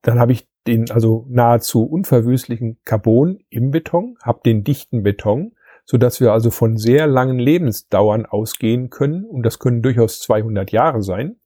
Dann 0.00 0.18
habe 0.18 0.32
ich 0.32 0.48
den 0.66 0.90
also 0.90 1.26
nahezu 1.28 1.84
unverwüstlichen 1.84 2.78
Carbon 2.84 3.40
im 3.50 3.70
Beton, 3.70 4.16
habe 4.22 4.40
den 4.44 4.64
dichten 4.64 5.02
Beton, 5.02 5.52
so 5.84 5.98
dass 5.98 6.20
wir 6.20 6.32
also 6.32 6.50
von 6.50 6.76
sehr 6.76 7.06
langen 7.06 7.38
Lebensdauern 7.38 8.26
ausgehen 8.26 8.90
können 8.90 9.24
und 9.24 9.44
das 9.44 9.58
können 9.58 9.82
durchaus 9.82 10.20
200 10.20 10.72
Jahre 10.72 11.02
sein. 11.02 11.36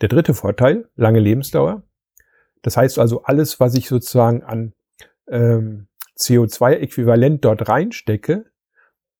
Der 0.00 0.08
dritte 0.08 0.34
Vorteil, 0.34 0.88
lange 0.94 1.18
Lebensdauer. 1.18 1.82
Das 2.62 2.76
heißt 2.76 2.98
also, 2.98 3.22
alles, 3.24 3.58
was 3.58 3.74
ich 3.74 3.88
sozusagen 3.88 4.42
an 4.42 4.74
ähm, 5.28 5.87
CO2-Äquivalent 6.18 7.44
dort 7.44 7.68
reinstecke, 7.68 8.46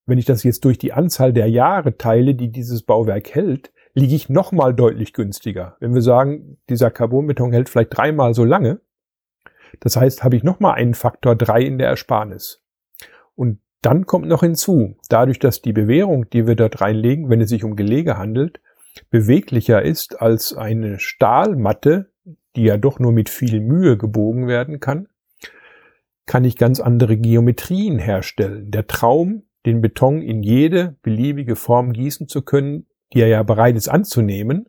wenn 0.07 0.19
ich 0.19 0.25
das 0.25 0.43
jetzt 0.43 0.65
durch 0.65 0.79
die 0.79 0.93
Anzahl 0.93 1.33
der 1.33 1.49
Jahre 1.49 1.97
teile, 1.99 2.35
die 2.35 2.51
dieses 2.51 2.83
Bauwerk 2.83 3.35
hält, 3.35 3.73
liege 3.95 4.15
ich 4.15 4.29
nochmal 4.29 4.75
deutlich 4.75 5.13
günstiger. 5.13 5.77
Wenn 5.81 5.95
wir 5.95 6.03
sagen, 6.03 6.59
dieser 6.69 6.91
Carbonbeton 6.91 7.53
hält 7.53 7.69
vielleicht 7.69 7.97
dreimal 7.97 8.33
so 8.33 8.45
lange, 8.45 8.81
das 9.81 9.97
heißt, 9.97 10.25
habe 10.25 10.37
ich 10.37 10.43
nochmal 10.43 10.75
einen 10.75 10.95
Faktor 10.95 11.37
drei 11.37 11.63
in 11.63 11.79
der 11.79 11.89
Ersparnis. 11.89 12.63
Und 13.35 13.61
dann 13.83 14.07
kommt 14.07 14.27
noch 14.27 14.41
hinzu, 14.41 14.97
dadurch, 15.09 15.39
dass 15.39 15.63
die 15.63 15.73
Bewährung, 15.73 16.29
die 16.31 16.47
wir 16.47 16.57
dort 16.57 16.81
reinlegen, 16.81 17.29
wenn 17.29 17.41
es 17.41 17.51
sich 17.51 17.65
um 17.65 17.77
Gelege 17.77 18.17
handelt, 18.17 18.61
beweglicher 19.11 19.83
ist 19.83 20.21
als 20.21 20.57
eine 20.57 20.99
Stahlmatte, 20.99 22.11
die 22.57 22.65
ja 22.65 22.77
doch 22.77 22.99
nur 22.99 23.13
mit 23.13 23.29
viel 23.29 23.61
Mühe 23.61 23.97
gebogen 23.97 24.49
werden 24.49 24.81
kann, 24.81 25.09
kann 26.29 26.45
ich 26.45 26.57
ganz 26.57 26.79
andere 26.79 27.17
Geometrien 27.17 27.99
herstellen. 27.99 28.71
Der 28.71 28.87
Traum, 28.87 29.49
den 29.67 29.81
Beton 29.81 30.23
in 30.23 30.43
jede 30.43 30.97
beliebige 31.03 31.57
Form 31.57 31.93
gießen 31.93 32.29
zu 32.29 32.43
können, 32.43 32.87
die 33.12 33.21
er 33.21 33.29
ja 33.29 33.43
bereit 33.43 33.77
ist 33.77 33.88
anzunehmen, 33.88 34.69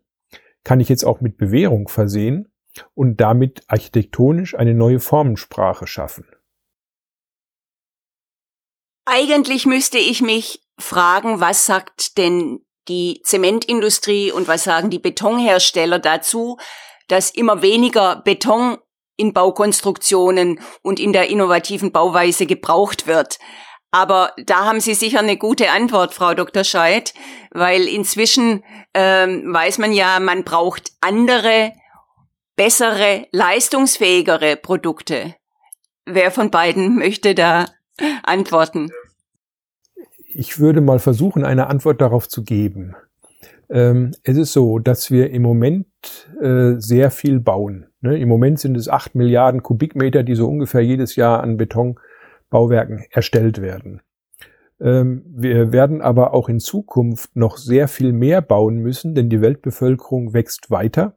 kann 0.63 0.79
ich 0.79 0.89
jetzt 0.89 1.03
auch 1.03 1.19
mit 1.21 1.37
Bewährung 1.37 1.89
versehen 1.89 2.51
und 2.95 3.19
damit 3.19 3.63
architektonisch 3.67 4.55
eine 4.55 4.73
neue 4.73 5.01
Formensprache 5.01 5.85
schaffen. 5.85 6.25
Eigentlich 9.05 9.65
müsste 9.65 9.97
ich 9.97 10.21
mich 10.21 10.63
fragen, 10.79 11.41
was 11.41 11.65
sagt 11.65 12.17
denn 12.17 12.59
die 12.87 13.21
Zementindustrie 13.23 14.31
und 14.31 14.47
was 14.47 14.63
sagen 14.63 14.89
die 14.89 14.99
Betonhersteller 14.99 15.99
dazu, 15.99 16.57
dass 17.09 17.31
immer 17.31 17.61
weniger 17.61 18.21
Beton 18.23 18.77
in 19.19 19.33
Baukonstruktionen 19.33 20.59
und 20.81 20.99
in 20.99 21.13
der 21.13 21.29
innovativen 21.29 21.91
Bauweise 21.91 22.45
gebraucht 22.45 23.05
wird. 23.05 23.37
Aber 23.91 24.33
da 24.45 24.65
haben 24.65 24.79
Sie 24.79 24.93
sicher 24.93 25.19
eine 25.19 25.37
gute 25.37 25.71
Antwort, 25.71 26.13
Frau 26.13 26.33
Dr. 26.33 26.63
Scheidt, 26.63 27.13
weil 27.51 27.87
inzwischen 27.87 28.63
ähm, 28.93 29.51
weiß 29.51 29.79
man 29.79 29.91
ja, 29.91 30.19
man 30.19 30.43
braucht 30.43 30.91
andere, 31.01 31.73
bessere, 32.55 33.27
leistungsfähigere 33.31 34.55
Produkte. 34.55 35.35
Wer 36.05 36.31
von 36.31 36.51
beiden 36.51 36.95
möchte 36.99 37.35
da 37.35 37.65
antworten? 38.23 38.91
Ich 40.31 40.59
würde 40.59 40.81
mal 40.81 40.99
versuchen, 40.99 41.43
eine 41.43 41.67
Antwort 41.67 41.99
darauf 41.99 42.29
zu 42.29 42.43
geben. 42.43 42.95
Ähm, 43.69 44.11
es 44.23 44.37
ist 44.37 44.53
so, 44.53 44.79
dass 44.79 45.09
wir 45.11 45.31
im 45.31 45.41
Moment 45.41 45.87
äh, 46.41 46.75
sehr 46.77 47.11
viel 47.11 47.39
bauen. 47.39 47.88
Ne? 48.01 48.17
Im 48.17 48.29
Moment 48.29 48.59
sind 48.59 48.77
es 48.77 48.87
acht 48.87 49.15
Milliarden 49.15 49.63
Kubikmeter, 49.63 50.23
die 50.23 50.35
so 50.35 50.47
ungefähr 50.47 50.81
jedes 50.81 51.15
Jahr 51.15 51.41
an 51.41 51.57
Betonbauwerken 51.57 53.05
erstellt 53.11 53.61
werden. 53.61 54.01
Ähm, 54.79 55.23
wir 55.27 55.71
werden 55.71 56.01
aber 56.01 56.33
auch 56.33 56.49
in 56.49 56.59
Zukunft 56.59 57.35
noch 57.35 57.57
sehr 57.57 57.87
viel 57.87 58.13
mehr 58.13 58.41
bauen 58.41 58.77
müssen, 58.77 59.15
denn 59.15 59.29
die 59.29 59.41
Weltbevölkerung 59.41 60.33
wächst 60.33 60.71
weiter. 60.71 61.15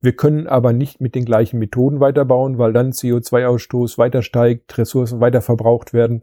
Wir 0.00 0.14
können 0.14 0.48
aber 0.48 0.72
nicht 0.72 1.00
mit 1.00 1.14
den 1.14 1.24
gleichen 1.24 1.58
Methoden 1.58 2.00
weiterbauen, 2.00 2.58
weil 2.58 2.72
dann 2.72 2.90
CO2-Ausstoß 2.90 3.98
weiter 3.98 4.22
steigt, 4.22 4.76
Ressourcen 4.76 5.20
weiter 5.20 5.40
verbraucht 5.40 5.94
werden. 5.94 6.22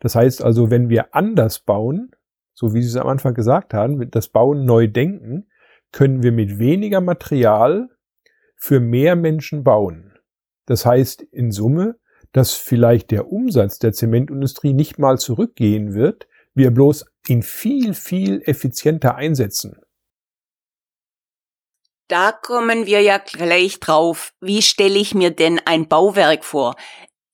Das 0.00 0.14
heißt 0.14 0.44
also, 0.44 0.70
wenn 0.70 0.90
wir 0.90 1.14
anders 1.14 1.60
bauen, 1.60 2.10
so 2.52 2.74
wie 2.74 2.82
Sie 2.82 2.88
es 2.88 2.96
am 2.96 3.08
Anfang 3.08 3.34
gesagt 3.34 3.74
haben, 3.74 4.10
das 4.10 4.28
Bauen 4.28 4.64
neu 4.66 4.86
denken, 4.88 5.46
können 5.90 6.22
wir 6.22 6.32
mit 6.32 6.58
weniger 6.58 7.00
Material 7.00 7.88
für 8.64 8.80
mehr 8.80 9.14
Menschen 9.14 9.62
bauen. 9.62 10.18
Das 10.64 10.86
heißt 10.86 11.20
in 11.20 11.52
Summe, 11.52 11.96
dass 12.32 12.54
vielleicht 12.54 13.10
der 13.10 13.30
Umsatz 13.30 13.78
der 13.78 13.92
Zementindustrie 13.92 14.72
nicht 14.72 14.98
mal 14.98 15.18
zurückgehen 15.18 15.92
wird, 15.92 16.26
wir 16.54 16.70
bloß 16.70 17.04
ihn 17.28 17.42
viel, 17.42 17.92
viel 17.92 18.40
effizienter 18.46 19.16
einsetzen. 19.16 19.76
Da 22.08 22.32
kommen 22.32 22.86
wir 22.86 23.02
ja 23.02 23.18
gleich 23.18 23.80
drauf. 23.80 24.32
Wie 24.40 24.62
stelle 24.62 24.98
ich 24.98 25.14
mir 25.14 25.30
denn 25.30 25.60
ein 25.66 25.86
Bauwerk 25.86 26.42
vor? 26.42 26.74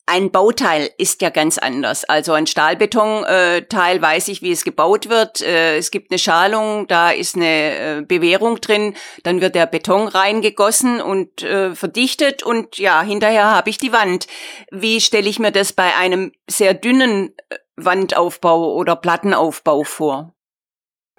Ein 0.07 0.33
Bauteil 0.33 0.91
ist 0.99 1.23
ja 1.23 1.31
ganz 1.31 1.57
anders. 1.57 2.05
Also 2.05 2.33
ein 2.33 2.49
Stahlbetonteil 2.49 3.97
äh, 3.97 4.03
weiß 4.03 4.27
ich, 4.27 4.43
wie 4.43 4.51
es 4.51 4.65
gebaut 4.65 5.09
wird. 5.09 5.41
Äh, 5.41 5.77
es 5.77 5.93
gibt 5.93 6.11
eine 6.11 6.19
Schalung, 6.19 6.89
da 6.89 7.11
ist 7.11 7.37
eine 7.37 7.45
äh, 7.47 8.03
Bewährung 8.03 8.61
drin, 8.61 8.95
dann 9.23 9.41
wird 9.41 9.55
der 9.55 9.67
Beton 9.67 10.09
reingegossen 10.09 11.01
und 11.01 11.41
verdichtet 11.41 12.43
und 12.43 12.79
ja, 12.79 13.03
hinterher 13.03 13.51
habe 13.51 13.71
ich 13.71 13.79
die 13.79 13.93
Wand. 13.93 14.27
Wie 14.71 15.01
stelle 15.01 15.29
ich 15.29 15.39
mir 15.39 15.53
das 15.53 15.73
bei 15.73 15.95
einem 15.97 16.33
sehr 16.49 16.75
dünnen 16.75 17.35
Wandaufbau 17.77 18.75
oder 18.75 18.97
Plattenaufbau 18.97 19.85
vor? 19.85 20.35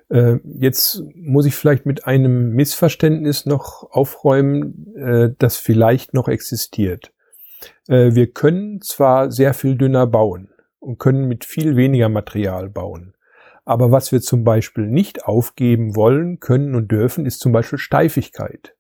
Jetzt 0.10 1.04
muss 1.15 1.46
ich 1.46 1.56
vielleicht 1.56 1.86
mit 1.86 2.06
einem 2.06 2.50
Missverständnis 2.52 3.46
noch 3.46 3.89
aufräumen, 3.91 5.34
das 5.39 5.58
vielleicht 5.58 6.13
noch 6.13 6.28
existiert. 6.28 7.12
Äh, 7.88 8.13
wir 8.13 8.32
können 8.32 8.82
zwar 8.82 9.32
sehr 9.32 9.54
viel 9.54 9.76
dünner 9.76 10.08
bauen 10.08 10.50
und 10.80 10.97
können 10.97 11.28
mit 11.28 11.45
viel 11.45 11.76
weniger 11.76 12.10
Material 12.10 12.69
bauen. 12.69 13.13
Aber 13.63 13.91
was 13.91 14.12
wir 14.12 14.21
zum 14.21 14.43
Beispiel 14.43 14.88
nicht 14.88 15.26
aufgeben 15.26 15.95
wollen, 15.95 16.39
können 16.39 16.76
und 16.76 16.91
dürfen, 16.91 17.26
ist 17.26 17.39
zum 17.39 17.52
Beispiel 17.52 17.80
Steifigkeit. 17.80 18.76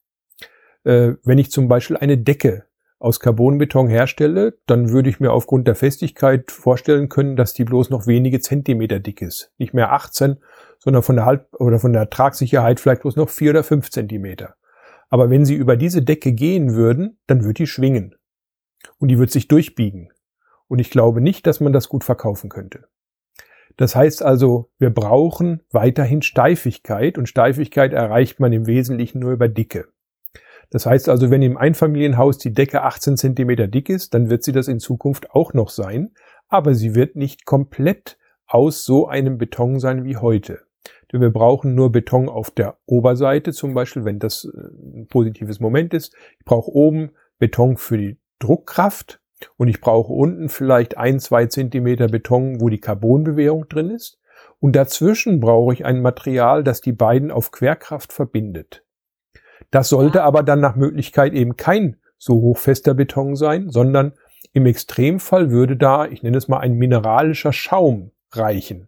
Äh, 0.83 1.13
wenn 1.23 1.37
ich 1.37 1.51
zum 1.51 1.67
Beispiel 1.67 1.97
eine 1.97 2.17
Decke 2.17 2.65
aus 2.97 3.19
Carbonbeton 3.19 3.87
herstelle, 3.87 4.57
dann 4.67 4.91
würde 4.91 5.09
ich 5.09 5.19
mir 5.19 5.31
aufgrund 5.31 5.67
der 5.67 5.75
Festigkeit 5.75 6.51
vorstellen 6.51 7.09
können, 7.09 7.35
dass 7.35 7.53
die 7.53 7.63
bloß 7.63 7.89
noch 7.89 8.05
wenige 8.05 8.41
Zentimeter 8.41 8.99
dick 8.99 9.21
ist. 9.21 9.51
Nicht 9.57 9.73
mehr 9.73 9.91
18, 9.91 10.37
sondern 10.77 11.03
von 11.03 11.15
der 11.15 11.25
Halt 11.25 11.45
oder 11.53 11.79
von 11.79 11.93
der 11.93 12.09
Tragsicherheit 12.09 12.79
vielleicht 12.79 13.01
bloß 13.01 13.15
noch 13.15 13.29
vier 13.29 13.51
oder 13.51 13.63
fünf 13.63 13.89
Zentimeter. 13.89 14.55
Aber 15.09 15.29
wenn 15.29 15.45
sie 15.45 15.55
über 15.55 15.77
diese 15.77 16.01
Decke 16.01 16.31
gehen 16.31 16.73
würden, 16.73 17.19
dann 17.27 17.43
würde 17.43 17.55
die 17.55 17.67
schwingen 17.67 18.15
und 18.97 19.09
die 19.09 19.19
wird 19.19 19.31
sich 19.31 19.47
durchbiegen. 19.47 20.09
Und 20.67 20.79
ich 20.79 20.89
glaube 20.89 21.21
nicht, 21.21 21.47
dass 21.47 21.59
man 21.59 21.73
das 21.73 21.89
gut 21.89 22.03
verkaufen 22.03 22.49
könnte. 22.49 22.85
Das 23.77 23.95
heißt 23.95 24.23
also, 24.23 24.69
wir 24.77 24.89
brauchen 24.89 25.61
weiterhin 25.71 26.21
Steifigkeit 26.21 27.17
und 27.17 27.27
Steifigkeit 27.27 27.93
erreicht 27.93 28.39
man 28.39 28.53
im 28.53 28.67
Wesentlichen 28.67 29.19
nur 29.19 29.31
über 29.31 29.47
Dicke. 29.47 29.87
Das 30.69 30.85
heißt 30.85 31.09
also, 31.09 31.29
wenn 31.29 31.41
im 31.41 31.57
Einfamilienhaus 31.57 32.37
die 32.37 32.53
Decke 32.53 32.83
18 32.83 33.17
Zentimeter 33.17 33.67
dick 33.67 33.89
ist, 33.89 34.13
dann 34.13 34.29
wird 34.29 34.43
sie 34.43 34.53
das 34.53 34.67
in 34.67 34.79
Zukunft 34.79 35.31
auch 35.31 35.53
noch 35.53 35.69
sein, 35.69 36.11
aber 36.47 36.75
sie 36.75 36.95
wird 36.95 37.15
nicht 37.15 37.45
komplett 37.45 38.17
aus 38.45 38.85
so 38.85 39.07
einem 39.07 39.37
Beton 39.37 39.79
sein 39.79 40.05
wie 40.05 40.17
heute. 40.17 40.61
Denn 41.11 41.19
wir 41.19 41.29
brauchen 41.29 41.75
nur 41.75 41.91
Beton 41.91 42.29
auf 42.29 42.51
der 42.51 42.77
Oberseite, 42.85 43.51
zum 43.51 43.73
Beispiel, 43.73 44.05
wenn 44.05 44.19
das 44.19 44.45
äh, 44.45 44.99
ein 44.99 45.07
positives 45.07 45.59
Moment 45.59 45.93
ist. 45.93 46.15
Ich 46.39 46.45
brauche 46.45 46.71
oben 46.71 47.11
Beton 47.37 47.77
für 47.77 47.97
die 47.97 48.17
Druckkraft 48.41 49.19
und 49.57 49.67
ich 49.67 49.81
brauche 49.81 50.11
unten 50.11 50.49
vielleicht 50.49 50.97
ein, 50.97 51.19
zwei 51.19 51.45
Zentimeter 51.47 52.07
Beton, 52.07 52.61
wo 52.61 52.69
die 52.69 52.79
Carbonbewährung 52.79 53.67
drin 53.69 53.89
ist. 53.89 54.19
Und 54.59 54.75
dazwischen 54.75 55.39
brauche 55.39 55.73
ich 55.73 55.85
ein 55.85 56.01
Material, 56.01 56.63
das 56.63 56.81
die 56.81 56.91
beiden 56.91 57.31
auf 57.31 57.51
Querkraft 57.51 58.13
verbindet. 58.13 58.83
Das 59.71 59.89
sollte 59.89 60.23
aber 60.23 60.43
dann 60.43 60.59
nach 60.59 60.75
Möglichkeit 60.75 61.33
eben 61.33 61.57
kein 61.57 61.97
so 62.17 62.35
hochfester 62.41 62.93
Beton 62.93 63.35
sein, 63.35 63.69
sondern 63.69 64.13
im 64.53 64.65
Extremfall 64.65 65.49
würde 65.49 65.77
da, 65.77 66.05
ich 66.05 66.23
nenne 66.23 66.37
es 66.37 66.47
mal 66.47 66.59
ein 66.59 66.73
mineralischer 66.73 67.53
Schaum 67.53 68.11
reichen. 68.31 68.87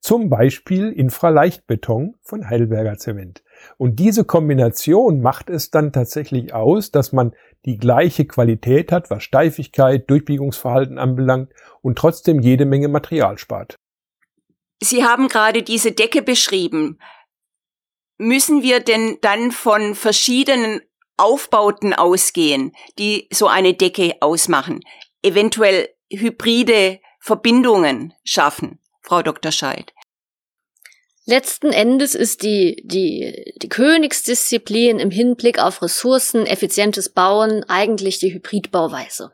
Zum 0.00 0.28
Beispiel 0.28 0.90
Infraleichtbeton 0.92 2.16
von 2.22 2.48
Heidelberger 2.48 2.96
Zement. 2.96 3.42
Und 3.78 3.96
diese 3.96 4.24
Kombination 4.24 5.20
macht 5.20 5.50
es 5.50 5.70
dann 5.70 5.92
tatsächlich 5.92 6.54
aus, 6.54 6.90
dass 6.90 7.12
man 7.12 7.34
die 7.64 7.78
gleiche 7.78 8.26
Qualität 8.26 8.92
hat, 8.92 9.10
was 9.10 9.22
Steifigkeit, 9.22 10.08
Durchbiegungsverhalten 10.08 10.98
anbelangt 10.98 11.52
und 11.82 11.98
trotzdem 11.98 12.40
jede 12.40 12.64
Menge 12.64 12.88
Material 12.88 13.38
spart. 13.38 13.76
Sie 14.82 15.04
haben 15.04 15.28
gerade 15.28 15.62
diese 15.62 15.92
Decke 15.92 16.22
beschrieben. 16.22 16.98
Müssen 18.18 18.62
wir 18.62 18.80
denn 18.80 19.18
dann 19.20 19.50
von 19.50 19.94
verschiedenen 19.94 20.80
Aufbauten 21.16 21.92
ausgehen, 21.92 22.72
die 22.98 23.28
so 23.32 23.46
eine 23.46 23.74
Decke 23.74 24.16
ausmachen? 24.20 24.80
Eventuell 25.22 25.88
hybride 26.10 27.00
Verbindungen 27.20 28.14
schaffen, 28.24 28.78
Frau 29.02 29.22
Dr. 29.22 29.50
Scheid? 29.50 29.92
Letzten 31.28 31.72
Endes 31.72 32.14
ist 32.14 32.42
die, 32.42 32.80
die, 32.84 33.52
die 33.56 33.68
Königsdisziplin 33.68 35.00
im 35.00 35.10
Hinblick 35.10 35.58
auf 35.58 35.82
Ressourcen, 35.82 36.46
effizientes 36.46 37.08
Bauen 37.08 37.64
eigentlich 37.64 38.20
die 38.20 38.32
Hybridbauweise. 38.32 39.32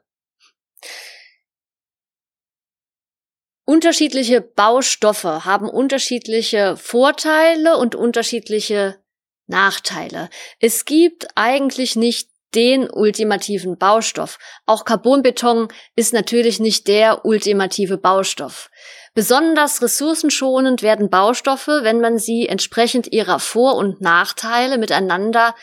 Unterschiedliche 3.66 4.40
Baustoffe 4.40 5.44
haben 5.44 5.68
unterschiedliche 5.68 6.78
Vorteile 6.78 7.76
und 7.76 7.94
unterschiedliche 7.94 8.98
Nachteile. 9.46 10.30
Es 10.60 10.86
gibt 10.86 11.28
eigentlich 11.34 11.94
nicht 11.94 12.30
den 12.54 12.90
ultimativen 12.90 13.78
Baustoff. 13.78 14.38
Auch 14.66 14.84
Carbonbeton 14.84 15.68
ist 15.94 16.12
natürlich 16.12 16.58
nicht 16.60 16.88
der 16.88 17.24
ultimative 17.24 17.98
Baustoff. 17.98 18.70
Besonders 19.14 19.82
ressourcenschonend 19.82 20.82
werden 20.82 21.10
Baustoffe, 21.10 21.68
wenn 21.68 22.00
man 22.00 22.18
sie 22.18 22.48
entsprechend 22.48 23.12
ihrer 23.12 23.38
Vor- 23.38 23.76
und 23.76 24.00
Nachteile 24.00 24.78
miteinander 24.78 25.54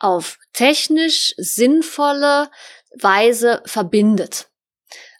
auf 0.00 0.38
technisch 0.52 1.34
sinnvolle 1.36 2.50
Weise 3.00 3.62
verbindet. 3.66 4.48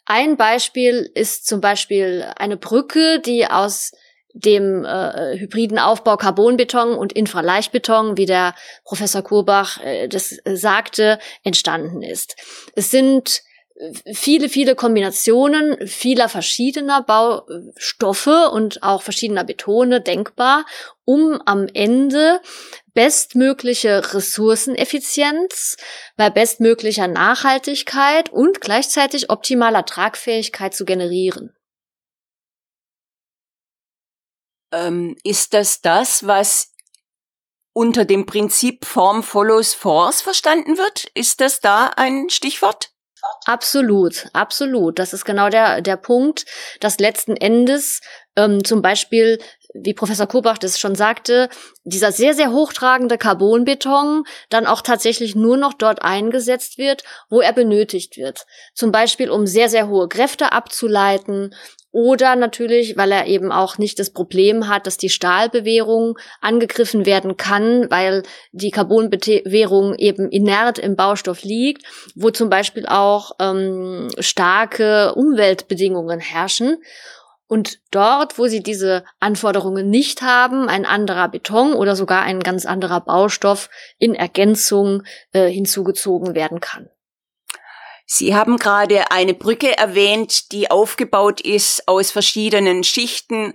Ein 0.05 0.37
Beispiel 0.37 1.09
ist 1.13 1.45
zum 1.45 1.61
Beispiel 1.61 2.25
eine 2.35 2.57
Brücke, 2.57 3.19
die 3.19 3.45
aus 3.45 3.91
dem 4.33 4.85
äh, 4.85 5.37
hybriden 5.37 5.79
Aufbau 5.79 6.17
Carbonbeton 6.17 6.95
und 6.95 7.13
Infraleichtbeton, 7.13 8.17
wie 8.17 8.25
der 8.25 8.55
Professor 8.83 9.21
Kurbach 9.21 9.81
äh, 9.83 10.07
das 10.07 10.37
sagte, 10.45 11.19
entstanden 11.43 12.01
ist. 12.01 12.35
Es 12.75 12.91
sind 12.91 13.43
viele, 14.13 14.49
viele 14.49 14.75
Kombinationen 14.75 15.87
vieler 15.87 16.27
verschiedener 16.27 17.01
Baustoffe 17.01 18.51
und 18.51 18.83
auch 18.83 19.01
verschiedener 19.01 19.43
Betone 19.43 20.01
denkbar, 20.01 20.65
um 21.05 21.41
am 21.45 21.67
Ende 21.73 22.41
bestmögliche 22.93 24.13
Ressourceneffizienz 24.13 25.77
bei 26.17 26.29
bestmöglicher 26.29 27.07
Nachhaltigkeit 27.07 28.29
und 28.29 28.59
gleichzeitig 28.59 29.29
optimaler 29.29 29.85
Tragfähigkeit 29.85 30.73
zu 30.73 30.83
generieren. 30.83 31.55
Ähm, 34.71 35.15
ist 35.23 35.53
das 35.53 35.81
das, 35.81 36.27
was 36.27 36.73
unter 37.73 38.03
dem 38.03 38.25
Prinzip 38.25 38.85
Form 38.85 39.23
follows 39.23 39.73
force 39.73 40.21
verstanden 40.21 40.77
wird? 40.77 41.05
Ist 41.13 41.39
das 41.39 41.61
da 41.61 41.87
ein 41.95 42.29
Stichwort? 42.29 42.91
Absolut, 43.45 44.27
absolut. 44.33 44.99
Das 44.99 45.13
ist 45.13 45.25
genau 45.25 45.49
der, 45.49 45.81
der 45.81 45.97
Punkt, 45.97 46.45
dass 46.79 46.99
letzten 46.99 47.35
Endes 47.35 48.01
ähm, 48.35 48.63
zum 48.63 48.81
Beispiel, 48.81 49.39
wie 49.73 49.93
Professor 49.93 50.27
Kobach 50.27 50.57
das 50.57 50.79
schon 50.79 50.95
sagte, 50.95 51.49
dieser 51.83 52.11
sehr, 52.11 52.33
sehr 52.33 52.51
hochtragende 52.51 53.17
Carbonbeton 53.17 54.23
dann 54.49 54.65
auch 54.65 54.81
tatsächlich 54.81 55.35
nur 55.35 55.57
noch 55.57 55.73
dort 55.73 56.01
eingesetzt 56.01 56.77
wird, 56.77 57.03
wo 57.29 57.41
er 57.41 57.53
benötigt 57.53 58.17
wird. 58.17 58.45
Zum 58.73 58.91
Beispiel, 58.91 59.29
um 59.29 59.47
sehr, 59.47 59.69
sehr 59.69 59.87
hohe 59.87 60.07
Kräfte 60.07 60.51
abzuleiten 60.51 61.53
oder 61.91 62.35
natürlich, 62.35 62.97
weil 62.97 63.11
er 63.11 63.25
eben 63.25 63.51
auch 63.51 63.79
nicht 63.79 63.97
das 63.97 64.11
Problem 64.11 64.67
hat, 64.67 64.85
dass 64.85 64.97
die 64.97 65.09
Stahlbewährung 65.09 66.19
angegriffen 66.39 67.05
werden 67.05 67.35
kann, 67.35 67.89
weil 67.89 68.23
die 68.51 68.69
Carbonbewährung 68.69 69.95
eben 69.95 70.29
inert 70.29 70.77
im 70.77 70.95
Baustoff 70.95 71.43
liegt, 71.43 71.83
wo 72.15 72.29
zum 72.29 72.49
Beispiel 72.49 72.85
auch 72.85 73.31
ähm, 73.39 74.09
starke 74.19 75.15
Umweltbedingungen 75.15 76.19
herrschen. 76.19 76.77
Und 77.47 77.79
dort, 77.89 78.37
wo 78.37 78.45
sie 78.45 78.61
diese 78.61 79.03
Anforderungen 79.19 79.89
nicht 79.89 80.21
haben, 80.21 80.69
ein 80.69 80.85
anderer 80.85 81.29
Beton 81.29 81.73
oder 81.73 81.95
sogar 81.95 82.21
ein 82.21 82.41
ganz 82.41 82.67
anderer 82.67 83.01
Baustoff 83.01 83.71
in 83.97 84.13
Ergänzung 84.13 85.01
äh, 85.31 85.47
hinzugezogen 85.47 86.35
werden 86.35 86.59
kann. 86.59 86.89
Sie 88.11 88.33
haben 88.33 88.57
gerade 88.57 89.11
eine 89.11 89.35
Brücke 89.35 89.77
erwähnt, 89.77 90.51
die 90.51 90.71
aufgebaut 90.71 91.41
ist 91.41 91.87
aus 91.87 92.09
verschiedenen 92.09 92.83
Schichten, 92.83 93.53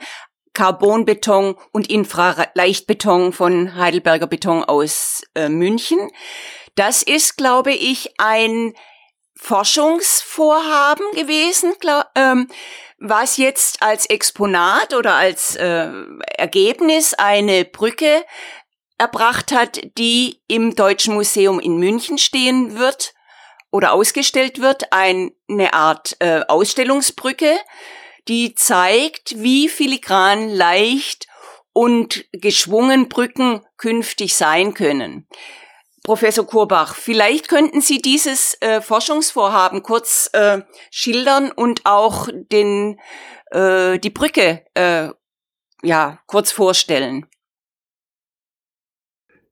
Carbonbeton 0.52 1.56
und 1.72 1.90
Infraleichtbeton 1.90 3.32
von 3.32 3.74
Heidelberger 3.74 4.28
Beton 4.28 4.62
aus 4.62 5.22
äh, 5.34 5.48
München. 5.48 6.08
Das 6.76 7.02
ist, 7.02 7.36
glaube 7.36 7.72
ich, 7.72 8.14
ein 8.18 8.74
Forschungsvorhaben 9.34 11.04
gewesen, 11.16 11.74
glaub, 11.80 12.04
ähm, 12.14 12.48
was 12.98 13.36
jetzt 13.38 13.82
als 13.82 14.06
Exponat 14.06 14.94
oder 14.94 15.14
als 15.14 15.56
äh, 15.56 15.90
Ergebnis 16.38 17.12
eine 17.14 17.64
Brücke 17.64 18.24
erbracht 18.98 19.50
hat, 19.50 19.80
die 19.98 20.38
im 20.46 20.76
Deutschen 20.76 21.14
Museum 21.14 21.58
in 21.58 21.78
München 21.78 22.18
stehen 22.18 22.78
wird 22.78 23.13
oder 23.74 23.92
ausgestellt 23.92 24.60
wird, 24.60 24.92
eine 24.92 25.72
Art 25.72 26.14
äh, 26.20 26.42
Ausstellungsbrücke, 26.46 27.58
die 28.28 28.54
zeigt, 28.54 29.42
wie 29.42 29.68
filigran 29.68 30.48
leicht 30.48 31.26
und 31.72 32.24
geschwungen 32.30 33.08
Brücken 33.08 33.66
künftig 33.76 34.36
sein 34.36 34.74
können. 34.74 35.26
Professor 36.04 36.46
Kurbach, 36.46 36.94
vielleicht 36.94 37.48
könnten 37.48 37.80
Sie 37.80 37.98
dieses 37.98 38.56
äh, 38.60 38.80
Forschungsvorhaben 38.80 39.82
kurz 39.82 40.30
äh, 40.34 40.60
schildern 40.92 41.50
und 41.50 41.80
auch 41.84 42.28
den, 42.32 43.00
äh, 43.50 43.98
die 43.98 44.10
Brücke 44.10 44.64
äh, 44.74 45.08
ja, 45.82 46.20
kurz 46.28 46.52
vorstellen. 46.52 47.26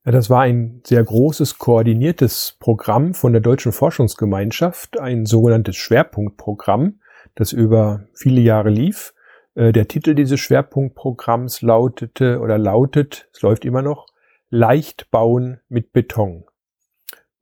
Ja, 0.05 0.11
das 0.11 0.31
war 0.31 0.43
ein 0.43 0.81
sehr 0.85 1.03
großes, 1.05 1.59
koordiniertes 1.59 2.57
Programm 2.59 3.15
von 3.15 3.33
der 3.33 3.41
Deutschen 3.41 3.71
Forschungsgemeinschaft, 3.71 4.99
ein 4.99 5.27
sogenanntes 5.27 5.77
Schwerpunktprogramm, 5.77 7.01
das 7.37 7.53
über 7.53 8.09
viele 8.13 8.41
Jahre 8.41 8.71
lief. 8.71 9.15
Äh, 9.55 9.73
der 9.73 9.87
Titel 9.87 10.15
dieses 10.15 10.41
Schwerpunktprogramms 10.41 11.63
lautete 11.63 12.41
oder 12.41 12.59
lautet, 12.59 13.29
es 13.33 13.43
läuft 13.43 13.65
immer 13.65 13.83
noch, 13.83 14.09
Leicht 14.51 15.11
bauen 15.11 15.61
mit 15.69 15.93
Beton. 15.93 16.45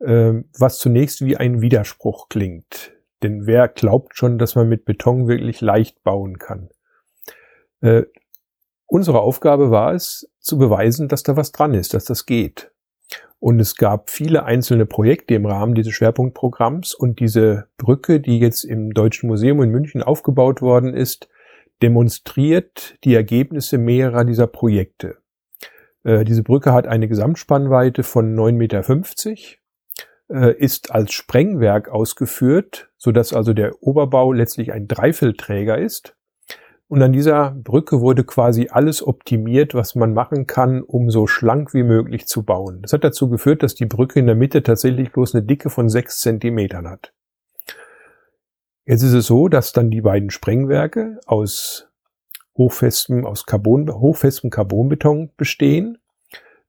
Ähm, 0.01 0.49
was 0.57 0.79
zunächst 0.79 1.25
wie 1.25 1.37
ein 1.37 1.61
Widerspruch 1.61 2.29
klingt. 2.29 2.93
Denn 3.23 3.47
wer 3.47 3.69
glaubt 3.69 4.17
schon, 4.17 4.39
dass 4.39 4.55
man 4.55 4.69
mit 4.69 4.85
Beton 4.85 5.27
wirklich 5.29 5.61
leicht 5.61 6.05
bauen 6.05 6.39
kann? 6.39 6.69
Unsere 8.91 9.21
Aufgabe 9.21 9.71
war 9.71 9.95
es, 9.95 10.29
zu 10.41 10.59
beweisen, 10.59 11.07
dass 11.07 11.23
da 11.23 11.37
was 11.37 11.53
dran 11.53 11.75
ist, 11.75 11.95
dass 11.95 12.07
das 12.07 12.27
geht. 12.27 12.73
Und 13.39 13.61
es 13.61 13.77
gab 13.77 14.11
viele 14.11 14.43
einzelne 14.43 14.85
Projekte 14.85 15.35
im 15.35 15.47
Rahmen 15.47 15.77
dieses 15.77 15.93
Schwerpunktprogramms 15.93 16.95
und 16.95 17.21
diese 17.21 17.69
Brücke, 17.77 18.19
die 18.19 18.41
jetzt 18.41 18.65
im 18.65 18.93
Deutschen 18.93 19.29
Museum 19.29 19.63
in 19.63 19.71
München 19.71 20.03
aufgebaut 20.03 20.61
worden 20.61 20.93
ist, 20.93 21.29
demonstriert 21.83 22.97
die 23.05 23.15
Ergebnisse 23.15 23.79
mehrerer 23.79 24.25
dieser 24.25 24.49
Projekte. 24.49 25.19
Äh, 26.03 26.25
diese 26.25 26.43
Brücke 26.43 26.73
hat 26.73 26.89
eine 26.89 27.07
Gesamtspannweite 27.07 28.03
von 28.03 28.35
9,50 28.35 28.57
Meter, 28.57 30.49
äh, 30.49 30.59
ist 30.59 30.91
als 30.91 31.13
Sprengwerk 31.13 31.89
ausgeführt, 31.91 32.91
sodass 32.97 33.33
also 33.35 33.53
der 33.53 33.85
Oberbau 33.85 34.33
letztlich 34.33 34.73
ein 34.73 34.89
Dreifelträger 34.89 35.79
ist 35.79 36.17
und 36.91 37.03
an 37.03 37.13
dieser 37.13 37.53
Brücke 37.53 38.01
wurde 38.01 38.25
quasi 38.25 38.69
alles 38.69 39.07
optimiert, 39.07 39.75
was 39.75 39.95
man 39.95 40.13
machen 40.13 40.49
kann, 40.49 40.83
um 40.83 41.09
so 41.09 41.29
schlank 41.29 41.73
wie 41.73 41.85
möglich 41.85 42.27
zu 42.27 42.43
bauen. 42.43 42.83
Das 42.83 42.93
hat 42.93 43.05
dazu 43.05 43.31
geführt, 43.31 43.63
dass 43.63 43.77
die 43.77 43.87
Brücke 43.87 44.19
in 44.19 44.27
der 44.27 44.35
Mitte 44.35 44.65
tatsächlich 44.65 45.13
bloß 45.13 45.37
eine 45.37 45.45
Dicke 45.45 45.71
von 45.71 45.89
sechs 45.89 46.19
Zentimetern 46.19 46.89
hat. 46.89 47.13
Jetzt 48.87 49.05
ist 49.05 49.13
es 49.13 49.27
so, 49.27 49.47
dass 49.47 49.73
dann 49.73 49.93
die 49.93 50.01
beiden 50.01 50.31
Sprengwerke 50.31 51.21
aus 51.27 51.89
hochfestem, 52.59 53.25
aus 53.25 53.47
Carbon, 53.47 53.89
hochfestem 53.89 54.51
Carbonbeton 54.51 55.31
bestehen, 55.37 55.99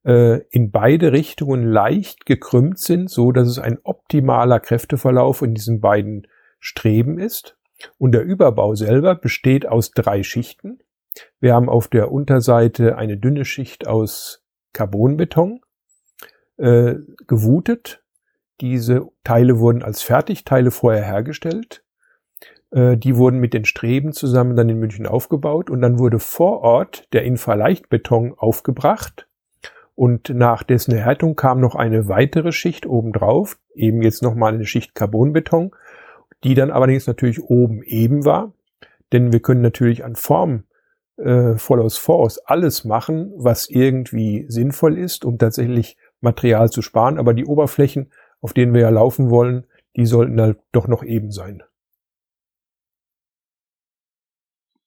äh, 0.05 0.41
in 0.51 0.69
beide 0.69 1.13
Richtungen 1.13 1.63
leicht 1.63 2.27
gekrümmt 2.27 2.77
sind, 2.77 3.09
so 3.09 3.31
dass 3.31 3.47
es 3.47 3.57
ein 3.57 3.79
optimaler 3.81 4.59
Kräfteverlauf 4.59 5.41
in 5.41 5.55
diesen 5.55 5.81
beiden 5.81 6.27
Streben 6.59 7.17
ist. 7.17 7.57
Und 7.97 8.13
der 8.13 8.23
Überbau 8.23 8.75
selber 8.75 9.15
besteht 9.15 9.67
aus 9.67 9.91
drei 9.91 10.23
Schichten. 10.23 10.79
Wir 11.39 11.53
haben 11.53 11.69
auf 11.69 11.87
der 11.87 12.11
Unterseite 12.11 12.97
eine 12.97 13.17
dünne 13.17 13.45
Schicht 13.45 13.87
aus 13.87 14.43
Carbonbeton 14.73 15.61
äh, 16.57 16.95
gewutet. 17.27 18.03
Diese 18.61 19.07
Teile 19.23 19.59
wurden 19.59 19.83
als 19.83 20.01
Fertigteile 20.01 20.71
vorher 20.71 21.03
hergestellt. 21.03 21.83
Äh, 22.71 22.97
die 22.97 23.17
wurden 23.17 23.39
mit 23.39 23.53
den 23.53 23.65
Streben 23.65 24.13
zusammen 24.13 24.55
dann 24.55 24.69
in 24.69 24.79
München 24.79 25.07
aufgebaut 25.07 25.69
und 25.69 25.81
dann 25.81 25.99
wurde 25.99 26.19
vor 26.19 26.61
Ort 26.61 27.07
der 27.13 27.23
Infraleichtbeton 27.23 28.33
aufgebracht 28.37 29.27
und 29.95 30.29
nach 30.29 30.63
dessen 30.63 30.95
Erhärtung 30.95 31.35
kam 31.35 31.59
noch 31.59 31.75
eine 31.75 32.07
weitere 32.07 32.51
Schicht 32.51 32.87
obendrauf, 32.87 33.59
eben 33.75 34.01
jetzt 34.01 34.23
nochmal 34.23 34.53
eine 34.53 34.65
Schicht 34.65 34.95
Carbonbeton 34.95 35.75
die 36.43 36.53
dann 36.53 36.71
allerdings 36.71 37.07
natürlich 37.07 37.41
oben 37.41 37.83
eben 37.83 38.25
war. 38.25 38.53
denn 39.11 39.33
wir 39.33 39.41
können 39.41 39.61
natürlich 39.61 40.05
an 40.05 40.15
Form 40.15 40.63
äh, 41.17 41.57
voll 41.57 41.81
aus 41.81 41.97
Force 41.97 42.37
alles 42.39 42.85
machen, 42.85 43.33
was 43.35 43.69
irgendwie 43.69 44.45
sinnvoll 44.47 44.97
ist, 44.97 45.25
um 45.25 45.37
tatsächlich 45.37 45.97
Material 46.21 46.69
zu 46.69 46.81
sparen, 46.81 47.19
aber 47.19 47.33
die 47.33 47.45
Oberflächen, 47.45 48.11
auf 48.39 48.53
denen 48.53 48.73
wir 48.73 48.81
ja 48.81 48.89
laufen 48.89 49.29
wollen, 49.29 49.67
die 49.95 50.05
sollten 50.05 50.39
halt 50.39 50.59
doch 50.71 50.87
noch 50.87 51.03
eben 51.03 51.31
sein. 51.31 51.63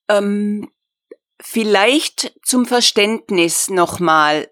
Ähm, 0.09 0.71
vielleicht 1.41 2.39
zum 2.43 2.67
Verständnis 2.67 3.69
nochmal. 3.69 4.49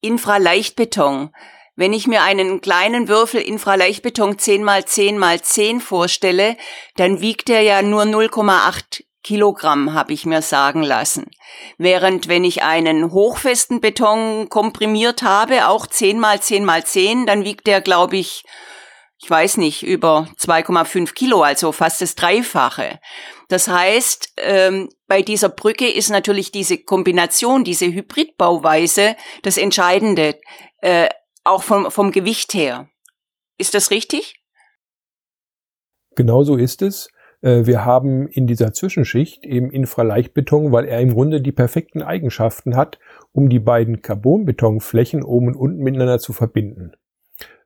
Infraleichtbeton. 0.00 1.30
Wenn 1.78 1.92
ich 1.92 2.08
mir 2.08 2.24
einen 2.24 2.60
kleinen 2.60 3.06
Würfel 3.06 3.40
Infraleichtbeton 3.40 4.36
10 4.36 4.64
mal 4.64 4.84
10 4.84 5.16
mal 5.16 5.40
10 5.40 5.80
vorstelle, 5.80 6.56
dann 6.96 7.20
wiegt 7.20 7.48
er 7.48 7.60
ja 7.60 7.82
nur 7.82 8.02
0,8 8.02 9.04
Kilogramm, 9.22 9.94
habe 9.94 10.12
ich 10.12 10.26
mir 10.26 10.42
sagen 10.42 10.82
lassen. 10.82 11.30
Während 11.76 12.26
wenn 12.26 12.42
ich 12.42 12.64
einen 12.64 13.12
hochfesten 13.12 13.80
Beton 13.80 14.48
komprimiert 14.48 15.22
habe, 15.22 15.68
auch 15.68 15.86
10 15.86 16.18
mal 16.18 16.42
10 16.42 16.64
mal 16.64 16.84
10, 16.84 17.26
dann 17.26 17.44
wiegt 17.44 17.68
der, 17.68 17.80
glaube 17.80 18.16
ich, 18.16 18.42
ich 19.22 19.30
weiß 19.30 19.58
nicht, 19.58 19.84
über 19.84 20.26
2,5 20.36 21.14
Kilo, 21.14 21.42
also 21.42 21.70
fast 21.70 22.00
das 22.00 22.16
Dreifache. 22.16 22.98
Das 23.46 23.68
heißt, 23.68 24.32
ähm, 24.38 24.88
bei 25.06 25.22
dieser 25.22 25.48
Brücke 25.48 25.88
ist 25.88 26.10
natürlich 26.10 26.50
diese 26.50 26.78
Kombination, 26.78 27.62
diese 27.62 27.86
Hybridbauweise 27.86 29.14
das 29.42 29.56
Entscheidende, 29.58 30.40
äh, 30.80 31.08
auch 31.48 31.62
vom, 31.62 31.90
vom 31.90 32.12
Gewicht 32.12 32.54
her. 32.54 32.88
Ist 33.58 33.74
das 33.74 33.90
richtig? 33.90 34.42
Genau 36.14 36.42
so 36.42 36.56
ist 36.56 36.82
es. 36.82 37.10
Äh, 37.40 37.66
wir 37.66 37.84
haben 37.84 38.28
in 38.28 38.46
dieser 38.46 38.72
Zwischenschicht 38.72 39.44
eben 39.44 39.70
Infraleichtbeton, 39.70 40.72
weil 40.72 40.86
er 40.86 41.00
im 41.00 41.14
Grunde 41.14 41.40
die 41.40 41.52
perfekten 41.52 42.02
Eigenschaften 42.02 42.76
hat, 42.76 42.98
um 43.32 43.48
die 43.48 43.60
beiden 43.60 44.02
Carbonbetonflächen 44.02 45.22
oben 45.22 45.48
und 45.48 45.56
unten 45.56 45.82
miteinander 45.82 46.18
zu 46.18 46.32
verbinden. 46.32 46.92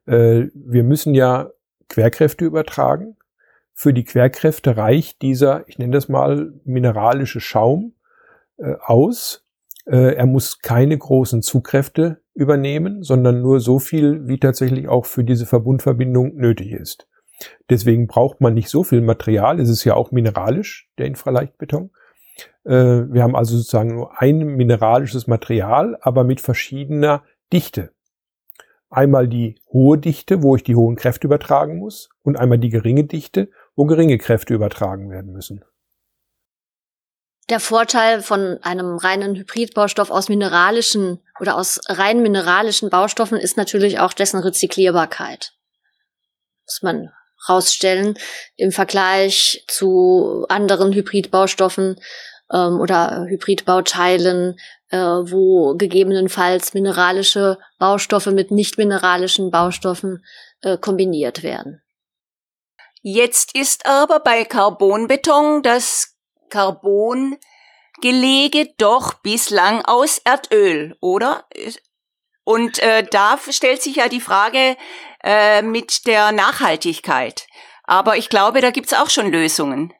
Äh, 0.06 0.46
wir 0.54 0.84
müssen 0.84 1.14
ja 1.14 1.50
Querkräfte 1.88 2.44
übertragen. 2.44 3.16
Für 3.74 3.92
die 3.92 4.04
Querkräfte 4.04 4.76
reicht 4.76 5.22
dieser, 5.22 5.66
ich 5.68 5.78
nenne 5.78 5.92
das 5.92 6.08
mal, 6.08 6.52
mineralische 6.64 7.40
Schaum 7.40 7.94
äh, 8.58 8.74
aus. 8.80 9.46
Er 9.84 10.26
muss 10.26 10.60
keine 10.60 10.96
großen 10.96 11.42
Zugkräfte 11.42 12.21
übernehmen, 12.34 13.02
sondern 13.02 13.42
nur 13.42 13.60
so 13.60 13.78
viel, 13.78 14.26
wie 14.26 14.38
tatsächlich 14.38 14.88
auch 14.88 15.06
für 15.06 15.24
diese 15.24 15.46
Verbundverbindung 15.46 16.34
nötig 16.36 16.72
ist. 16.72 17.06
Deswegen 17.70 18.06
braucht 18.06 18.40
man 18.40 18.54
nicht 18.54 18.68
so 18.68 18.84
viel 18.84 19.00
Material. 19.00 19.60
Es 19.60 19.68
ist 19.68 19.84
ja 19.84 19.94
auch 19.94 20.12
mineralisch, 20.12 20.88
der 20.98 21.06
Infraleichtbeton. 21.06 21.90
Äh, 22.64 22.72
wir 22.72 23.22
haben 23.22 23.36
also 23.36 23.56
sozusagen 23.56 23.94
nur 23.94 24.20
ein 24.20 24.38
mineralisches 24.38 25.26
Material, 25.26 25.98
aber 26.00 26.24
mit 26.24 26.40
verschiedener 26.40 27.24
Dichte. 27.52 27.92
Einmal 28.90 29.26
die 29.26 29.56
hohe 29.72 29.98
Dichte, 29.98 30.42
wo 30.42 30.54
ich 30.54 30.62
die 30.62 30.76
hohen 30.76 30.96
Kräfte 30.96 31.26
übertragen 31.26 31.78
muss, 31.78 32.10
und 32.22 32.38
einmal 32.38 32.58
die 32.58 32.68
geringe 32.68 33.04
Dichte, 33.04 33.50
wo 33.74 33.86
geringe 33.86 34.18
Kräfte 34.18 34.54
übertragen 34.54 35.10
werden 35.10 35.32
müssen. 35.32 35.64
Der 37.50 37.58
Vorteil 37.58 38.22
von 38.22 38.58
einem 38.62 38.96
reinen 38.96 39.34
Hybridbaustoff 39.34 40.10
aus 40.10 40.28
mineralischen 40.28 41.20
oder 41.42 41.56
aus 41.56 41.80
rein 41.88 42.22
mineralischen 42.22 42.88
Baustoffen 42.88 43.36
ist 43.36 43.56
natürlich 43.56 43.98
auch 43.98 44.12
dessen 44.12 44.38
Rezyklierbarkeit. 44.38 45.52
Muss 46.64 46.82
man 46.82 47.10
rausstellen 47.48 48.16
im 48.54 48.70
Vergleich 48.70 49.64
zu 49.66 50.46
anderen 50.48 50.92
Hybridbaustoffen 50.92 52.00
ähm, 52.52 52.80
oder 52.80 53.26
Hybridbauteilen, 53.28 54.56
äh, 54.90 54.96
wo 54.98 55.74
gegebenenfalls 55.74 56.74
mineralische 56.74 57.58
Baustoffe 57.80 58.26
mit 58.26 58.52
nicht 58.52 58.78
mineralischen 58.78 59.50
Baustoffen 59.50 60.24
äh, 60.60 60.78
kombiniert 60.78 61.42
werden. 61.42 61.82
Jetzt 63.00 63.56
ist 63.56 63.84
aber 63.84 64.20
bei 64.20 64.44
Carbonbeton 64.44 65.64
das 65.64 66.14
Carbongelege 68.02 68.68
doch 68.78 69.14
bislang 69.14 69.82
aus 69.84 70.20
Erdöl, 70.24 70.96
oder? 71.00 71.44
Und 72.44 72.82
äh, 72.82 73.04
da 73.08 73.38
stellt 73.48 73.80
sich 73.80 73.96
ja 73.96 74.08
die 74.08 74.20
Frage 74.20 74.76
äh, 75.22 75.62
mit 75.62 76.06
der 76.06 76.32
Nachhaltigkeit. 76.32 77.46
Aber 77.84 78.16
ich 78.16 78.28
glaube, 78.28 78.60
da 78.60 78.70
gibt's 78.70 78.92
auch 78.92 79.08
schon 79.08 79.30
Lösungen. 79.30 79.92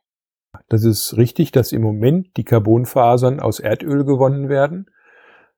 Das 0.69 0.85
ist 0.85 1.17
richtig, 1.17 1.53
dass 1.53 1.73
im 1.73 1.83
Moment 1.83 2.37
die 2.37 2.45
Carbonfasern 2.45 3.41
aus 3.41 3.61
Erdöl 3.61 4.05
gewonnen 4.05 4.49
werden. 4.49 4.87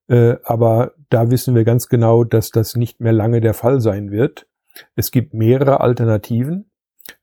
Äh, 0.08 0.36
aber 0.44 0.92
da 1.08 1.30
wissen 1.30 1.54
wir 1.54 1.64
ganz 1.64 1.88
genau, 1.88 2.24
dass 2.24 2.50
das 2.50 2.76
nicht 2.76 3.00
mehr 3.00 3.12
lange 3.12 3.40
der 3.40 3.54
Fall 3.54 3.80
sein 3.80 4.10
wird. 4.10 4.46
Es 4.94 5.10
gibt 5.10 5.32
mehrere 5.32 5.80
Alternativen. 5.80 6.70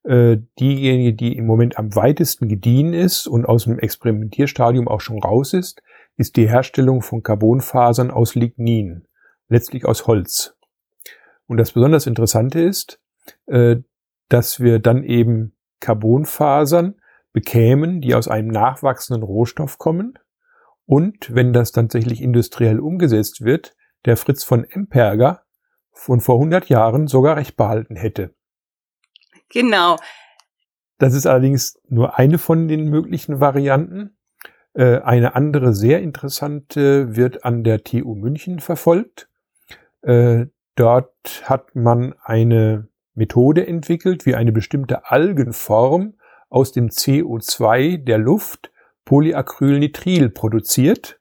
Äh, 0.03 0.37
diejenige, 0.59 1.13
die 1.13 1.35
im 1.35 1.45
Moment 1.45 1.77
am 1.77 1.95
weitesten 1.95 2.47
gediehen 2.47 2.93
ist 2.93 3.27
und 3.27 3.45
aus 3.45 3.65
dem 3.65 3.79
Experimentierstadium 3.79 4.87
auch 4.87 5.01
schon 5.01 5.19
raus 5.19 5.53
ist, 5.53 5.81
ist 6.17 6.35
die 6.35 6.49
Herstellung 6.49 7.01
von 7.01 7.23
Carbonfasern 7.23 8.11
aus 8.11 8.35
Lignin 8.35 9.07
letztlich 9.47 9.85
aus 9.85 10.07
Holz. 10.07 10.57
Und 11.45 11.57
das 11.57 11.73
besonders 11.73 12.07
Interessante 12.07 12.61
ist, 12.61 12.99
äh, 13.47 13.77
dass 14.29 14.59
wir 14.59 14.79
dann 14.79 15.03
eben 15.03 15.55
Carbonfasern 15.81 16.95
bekämen, 17.33 18.01
die 18.01 18.15
aus 18.15 18.27
einem 18.27 18.47
nachwachsenden 18.47 19.23
Rohstoff 19.23 19.77
kommen. 19.77 20.17
Und 20.85 21.33
wenn 21.35 21.53
das 21.53 21.71
tatsächlich 21.71 22.21
industriell 22.21 22.79
umgesetzt 22.79 23.43
wird, 23.43 23.75
der 24.05 24.17
Fritz 24.17 24.43
von 24.43 24.63
Emperger 24.63 25.43
von 25.91 26.21
vor 26.21 26.35
100 26.35 26.69
Jahren 26.69 27.07
sogar 27.07 27.35
recht 27.35 27.57
behalten 27.57 27.95
hätte. 27.95 28.33
Genau. 29.53 29.97
Das 30.97 31.13
ist 31.13 31.25
allerdings 31.25 31.79
nur 31.89 32.19
eine 32.19 32.37
von 32.37 32.67
den 32.67 32.89
möglichen 32.89 33.39
Varianten. 33.39 34.17
Äh, 34.73 34.99
eine 34.99 35.35
andere 35.35 35.73
sehr 35.73 36.01
interessante 36.01 37.15
wird 37.15 37.43
an 37.43 37.63
der 37.63 37.83
TU 37.83 38.15
München 38.15 38.59
verfolgt. 38.59 39.27
Äh, 40.01 40.45
dort 40.75 41.43
hat 41.45 41.75
man 41.75 42.13
eine 42.21 42.87
Methode 43.13 43.67
entwickelt, 43.67 44.25
wie 44.25 44.35
eine 44.35 44.51
bestimmte 44.51 45.09
Algenform 45.09 46.13
aus 46.49 46.71
dem 46.71 46.89
CO2 46.89 47.97
der 47.97 48.17
Luft 48.17 48.71
Polyacrylnitril 49.05 50.29
produziert. 50.29 51.19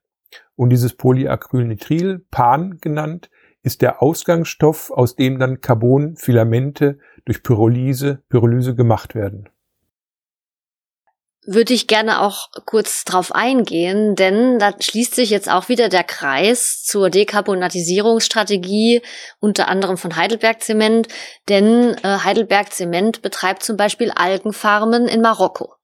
Und 0.56 0.70
dieses 0.70 0.94
Polyacrylnitril, 0.94 2.26
PAN 2.30 2.78
genannt, 2.80 3.30
ist 3.62 3.82
der 3.82 4.02
Ausgangsstoff, 4.02 4.90
aus 4.90 5.16
dem 5.16 5.38
dann 5.38 5.60
Carbonfilamente 5.60 6.98
durch 7.24 7.42
Pyrolyse, 7.42 8.22
Pyrolyse 8.28 8.74
gemacht 8.74 9.14
werden 9.14 9.48
würde 11.46 11.72
ich 11.72 11.86
gerne 11.86 12.20
auch 12.20 12.50
kurz 12.66 13.04
drauf 13.04 13.34
eingehen, 13.34 14.14
denn 14.14 14.58
da 14.58 14.72
schließt 14.78 15.14
sich 15.14 15.30
jetzt 15.30 15.50
auch 15.50 15.68
wieder 15.68 15.88
der 15.88 16.04
Kreis 16.04 16.82
zur 16.84 17.10
Dekarbonatisierungsstrategie 17.10 19.02
unter 19.40 19.68
anderem 19.68 19.96
von 19.96 20.16
Heidelberg 20.16 20.62
Zement, 20.62 21.08
denn 21.48 21.96
äh, 22.02 22.18
Heidelberg 22.24 22.72
Zement 22.72 23.22
betreibt 23.22 23.62
zum 23.62 23.76
Beispiel 23.76 24.10
Algenfarmen 24.10 25.08
in 25.08 25.22
Marokko. 25.22 25.74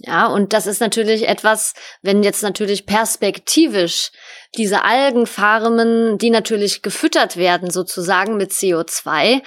Ja, 0.00 0.26
und 0.26 0.52
das 0.52 0.66
ist 0.66 0.80
natürlich 0.80 1.26
etwas, 1.26 1.72
wenn 2.02 2.22
jetzt 2.22 2.42
natürlich 2.42 2.84
perspektivisch 2.84 4.10
diese 4.56 4.84
Algenfarmen, 4.84 6.18
die 6.18 6.28
natürlich 6.28 6.82
gefüttert 6.82 7.38
werden 7.38 7.70
sozusagen 7.70 8.36
mit 8.36 8.50
CO2, 8.50 9.42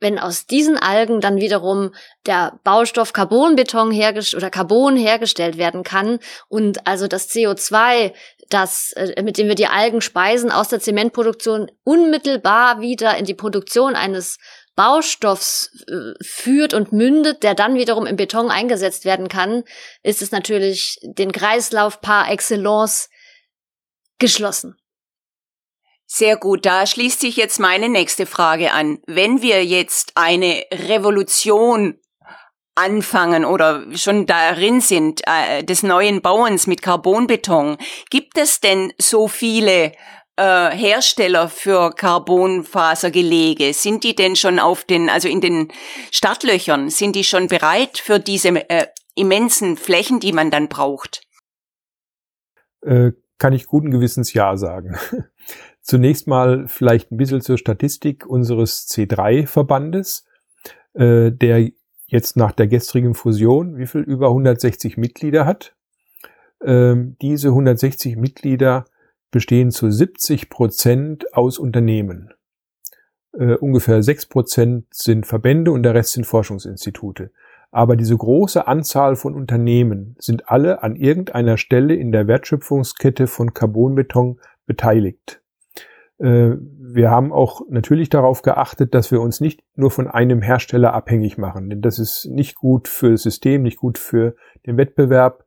wenn 0.00 0.18
aus 0.18 0.46
diesen 0.46 0.78
Algen 0.78 1.20
dann 1.20 1.40
wiederum 1.40 1.94
der 2.26 2.58
Baustoff 2.64 3.12
Carbonbeton 3.12 3.90
hergestellt 3.90 4.42
oder 4.42 4.50
Carbon 4.50 4.96
hergestellt 4.96 5.58
werden 5.58 5.82
kann 5.82 6.20
und 6.48 6.86
also 6.86 7.06
das 7.06 7.30
CO2, 7.30 8.12
das 8.48 8.92
äh, 8.92 9.22
mit 9.22 9.38
dem 9.38 9.48
wir 9.48 9.54
die 9.54 9.66
Algen 9.66 10.00
speisen 10.00 10.50
aus 10.50 10.68
der 10.68 10.80
Zementproduktion 10.80 11.70
unmittelbar 11.84 12.80
wieder 12.80 13.16
in 13.16 13.24
die 13.24 13.34
Produktion 13.34 13.94
eines 13.94 14.38
Baustoffs 14.76 15.70
äh, 15.88 16.12
führt 16.22 16.74
und 16.74 16.92
mündet, 16.92 17.42
der 17.42 17.54
dann 17.54 17.74
wiederum 17.74 18.06
im 18.06 18.16
Beton 18.16 18.50
eingesetzt 18.50 19.04
werden 19.04 19.28
kann, 19.28 19.64
ist 20.02 20.22
es 20.22 20.30
natürlich 20.30 20.98
den 21.02 21.32
Kreislauf 21.32 22.00
par 22.00 22.30
excellence 22.30 23.08
geschlossen. 24.18 24.76
Sehr 26.06 26.36
gut, 26.36 26.64
da 26.66 26.86
schließt 26.86 27.20
sich 27.20 27.36
jetzt 27.36 27.58
meine 27.58 27.88
nächste 27.88 28.26
Frage 28.26 28.72
an. 28.72 28.98
Wenn 29.06 29.42
wir 29.42 29.64
jetzt 29.64 30.12
eine 30.14 30.62
Revolution 30.72 31.98
anfangen 32.76 33.44
oder 33.44 33.84
schon 33.96 34.26
darin 34.26 34.80
sind 34.80 35.22
äh, 35.26 35.64
des 35.64 35.82
neuen 35.82 36.20
Bauens 36.22 36.66
mit 36.66 36.82
Carbonbeton, 36.82 37.78
gibt 38.10 38.38
es 38.38 38.60
denn 38.60 38.92
so 38.98 39.26
viele 39.26 39.92
äh, 40.36 40.70
Hersteller 40.70 41.48
für 41.48 41.92
Carbonfasergelege? 41.92 43.72
Sind 43.72 44.04
die 44.04 44.14
denn 44.14 44.36
schon 44.36 44.58
auf 44.58 44.84
den, 44.84 45.08
also 45.08 45.28
in 45.28 45.40
den 45.40 45.72
Startlöchern, 46.10 46.90
sind 46.90 47.16
die 47.16 47.24
schon 47.24 47.48
bereit 47.48 47.98
für 47.98 48.18
diese 48.18 48.48
äh, 48.70 48.86
immensen 49.14 49.76
Flächen, 49.76 50.20
die 50.20 50.32
man 50.32 50.50
dann 50.50 50.68
braucht? 50.68 51.22
Äh, 52.82 53.12
kann 53.38 53.52
ich 53.52 53.66
guten 53.66 53.90
Gewissens 53.90 54.32
Ja 54.32 54.56
sagen. 54.56 54.96
Zunächst 55.80 56.26
mal 56.26 56.66
vielleicht 56.68 57.12
ein 57.12 57.16
bisschen 57.16 57.40
zur 57.40 57.58
Statistik 57.58 58.26
unseres 58.26 58.88
C3-Verbandes, 58.88 60.24
äh, 60.94 61.30
der 61.30 61.70
jetzt 62.06 62.36
nach 62.36 62.52
der 62.52 62.66
gestrigen 62.66 63.14
Fusion, 63.14 63.78
wie 63.78 63.86
viel 63.86 64.00
über 64.00 64.28
160 64.28 64.96
Mitglieder 64.96 65.44
hat. 65.44 65.74
Ähm, 66.64 67.16
diese 67.20 67.48
160 67.48 68.16
Mitglieder 68.16 68.86
bestehen 69.30 69.70
zu 69.70 69.90
70 69.90 70.48
Prozent 70.48 71.34
aus 71.34 71.58
Unternehmen. 71.58 72.32
Äh, 73.32 73.54
ungefähr 73.54 74.02
6 74.02 74.26
Prozent 74.26 74.86
sind 74.90 75.26
Verbände 75.26 75.72
und 75.72 75.82
der 75.82 75.94
Rest 75.94 76.12
sind 76.12 76.26
Forschungsinstitute. 76.26 77.30
Aber 77.70 77.96
diese 77.96 78.16
große 78.16 78.66
Anzahl 78.66 79.16
von 79.16 79.34
Unternehmen 79.34 80.16
sind 80.18 80.48
alle 80.48 80.82
an 80.82 80.96
irgendeiner 80.96 81.58
Stelle 81.58 81.94
in 81.94 82.12
der 82.12 82.26
Wertschöpfungskette 82.26 83.26
von 83.26 83.52
Carbonbeton 83.52 84.40
beteiligt. 84.66 85.42
Äh, 86.18 86.52
wir 86.58 87.10
haben 87.10 87.32
auch 87.32 87.62
natürlich 87.68 88.08
darauf 88.08 88.42
geachtet, 88.42 88.94
dass 88.94 89.10
wir 89.10 89.20
uns 89.20 89.40
nicht 89.40 89.62
nur 89.74 89.90
von 89.90 90.08
einem 90.08 90.40
Hersteller 90.40 90.94
abhängig 90.94 91.36
machen, 91.36 91.68
denn 91.68 91.82
das 91.82 91.98
ist 91.98 92.26
nicht 92.26 92.54
gut 92.54 92.88
für 92.88 93.10
das 93.10 93.22
System, 93.22 93.62
nicht 93.62 93.76
gut 93.76 93.98
für 93.98 94.36
den 94.64 94.76
Wettbewerb. 94.76 95.44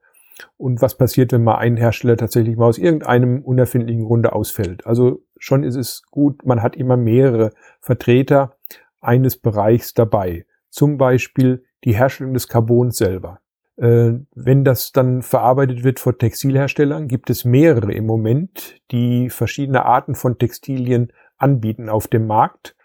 Und 0.58 0.82
was 0.82 0.98
passiert, 0.98 1.32
wenn 1.32 1.44
mal 1.44 1.58
ein 1.58 1.78
Hersteller 1.78 2.18
tatsächlich 2.18 2.58
mal 2.58 2.68
aus 2.68 2.78
irgendeinem 2.78 3.42
unerfindlichen 3.42 4.06
Grunde 4.06 4.34
ausfällt? 4.34 4.86
Also 4.86 5.24
schon 5.38 5.64
ist 5.64 5.76
es 5.76 6.04
gut, 6.12 6.46
man 6.46 6.62
hat 6.62 6.76
immer 6.76 6.98
mehrere 6.98 7.52
Vertreter 7.80 8.58
eines 9.02 9.38
Bereichs 9.38 9.94
dabei. 9.94 10.46
Zum 10.70 10.98
Beispiel 10.98 11.64
die 11.84 11.96
Herstellung 11.96 12.34
des 12.34 12.48
Carbons 12.48 12.98
selber. 12.98 13.40
Äh, 13.78 14.20
wenn 14.36 14.66
das 14.66 14.92
dann 14.92 15.22
verarbeitet 15.22 15.84
wird 15.84 16.00
von 16.00 16.18
Textilherstellern, 16.18 17.08
gibt 17.08 17.30
es 17.30 17.46
mehrere 17.46 17.94
im 17.94 18.06
Moment, 18.06 18.82
die 18.92 19.30
verschiedene 19.30 19.86
Arten 19.86 20.16
von 20.16 20.38
Textilien 20.38 21.14
anbieten 21.38 21.88
auf 21.88 22.08
dem 22.08 22.28
Markt. 22.28 22.76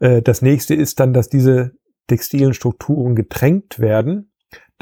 Äh, 0.00 0.20
das 0.20 0.42
nächste 0.42 0.74
ist 0.74 1.00
dann, 1.00 1.14
dass 1.14 1.30
diese 1.30 1.72
textilen 2.08 2.52
Strukturen 2.52 3.14
getränkt 3.14 3.78
werden. 3.78 4.31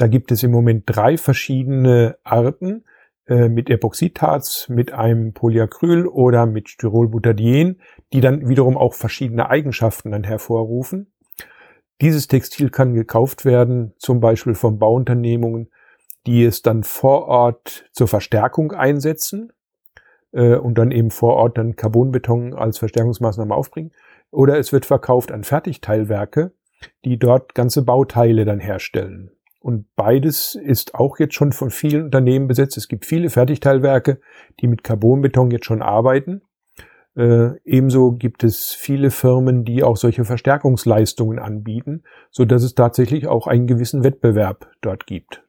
Da 0.01 0.07
gibt 0.07 0.31
es 0.31 0.41
im 0.41 0.49
Moment 0.49 0.85
drei 0.87 1.15
verschiedene 1.15 2.17
Arten 2.23 2.85
äh, 3.27 3.49
mit 3.49 3.69
Epoxidharz, 3.69 4.67
mit 4.67 4.93
einem 4.93 5.31
Polyacryl 5.33 6.07
oder 6.07 6.47
mit 6.47 6.69
Styrolbutadien, 6.69 7.79
die 8.11 8.19
dann 8.19 8.49
wiederum 8.49 8.77
auch 8.77 8.95
verschiedene 8.95 9.51
Eigenschaften 9.51 10.09
dann 10.09 10.23
hervorrufen. 10.23 11.13
Dieses 12.01 12.27
Textil 12.27 12.71
kann 12.71 12.95
gekauft 12.95 13.45
werden, 13.45 13.93
zum 13.99 14.21
Beispiel 14.21 14.55
von 14.55 14.79
Bauunternehmungen, 14.79 15.69
die 16.25 16.45
es 16.45 16.63
dann 16.63 16.81
vor 16.81 17.27
Ort 17.27 17.87
zur 17.91 18.07
Verstärkung 18.07 18.71
einsetzen 18.71 19.53
äh, 20.31 20.55
und 20.55 20.79
dann 20.79 20.89
eben 20.89 21.11
vor 21.11 21.35
Ort 21.35 21.59
dann 21.59 21.75
Carbonbeton 21.75 22.55
als 22.55 22.79
Verstärkungsmaßnahme 22.79 23.53
aufbringen. 23.53 23.91
Oder 24.31 24.57
es 24.57 24.73
wird 24.73 24.87
verkauft 24.87 25.31
an 25.31 25.43
Fertigteilwerke, 25.43 26.53
die 27.05 27.19
dort 27.19 27.53
ganze 27.53 27.83
Bauteile 27.83 28.45
dann 28.45 28.59
herstellen. 28.59 29.29
Und 29.61 29.85
beides 29.95 30.55
ist 30.55 30.95
auch 30.95 31.19
jetzt 31.19 31.35
schon 31.35 31.51
von 31.51 31.69
vielen 31.69 32.05
Unternehmen 32.05 32.47
besetzt. 32.47 32.77
Es 32.77 32.87
gibt 32.87 33.05
viele 33.05 33.29
Fertigteilwerke, 33.29 34.19
die 34.59 34.67
mit 34.67 34.83
Carbonbeton 34.83 35.51
jetzt 35.51 35.65
schon 35.65 35.83
arbeiten. 35.83 36.41
Äh, 37.15 37.59
ebenso 37.63 38.13
gibt 38.13 38.43
es 38.43 38.71
viele 38.71 39.11
Firmen, 39.11 39.63
die 39.63 39.83
auch 39.83 39.97
solche 39.97 40.25
Verstärkungsleistungen 40.25 41.37
anbieten, 41.37 42.03
so 42.31 42.43
dass 42.45 42.63
es 42.63 42.73
tatsächlich 42.73 43.27
auch 43.27 43.45
einen 43.45 43.67
gewissen 43.67 44.03
Wettbewerb 44.03 44.71
dort 44.81 45.05
gibt. 45.05 45.43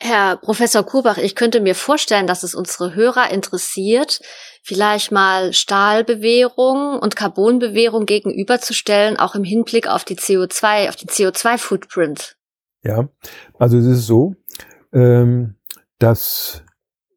Herr 0.00 0.36
Professor 0.36 0.84
Kurbach, 0.84 1.18
ich 1.18 1.34
könnte 1.34 1.60
mir 1.60 1.74
vorstellen, 1.74 2.28
dass 2.28 2.44
es 2.44 2.54
unsere 2.54 2.94
Hörer 2.94 3.32
interessiert, 3.32 4.20
vielleicht 4.62 5.10
mal 5.10 5.52
Stahlbewährung 5.52 6.98
und 7.00 7.16
Carbonbewährung 7.16 8.06
gegenüberzustellen, 8.06 9.16
auch 9.16 9.34
im 9.34 9.42
Hinblick 9.42 9.88
auf 9.88 10.04
die 10.04 10.16
CO2, 10.16 10.88
auf 10.88 10.96
den 10.96 11.08
CO2-Footprint. 11.08 12.36
Ja, 12.84 13.08
also 13.58 13.76
es 13.76 13.86
ist 13.86 14.06
so, 14.06 14.36
ähm, 14.92 15.56
dass 15.98 16.62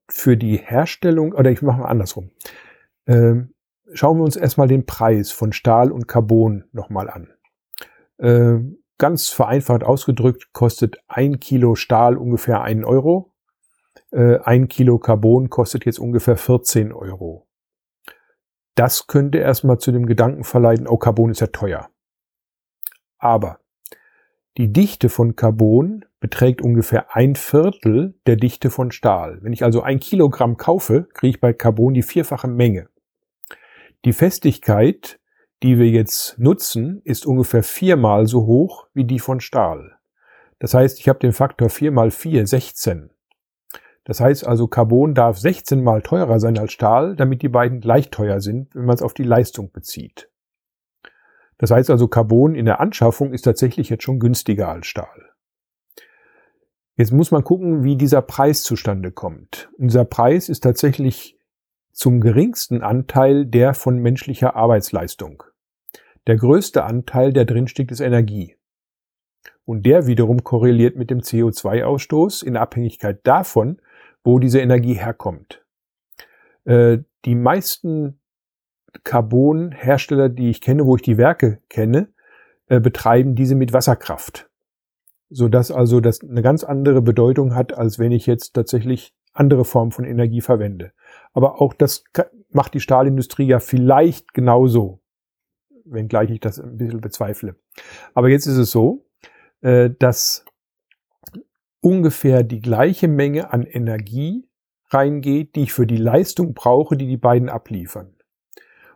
für 0.09 0.36
die 0.36 0.57
Herstellung, 0.57 1.34
oder 1.34 1.51
ich 1.51 1.61
mache 1.61 1.82
mal 1.82 1.88
andersrum. 1.88 2.32
Ähm, 3.05 3.53
schauen 3.93 4.17
wir 4.17 4.23
uns 4.23 4.36
erstmal 4.36 4.67
den 4.67 4.88
Preis 4.88 5.32
von 5.32 5.53
Stahl 5.53 5.91
und 5.91 6.07
Carbon 6.07 6.65
nochmal 6.71 7.09
an. 7.09 7.29
Ähm, 8.19 8.80
ganz 9.02 9.30
vereinfacht 9.30 9.84
ausgedrückt 9.84 10.54
kostet 10.54 10.97
ein 11.08 11.39
Kilo 11.39 11.74
Stahl 11.74 12.18
ungefähr 12.18 12.62
einen 12.62 12.86
Euro. 12.86 13.34
Äh, 14.12 14.38
ein 14.43 14.68
Kilo 14.68 14.99
Carbon 14.99 15.49
kostet 15.49 15.86
jetzt 15.86 15.97
ungefähr 15.97 16.38
14 16.38 16.93
Euro. 16.93 17.47
Das 18.76 19.08
könnte 19.08 19.39
erstmal 19.39 19.80
zu 19.80 19.91
dem 19.91 20.06
Gedanken 20.06 20.43
verleiten, 20.43 20.88
oh, 20.88 20.97
Carbon 20.97 21.32
ist 21.32 21.41
ja 21.41 21.47
teuer. 21.47 21.89
Aber 23.18 23.60
die 24.58 24.72
Dichte 24.72 25.10
von 25.10 25.36
Carbon 25.36 26.06
beträgt 26.20 26.62
ungefähr 26.62 27.16
ein 27.16 27.36
Viertel 27.36 28.14
der 28.28 28.36
Dichte 28.36 28.70
von 28.70 28.91
Stahl. 28.91 29.39
Wenn 29.41 29.52
ich 29.52 29.64
also 29.64 29.82
ein 29.82 29.99
Kilogramm 29.99 30.58
kaufe, 30.58 31.08
kriege 31.12 31.32
ich 31.32 31.41
bei 31.41 31.54
Carbon 31.54 31.95
die 31.95 32.04
vierfache 32.04 32.47
Menge. 32.47 32.88
Die 34.06 34.14
Festigkeit, 34.14 35.20
die 35.64 35.78
wir 35.78 35.89
jetzt 35.89 36.39
nutzen, 36.39 37.01
ist 37.03 37.26
ungefähr 37.26 37.64
viermal 37.64 38.28
so 38.28 38.45
hoch 38.45 38.88
wie 38.93 39.05
die 39.05 39.20
von 39.20 39.39
Stahl. 39.39 39.97
Das 40.59 40.74
heißt, 40.74 40.99
ich 40.99 41.09
habe 41.09 41.20
den 41.20 41.34
Faktor 41.34 41.70
4 41.70 41.91
mal 41.91 42.12
4, 42.12 42.45
16. 42.45 43.09
Das 44.03 44.20
heißt 44.20 44.47
also, 44.47 44.68
Carbon 44.68 45.14
darf 45.14 45.38
16 45.38 45.84
mal 45.84 46.01
teurer 46.01 46.39
sein 46.39 46.57
als 46.57 46.72
Stahl, 46.72 47.16
damit 47.16 47.41
die 47.41 47.49
beiden 47.49 47.82
gleich 47.82 48.09
teuer 48.09 48.41
sind, 48.41 48.74
wenn 48.76 48.86
man 48.86 48.95
es 48.95 49.01
auf 49.01 49.14
die 49.14 49.24
Leistung 49.24 49.72
bezieht. 49.72 50.30
Das 51.57 51.70
heißt 51.70 51.91
also, 51.91 52.07
Carbon 52.07 52.55
in 52.55 52.66
der 52.66 52.80
Anschaffung 52.80 53.34
ist 53.34 53.43
tatsächlich 53.43 53.89
jetzt 53.89 54.03
schon 54.03 54.20
günstiger 54.20 54.70
als 54.70 54.88
Stahl. 54.88 55.30
Jetzt 56.95 57.12
muss 57.12 57.32
man 57.32 57.43
gucken, 57.43 57.84
wie 57.84 57.95
dieser 57.95 58.22
Preis 58.22 58.64
zustande 58.64 59.12
kommt. 59.12 59.70
Unser 59.78 60.05
Preis 60.05 60.49
ist 60.49 60.62
tatsächlich 60.62 61.39
zum 61.91 62.22
geringsten 62.22 62.82
Anteil 62.82 63.45
der 63.45 63.74
von 63.74 63.99
menschlicher 63.99 64.55
Arbeitsleistung. 64.55 65.43
Der 66.28 66.38
größte 66.38 66.84
Anteil, 66.84 67.34
der 67.34 67.45
drinsteckt, 67.45 67.91
ist 67.91 67.99
Energie. 67.99 68.55
Und 69.65 69.86
der 69.86 70.07
wiederum 70.07 70.43
korreliert 70.43 70.95
mit 70.95 71.09
dem 71.09 71.19
CO2-Ausstoß 71.19 72.43
in 72.43 72.57
Abhängigkeit 72.57 73.26
davon, 73.26 73.82
wo 74.24 74.39
diese 74.39 74.59
Energie 74.59 74.93
herkommt. 74.93 75.65
Äh, 76.65 76.99
die 77.26 77.36
meisten 77.36 78.19
Carbon-Hersteller, 79.03 80.30
die 80.30 80.49
ich 80.49 80.61
kenne, 80.61 80.86
wo 80.86 80.95
ich 80.95 81.01
die 81.01 81.17
Werke 81.17 81.59
kenne, 81.69 82.09
äh, 82.67 82.80
betreiben 82.80 83.36
diese 83.36 83.55
mit 83.55 83.74
Wasserkraft. 83.74 84.49
Sodass 85.30 85.72
also 85.72 86.01
das 86.01 86.22
eine 86.22 86.41
ganz 86.41 86.63
andere 86.63 87.01
Bedeutung 87.01 87.55
hat, 87.55 87.74
als 87.74 87.99
wenn 87.99 88.11
ich 88.11 88.26
jetzt 88.26 88.53
tatsächlich 88.53 89.15
andere 89.34 89.65
Formen 89.65 89.91
von 89.91 90.05
Energie 90.05 90.41
verwende. 90.41 90.91
Aber 91.34 91.61
auch 91.61 91.74
das 91.74 92.03
macht 92.49 92.74
die 92.74 92.82
Stahlindustrie 92.82 93.47
ja 93.47 93.59
vielleicht 93.59 94.34
genauso, 94.34 95.01
wenngleich 95.92 96.30
ich 96.30 96.39
das 96.39 96.60
ein 96.60 96.78
bisschen 96.78 97.02
bezweifle. 97.02 97.56
Aber 98.14 98.30
jetzt 98.30 98.48
ist 98.48 98.58
es 98.58 98.72
so, 98.72 99.06
äh, 99.62 99.89
dass 100.00 100.46
ungefähr 101.82 102.44
die 102.44 102.62
gleiche 102.62 103.08
Menge 103.08 103.52
an 103.52 103.64
Energie 103.64 104.48
reingeht, 104.89 105.56
die 105.56 105.64
ich 105.64 105.74
für 105.74 105.88
die 105.88 105.98
Leistung 105.98 106.54
brauche, 106.54 106.98
die 106.98 107.08
die 107.08 107.18
beiden 107.18 107.50
abliefern. 107.50 108.16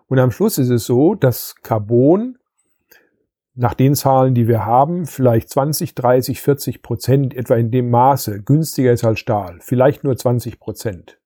Und 0.07 0.19
am 0.19 0.31
Schluss 0.31 0.57
ist 0.57 0.69
es 0.69 0.85
so, 0.85 1.15
dass 1.15 1.55
Carbon 1.63 2.37
nach 3.55 3.73
den 3.73 3.95
Zahlen, 3.95 4.35
die 4.35 4.47
wir 4.47 4.65
haben, 4.65 5.05
vielleicht 5.05 5.49
20, 5.49 5.95
30, 5.95 6.41
40 6.41 6.81
Prozent 6.81 7.33
etwa 7.33 7.55
in 7.55 7.71
dem 7.71 7.89
Maße 7.89 8.43
günstiger 8.43 8.91
ist 8.91 9.05
als 9.05 9.19
Stahl. 9.19 9.59
Vielleicht 9.61 10.03
nur 10.03 10.15
20 10.15 10.59
Prozent. 10.59 11.19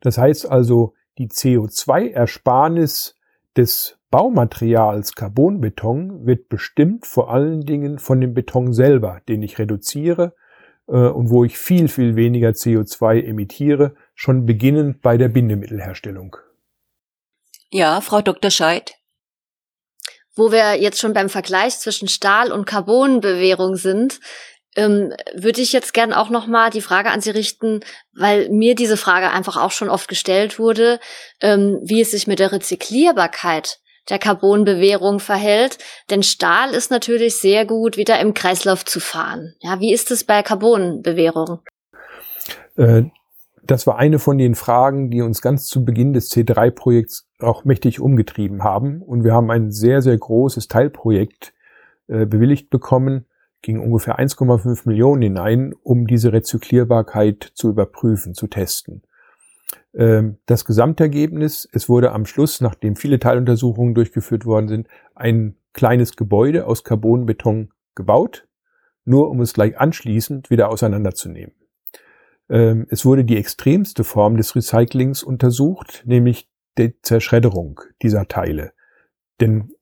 Das 0.00 0.16
heißt 0.16 0.50
also, 0.50 0.94
die 1.18 1.28
CO2-Ersparnis 1.28 3.17
des 3.58 3.98
Baumaterials 4.10 5.12
Carbonbeton 5.12 6.24
wird 6.26 6.48
bestimmt 6.48 7.06
vor 7.06 7.30
allen 7.30 7.66
Dingen 7.66 7.98
von 7.98 8.20
dem 8.20 8.32
Beton 8.32 8.72
selber, 8.72 9.20
den 9.28 9.42
ich 9.42 9.58
reduziere 9.58 10.34
äh, 10.86 10.92
und 10.92 11.28
wo 11.28 11.44
ich 11.44 11.58
viel, 11.58 11.88
viel 11.88 12.16
weniger 12.16 12.50
CO2 12.50 13.22
emittiere, 13.22 13.94
schon 14.14 14.46
beginnend 14.46 15.02
bei 15.02 15.18
der 15.18 15.28
Bindemittelherstellung. 15.28 16.36
Ja, 17.70 18.00
Frau 18.00 18.22
Dr. 18.22 18.50
Scheid. 18.50 18.94
Wo 20.34 20.52
wir 20.52 20.80
jetzt 20.80 21.00
schon 21.00 21.12
beim 21.12 21.28
Vergleich 21.28 21.78
zwischen 21.78 22.08
Stahl- 22.08 22.52
und 22.52 22.64
Carbonbewährung 22.64 23.74
sind, 23.74 24.20
ähm, 24.78 25.12
würde 25.34 25.60
ich 25.60 25.72
jetzt 25.72 25.92
gern 25.92 26.12
auch 26.12 26.30
noch 26.30 26.46
mal 26.46 26.70
die 26.70 26.80
Frage 26.80 27.10
an 27.10 27.20
Sie 27.20 27.30
richten, 27.30 27.80
weil 28.14 28.48
mir 28.48 28.76
diese 28.76 28.96
Frage 28.96 29.30
einfach 29.30 29.56
auch 29.56 29.72
schon 29.72 29.90
oft 29.90 30.08
gestellt 30.08 30.60
wurde, 30.60 31.00
ähm, 31.40 31.80
wie 31.82 32.00
es 32.00 32.12
sich 32.12 32.28
mit 32.28 32.38
der 32.38 32.52
Rezyklierbarkeit 32.52 33.80
der 34.08 34.20
Carbonbewährung 34.20 35.18
verhält. 35.18 35.78
Denn 36.10 36.22
Stahl 36.22 36.70
ist 36.70 36.92
natürlich 36.92 37.36
sehr 37.36 37.66
gut 37.66 37.96
wieder 37.96 38.20
im 38.20 38.34
Kreislauf 38.34 38.84
zu 38.84 39.00
fahren. 39.00 39.54
Ja, 39.60 39.80
wie 39.80 39.92
ist 39.92 40.12
es 40.12 40.22
bei 40.22 40.42
Carbonbewährung? 40.44 41.58
Äh, 42.76 43.02
das 43.64 43.86
war 43.86 43.98
eine 43.98 44.20
von 44.20 44.38
den 44.38 44.54
Fragen, 44.54 45.10
die 45.10 45.22
uns 45.22 45.42
ganz 45.42 45.66
zu 45.66 45.84
Beginn 45.84 46.12
des 46.12 46.30
C3-Projekts 46.30 47.26
auch 47.40 47.64
mächtig 47.64 48.00
umgetrieben 48.00 48.62
haben. 48.62 49.02
Und 49.02 49.24
wir 49.24 49.34
haben 49.34 49.50
ein 49.50 49.72
sehr, 49.72 50.02
sehr 50.02 50.16
großes 50.16 50.68
Teilprojekt 50.68 51.52
äh, 52.06 52.26
bewilligt 52.26 52.70
bekommen, 52.70 53.26
ging 53.62 53.80
ungefähr 53.80 54.18
1,5 54.18 54.82
Millionen 54.88 55.22
hinein, 55.22 55.74
um 55.82 56.06
diese 56.06 56.32
Rezyklierbarkeit 56.32 57.42
zu 57.54 57.68
überprüfen, 57.68 58.34
zu 58.34 58.46
testen. 58.46 59.02
Ähm, 59.94 60.38
das 60.46 60.64
Gesamtergebnis, 60.64 61.68
es 61.72 61.88
wurde 61.88 62.12
am 62.12 62.26
Schluss, 62.26 62.60
nachdem 62.60 62.96
viele 62.96 63.18
Teiluntersuchungen 63.18 63.94
durchgeführt 63.94 64.46
worden 64.46 64.68
sind, 64.68 64.88
ein 65.14 65.56
kleines 65.72 66.16
Gebäude 66.16 66.66
aus 66.66 66.84
Carbonbeton 66.84 67.70
gebaut, 67.94 68.46
nur 69.04 69.30
um 69.30 69.40
es 69.40 69.54
gleich 69.54 69.78
anschließend 69.78 70.50
wieder 70.50 70.70
auseinanderzunehmen. 70.70 71.54
Ähm, 72.48 72.86
es 72.90 73.04
wurde 73.04 73.24
die 73.24 73.36
extremste 73.36 74.04
Form 74.04 74.36
des 74.36 74.54
Recyclings 74.54 75.22
untersucht, 75.22 76.02
nämlich 76.06 76.48
die 76.78 77.00
Zerschredderung 77.02 77.80
dieser 78.02 78.28
Teile. 78.28 78.72
Denn 79.40 79.72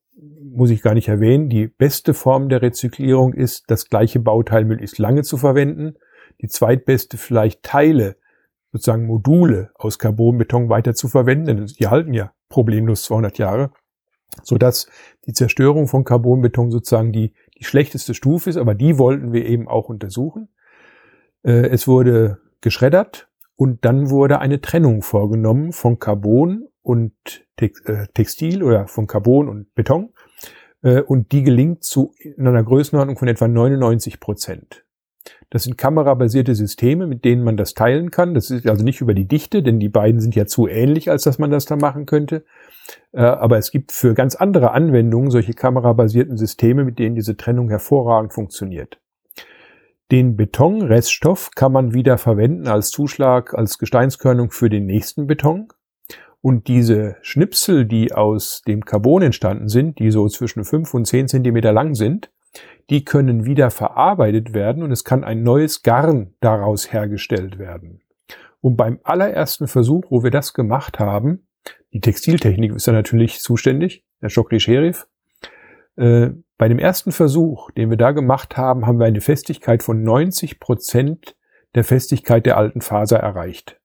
muss 0.56 0.70
ich 0.70 0.82
gar 0.82 0.94
nicht 0.94 1.08
erwähnen, 1.08 1.48
die 1.48 1.66
beste 1.66 2.14
Form 2.14 2.48
der 2.48 2.62
Rezyklierung 2.62 3.34
ist, 3.34 3.64
das 3.68 3.88
gleiche 3.88 4.20
Bauteil 4.20 4.64
möglichst 4.64 4.98
lange 4.98 5.22
zu 5.22 5.36
verwenden. 5.36 5.96
Die 6.40 6.48
zweitbeste 6.48 7.18
vielleicht 7.18 7.62
Teile, 7.62 8.16
sozusagen 8.72 9.06
Module 9.06 9.70
aus 9.74 9.98
Carbonbeton 9.98 10.68
weiter 10.68 10.94
zu 10.94 11.08
verwenden, 11.08 11.66
die 11.66 11.86
halten 11.86 12.12
ja 12.12 12.32
problemlos 12.48 13.04
200 13.04 13.38
Jahre, 13.38 13.70
sodass 14.42 14.88
die 15.26 15.32
Zerstörung 15.32 15.88
von 15.88 16.04
Carbonbeton 16.04 16.70
sozusagen 16.70 17.12
die, 17.12 17.32
die 17.58 17.64
schlechteste 17.64 18.14
Stufe 18.14 18.50
ist, 18.50 18.56
aber 18.56 18.74
die 18.74 18.98
wollten 18.98 19.32
wir 19.32 19.46
eben 19.46 19.68
auch 19.68 19.88
untersuchen. 19.88 20.48
Äh, 21.42 21.68
es 21.68 21.86
wurde 21.86 22.38
geschreddert 22.60 23.28
und 23.56 23.84
dann 23.84 24.10
wurde 24.10 24.40
eine 24.40 24.60
Trennung 24.60 25.02
vorgenommen 25.02 25.72
von 25.72 25.98
Carbon 25.98 26.68
und 26.86 27.12
äh, 27.56 28.06
Textil 28.14 28.62
oder 28.62 28.86
von 28.86 29.08
Carbon 29.08 29.48
und 29.48 29.74
Beton 29.74 30.10
äh, 30.82 31.00
und 31.00 31.32
die 31.32 31.42
gelingt 31.42 31.82
zu 31.82 32.12
in 32.20 32.46
einer 32.46 32.62
Größenordnung 32.62 33.18
von 33.18 33.26
etwa 33.26 33.48
99 33.48 34.20
Prozent. 34.20 34.84
Das 35.50 35.64
sind 35.64 35.76
kamerabasierte 35.76 36.54
Systeme, 36.54 37.08
mit 37.08 37.24
denen 37.24 37.42
man 37.42 37.56
das 37.56 37.74
teilen 37.74 38.12
kann. 38.12 38.34
Das 38.34 38.50
ist 38.50 38.68
also 38.68 38.84
nicht 38.84 39.00
über 39.00 39.14
die 39.14 39.26
Dichte, 39.26 39.64
denn 39.64 39.80
die 39.80 39.88
beiden 39.88 40.20
sind 40.20 40.36
ja 40.36 40.46
zu 40.46 40.68
ähnlich, 40.68 41.10
als 41.10 41.24
dass 41.24 41.40
man 41.40 41.50
das 41.50 41.64
da 41.64 41.74
machen 41.74 42.06
könnte. 42.06 42.44
Äh, 43.10 43.22
aber 43.22 43.58
es 43.58 43.72
gibt 43.72 43.90
für 43.90 44.14
ganz 44.14 44.36
andere 44.36 44.70
Anwendungen 44.70 45.32
solche 45.32 45.54
kamerabasierten 45.54 46.36
Systeme, 46.36 46.84
mit 46.84 47.00
denen 47.00 47.16
diese 47.16 47.36
Trennung 47.36 47.68
hervorragend 47.68 48.32
funktioniert. 48.32 49.00
Den 50.12 50.36
Betonreststoff 50.36 51.50
kann 51.56 51.72
man 51.72 51.92
wieder 51.92 52.16
verwenden 52.16 52.68
als 52.68 52.90
Zuschlag, 52.90 53.54
als 53.54 53.78
Gesteinskörnung 53.78 54.52
für 54.52 54.70
den 54.70 54.86
nächsten 54.86 55.26
Beton. 55.26 55.66
Und 56.40 56.68
diese 56.68 57.16
Schnipsel, 57.22 57.86
die 57.86 58.12
aus 58.12 58.62
dem 58.66 58.84
Carbon 58.84 59.22
entstanden 59.22 59.68
sind, 59.68 59.98
die 59.98 60.10
so 60.10 60.28
zwischen 60.28 60.64
fünf 60.64 60.94
und 60.94 61.06
zehn 61.06 61.28
Zentimeter 61.28 61.72
lang 61.72 61.94
sind, 61.94 62.30
die 62.88 63.04
können 63.04 63.44
wieder 63.44 63.70
verarbeitet 63.70 64.54
werden 64.54 64.82
und 64.82 64.92
es 64.92 65.04
kann 65.04 65.24
ein 65.24 65.42
neues 65.42 65.82
Garn 65.82 66.34
daraus 66.40 66.92
hergestellt 66.92 67.58
werden. 67.58 68.00
Und 68.60 68.76
beim 68.76 69.00
allerersten 69.02 69.66
Versuch, 69.66 70.04
wo 70.10 70.22
wir 70.22 70.30
das 70.30 70.54
gemacht 70.54 70.98
haben, 70.98 71.46
die 71.92 72.00
Textiltechnik 72.00 72.74
ist 72.74 72.86
da 72.86 72.92
natürlich 72.92 73.40
zuständig, 73.40 74.04
der 74.22 74.30
Chokri 74.30 74.60
Sherif, 74.60 75.06
äh, 75.96 76.30
bei 76.58 76.68
dem 76.68 76.78
ersten 76.78 77.12
Versuch, 77.12 77.70
den 77.72 77.90
wir 77.90 77.96
da 77.96 78.12
gemacht 78.12 78.56
haben, 78.56 78.86
haben 78.86 78.98
wir 78.98 79.06
eine 79.06 79.20
Festigkeit 79.20 79.82
von 79.82 80.02
90 80.02 80.60
Prozent 80.60 81.36
der 81.74 81.84
Festigkeit 81.84 82.46
der 82.46 82.56
alten 82.56 82.80
Faser 82.80 83.18
erreicht. 83.18 83.78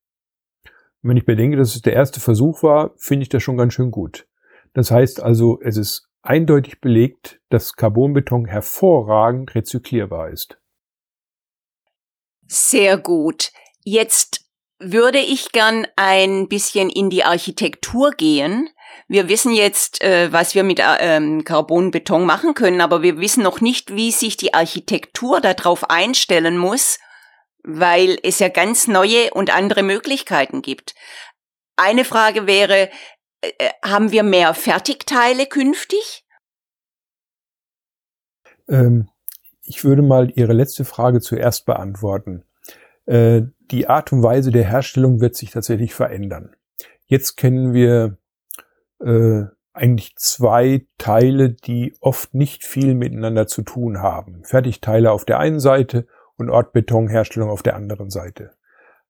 Und 1.04 1.10
wenn 1.10 1.18
ich 1.18 1.26
bedenke, 1.26 1.58
dass 1.58 1.76
es 1.76 1.82
der 1.82 1.94
erste 1.94 2.20
Versuch 2.20 2.64
war, 2.64 2.94
finde 2.98 3.24
ich 3.24 3.30
das 3.30 3.42
schon 3.42 3.58
ganz 3.58 3.74
schön 3.74 3.92
gut. 3.92 4.28
Das 4.74 4.92
heißt 4.92 5.22
also, 5.22 5.60
es 5.62 5.78
ist 5.78 6.08
eindeutig 6.22 6.80
belegt, 6.80 7.40
dass 7.50 7.74
Carbonbeton 7.74 8.46
hervorragend 8.46 9.56
rezyklierbar 9.56 10.30
ist. 10.30 10.58
Sehr 12.48 12.98
gut. 12.98 13.52
Jetzt 13.84 14.46
würde 14.80 15.20
ich 15.20 15.52
gern 15.52 15.88
ein 15.96 16.48
bisschen 16.48 16.90
in 16.90 17.10
die 17.10 17.24
Architektur 17.24 18.12
gehen. 18.12 18.70
Wir 19.08 19.30
wissen 19.30 19.54
jetzt, 19.54 20.04
äh, 20.04 20.32
was 20.32 20.56
wir 20.56 20.64
mit 20.64 20.80
äh, 20.80 20.98
ähm, 21.00 21.44
Carbonbeton 21.44 22.26
machen 22.26 22.54
können, 22.54 22.82
aber 22.82 23.02
wir 23.02 23.18
wissen 23.18 23.44
noch 23.44 23.62
nicht, 23.62 23.96
wie 23.96 24.12
sich 24.12 24.38
die 24.38 24.54
Architektur 24.54 25.40
darauf 25.40 25.90
einstellen 25.90 26.58
muss 26.58 27.00
weil 27.64 28.18
es 28.24 28.40
ja 28.40 28.50
ganz 28.50 28.88
neue 28.88 29.32
und 29.34 29.56
andere 29.56 29.84
Möglichkeiten 29.84 30.62
gibt. 30.62 30.96
Eine 31.76 32.06
Frage 32.06 32.48
wäre, 32.48 32.90
äh, 33.42 33.52
äh, 33.58 33.70
haben 33.84 34.12
wir 34.12 34.24
mehr 34.24 34.54
Fertigteile 34.54 35.46
künftig? 35.46 36.26
Ähm, 38.68 39.10
ich 39.64 39.84
würde 39.84 40.02
mal 40.02 40.32
Ihre 40.36 40.54
letzte 40.54 40.86
Frage 40.86 41.22
zuerst 41.22 41.66
beantworten. 41.66 42.44
Äh, 43.06 43.44
die 43.72 43.88
Art 43.88 44.12
und 44.12 44.24
Weise 44.24 44.52
der 44.52 44.66
Herstellung 44.66 45.22
wird 45.22 45.36
sich 45.36 45.52
tatsächlich 45.52 45.94
verändern. 45.94 46.56
Jetzt 47.06 47.36
kennen 47.36 47.74
wir 47.74 48.18
äh, 49.00 49.44
eigentlich 49.74 50.16
zwei 50.18 50.86
Teile, 50.98 51.52
die 51.52 51.96
oft 52.00 52.34
nicht 52.34 52.66
viel 52.66 52.94
miteinander 52.96 53.48
zu 53.48 53.62
tun 53.62 54.00
haben. 54.00 54.44
Fertigteile 54.44 55.12
auf 55.12 55.26
der 55.26 55.40
einen 55.40 55.60
Seite 55.60 56.08
und 56.38 56.50
Ortbetonherstellung 56.50 57.50
auf 57.50 57.64
der 57.64 57.76
anderen 57.76 58.10
Seite. 58.10 58.52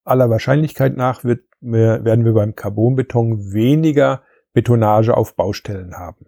Aller 0.04 0.30
Wahrscheinlichkeit 0.30 0.98
nach 0.98 1.24
wird, 1.24 1.44
werden 1.62 2.26
wir 2.26 2.34
beim 2.34 2.56
Carbonbeton 2.56 3.54
weniger 3.54 4.24
Betonage 4.54 5.16
auf 5.16 5.36
Baustellen 5.36 5.96
haben. 5.96 6.26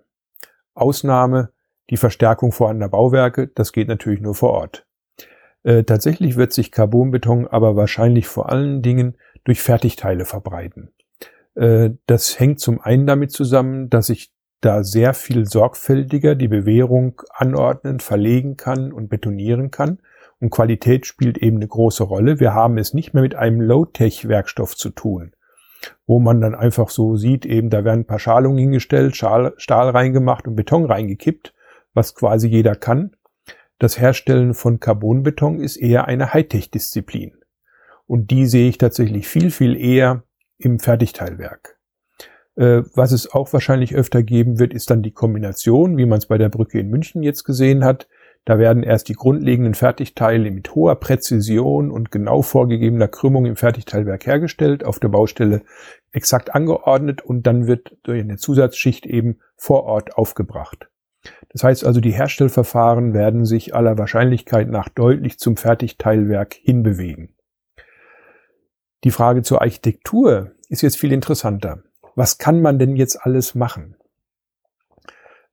Ausnahme 0.73 1.51
die 1.89 1.97
Verstärkung 1.97 2.51
vorhandener 2.51 2.89
Bauwerke, 2.89 3.47
das 3.47 3.73
geht 3.73 3.87
natürlich 3.87 4.21
nur 4.21 4.35
vor 4.35 4.51
Ort. 4.51 4.87
Äh, 5.63 5.83
tatsächlich 5.83 6.35
wird 6.35 6.53
sich 6.53 6.71
Carbonbeton 6.71 7.47
aber 7.47 7.75
wahrscheinlich 7.75 8.27
vor 8.27 8.49
allen 8.49 8.81
Dingen 8.81 9.17
durch 9.43 9.61
Fertigteile 9.61 10.25
verbreiten. 10.25 10.93
Äh, 11.55 11.91
das 12.05 12.39
hängt 12.39 12.59
zum 12.59 12.81
einen 12.81 13.07
damit 13.07 13.31
zusammen, 13.31 13.89
dass 13.89 14.09
ich 14.09 14.33
da 14.61 14.83
sehr 14.83 15.13
viel 15.13 15.45
sorgfältiger 15.45 16.35
die 16.35 16.47
Bewährung 16.47 17.21
anordnen, 17.33 17.99
verlegen 17.99 18.55
kann 18.55 18.93
und 18.93 19.09
betonieren 19.09 19.71
kann. 19.71 19.99
Und 20.43 20.49
Qualität 20.49 21.05
spielt 21.05 21.37
eben 21.37 21.55
eine 21.55 21.69
große 21.69 22.03
Rolle. 22.03 22.41
Wir 22.41 22.53
haben 22.53 22.77
es 22.77 22.93
nicht 22.93 23.13
mehr 23.13 23.23
mit 23.23 23.33
einem 23.33 23.61
Low-Tech-Werkstoff 23.61 24.75
zu 24.75 24.89
tun, 24.89 25.31
wo 26.05 26.19
man 26.19 26.41
dann 26.41 26.53
einfach 26.53 26.89
so 26.89 27.15
sieht, 27.15 27.45
eben 27.45 27.69
da 27.69 27.85
werden 27.85 28.01
ein 28.01 28.05
paar 28.05 28.19
Schalungen 28.19 28.57
hingestellt, 28.57 29.15
Stahl, 29.15 29.53
Stahl 29.55 29.91
reingemacht 29.91 30.45
und 30.45 30.57
Beton 30.57 30.83
reingekippt, 30.83 31.53
was 31.93 32.13
quasi 32.13 32.49
jeder 32.49 32.75
kann. 32.75 33.15
Das 33.79 33.97
Herstellen 33.97 34.53
von 34.53 34.81
Carbonbeton 34.81 35.61
ist 35.61 35.77
eher 35.77 36.09
eine 36.09 36.33
Hightech-Disziplin. 36.33 37.37
Und 38.05 38.29
die 38.29 38.45
sehe 38.45 38.67
ich 38.67 38.77
tatsächlich 38.77 39.29
viel, 39.29 39.49
viel 39.49 39.77
eher 39.77 40.23
im 40.57 40.77
Fertigteilwerk. 40.77 41.79
Äh, 42.57 42.81
was 42.93 43.13
es 43.13 43.31
auch 43.31 43.53
wahrscheinlich 43.53 43.95
öfter 43.95 44.23
geben 44.23 44.59
wird, 44.59 44.73
ist 44.73 44.89
dann 44.89 45.03
die 45.03 45.13
Kombination, 45.13 45.95
wie 45.95 46.05
man 46.05 46.17
es 46.17 46.25
bei 46.25 46.37
der 46.37 46.49
Brücke 46.49 46.81
in 46.81 46.89
München 46.89 47.23
jetzt 47.23 47.45
gesehen 47.45 47.85
hat, 47.85 48.09
da 48.45 48.59
werden 48.59 48.83
erst 48.83 49.07
die 49.07 49.13
grundlegenden 49.13 49.73
Fertigteile 49.73 50.51
mit 50.51 50.75
hoher 50.75 50.95
Präzision 50.95 51.91
und 51.91 52.11
genau 52.11 52.41
vorgegebener 52.41 53.07
Krümmung 53.07 53.45
im 53.45 53.55
Fertigteilwerk 53.55 54.25
hergestellt, 54.25 54.83
auf 54.83 54.99
der 54.99 55.07
Baustelle 55.07 55.61
exakt 56.11 56.53
angeordnet 56.53 57.21
und 57.21 57.47
dann 57.47 57.67
wird 57.67 57.97
durch 58.03 58.21
eine 58.21 58.37
Zusatzschicht 58.37 59.05
eben 59.05 59.39
vor 59.55 59.83
Ort 59.83 60.17
aufgebracht. 60.17 60.89
Das 61.49 61.63
heißt 61.63 61.85
also, 61.85 62.01
die 62.01 62.11
Herstellverfahren 62.11 63.13
werden 63.13 63.45
sich 63.45 63.73
aller 63.73 63.97
Wahrscheinlichkeit 63.97 64.67
nach 64.67 64.89
deutlich 64.89 65.39
zum 65.39 65.55
Fertigteilwerk 65.55 66.53
hinbewegen. 66.53 67.35
Die 69.05 69.11
Frage 69.11 69.41
zur 69.41 69.61
Architektur 69.61 70.51
ist 70.67 70.81
jetzt 70.81 70.97
viel 70.97 71.13
interessanter. 71.13 71.83
Was 72.15 72.37
kann 72.37 72.61
man 72.61 72.77
denn 72.77 72.95
jetzt 72.97 73.21
alles 73.21 73.55
machen? 73.55 73.95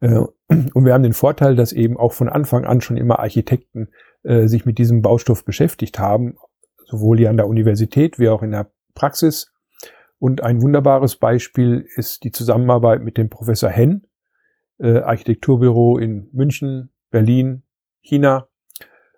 Äh, 0.00 0.20
und 0.48 0.84
wir 0.84 0.92
haben 0.92 1.02
den 1.02 1.12
Vorteil, 1.12 1.56
dass 1.56 1.72
eben 1.72 1.96
auch 1.96 2.12
von 2.12 2.28
Anfang 2.28 2.64
an 2.64 2.80
schon 2.80 2.96
immer 2.96 3.20
Architekten 3.20 3.88
äh, 4.22 4.46
sich 4.48 4.66
mit 4.66 4.78
diesem 4.78 5.02
Baustoff 5.02 5.44
beschäftigt 5.44 5.98
haben, 5.98 6.36
sowohl 6.86 7.18
hier 7.18 7.30
an 7.30 7.36
der 7.36 7.46
Universität 7.46 8.18
wie 8.18 8.28
auch 8.28 8.42
in 8.42 8.50
der 8.50 8.70
Praxis. 8.94 9.52
Und 10.18 10.42
ein 10.42 10.60
wunderbares 10.60 11.16
Beispiel 11.16 11.86
ist 11.96 12.24
die 12.24 12.32
Zusammenarbeit 12.32 13.02
mit 13.02 13.16
dem 13.16 13.30
Professor 13.30 13.70
Henn, 13.70 14.06
äh, 14.78 14.98
Architekturbüro 14.98 15.98
in 15.98 16.28
München, 16.32 16.90
Berlin, 17.10 17.62
China, 18.02 18.48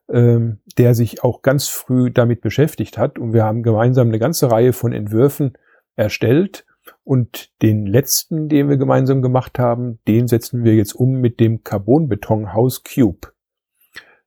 ähm, 0.09 0.61
der 0.79 0.95
sich 0.95 1.25
auch 1.25 1.43
ganz 1.43 1.69
früh 1.69 2.11
damit 2.11 2.41
beschäftigt 2.41 2.99
hat. 2.99 3.19
Und 3.19 3.33
wir 3.33 3.45
haben 3.45 3.63
gemeinsam 3.63 4.09
eine 4.09 4.19
ganze 4.19 4.51
Reihe 4.51 4.73
von 4.73 4.93
Entwürfen 4.93 5.55
erstellt. 5.97 6.67
Und 7.05 7.51
den 7.63 7.87
letzten, 7.87 8.49
den 8.49 8.69
wir 8.69 8.77
gemeinsam 8.77 9.23
gemacht 9.23 9.59
haben, 9.59 9.99
den 10.07 10.29
setzen 10.29 10.65
wir 10.65 10.75
jetzt 10.75 10.95
um 10.95 11.21
mit 11.21 11.41
dem 11.41 11.65
Carbonbetonhaus 11.65 12.85
Cube. 12.85 13.33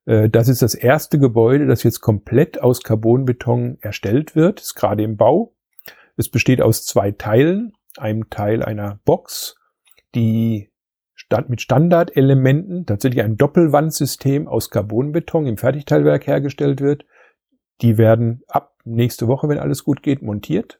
Äh, 0.05 0.30
das 0.30 0.47
ist 0.47 0.61
das 0.61 0.76
erste 0.76 1.19
Gebäude, 1.19 1.67
das 1.67 1.84
jetzt 1.84 2.01
komplett 2.01 2.61
aus 2.61 2.84
Carbonbeton 2.84 3.78
erstellt 3.82 4.36
wird, 4.36 4.59
ist 4.59 4.76
gerade 4.76 5.03
im 5.03 5.17
Bau. 5.17 5.55
Es 6.17 6.30
besteht 6.30 6.61
aus 6.61 6.86
zwei 6.86 7.11
Teilen, 7.11 7.73
einem 7.97 8.30
Teil 8.30 8.63
einer 8.63 8.99
Box, 9.05 9.55
die 10.13 10.69
mit 11.47 11.59
Standardelementen, 11.59 12.86
tatsächlich 12.86 13.23
ein 13.23 13.36
Doppelwandsystem 13.36 14.47
aus 14.47 14.69
Carbonbeton 14.69 15.47
im 15.47 15.57
Fertigteilwerk 15.57 16.28
hergestellt 16.28 16.82
wird. 16.82 17.05
Die 17.82 17.97
werden 17.97 18.43
ab 18.47 18.76
nächste 18.84 19.28
Woche, 19.28 19.49
wenn 19.49 19.57
alles 19.57 19.84
gut 19.84 20.03
geht, 20.03 20.21
montiert. 20.21 20.80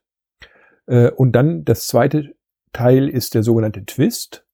Äh, 0.88 1.12
und 1.12 1.34
dann 1.34 1.66
das 1.66 1.88
zweite 1.88 2.36
Teil 2.74 3.10
ist 3.10 3.34
der 3.34 3.44
sogenannte 3.44 3.86
Twist, 3.86 4.46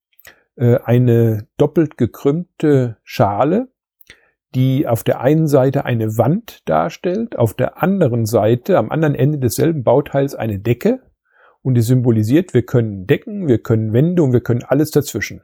äh, 0.55 0.77
eine 0.83 1.47
doppelt 1.57 1.97
gekrümmte 1.97 2.97
Schale, 3.03 3.69
die 4.53 4.87
auf 4.87 5.03
der 5.03 5.21
einen 5.21 5.47
Seite 5.47 5.85
eine 5.85 6.17
Wand 6.17 6.67
darstellt, 6.67 7.37
auf 7.37 7.53
der 7.53 7.81
anderen 7.81 8.25
Seite, 8.25 8.77
am 8.77 8.91
anderen 8.91 9.15
Ende 9.15 9.39
desselben 9.39 9.83
Bauteils 9.83 10.35
eine 10.35 10.59
Decke 10.59 10.99
und 11.61 11.75
die 11.75 11.81
symbolisiert, 11.81 12.53
wir 12.53 12.65
können 12.65 13.07
Decken, 13.07 13.47
wir 13.47 13.59
können 13.59 13.93
Wände 13.93 14.23
und 14.23 14.33
wir 14.33 14.41
können 14.41 14.63
alles 14.63 14.91
dazwischen. 14.91 15.41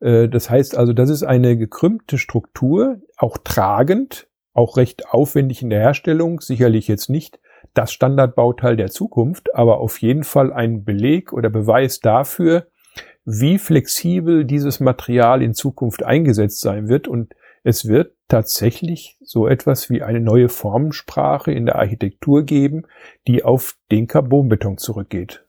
Äh, 0.00 0.28
das 0.28 0.50
heißt 0.50 0.76
also, 0.76 0.92
das 0.92 1.10
ist 1.10 1.22
eine 1.22 1.56
gekrümmte 1.56 2.18
Struktur, 2.18 3.00
auch 3.16 3.38
tragend, 3.38 4.28
auch 4.52 4.76
recht 4.76 5.10
aufwendig 5.10 5.62
in 5.62 5.70
der 5.70 5.80
Herstellung, 5.80 6.40
sicherlich 6.40 6.88
jetzt 6.88 7.10
nicht 7.10 7.38
das 7.76 7.92
Standardbauteil 7.92 8.76
der 8.76 8.90
Zukunft, 8.90 9.54
aber 9.54 9.78
auf 9.78 10.00
jeden 10.00 10.24
Fall 10.24 10.52
ein 10.52 10.84
Beleg 10.84 11.32
oder 11.32 11.50
Beweis 11.50 12.00
dafür, 12.00 12.68
wie 13.24 13.58
flexibel 13.58 14.44
dieses 14.44 14.80
Material 14.80 15.42
in 15.42 15.54
Zukunft 15.54 16.02
eingesetzt 16.02 16.60
sein 16.60 16.88
wird 16.88 17.08
und 17.08 17.34
es 17.64 17.88
wird 17.88 18.14
tatsächlich 18.28 19.18
so 19.20 19.48
etwas 19.48 19.90
wie 19.90 20.02
eine 20.02 20.20
neue 20.20 20.48
Formensprache 20.48 21.52
in 21.52 21.66
der 21.66 21.76
Architektur 21.76 22.44
geben, 22.44 22.86
die 23.26 23.42
auf 23.42 23.76
den 23.90 24.06
Carbonbeton 24.06 24.78
zurückgeht. 24.78 25.44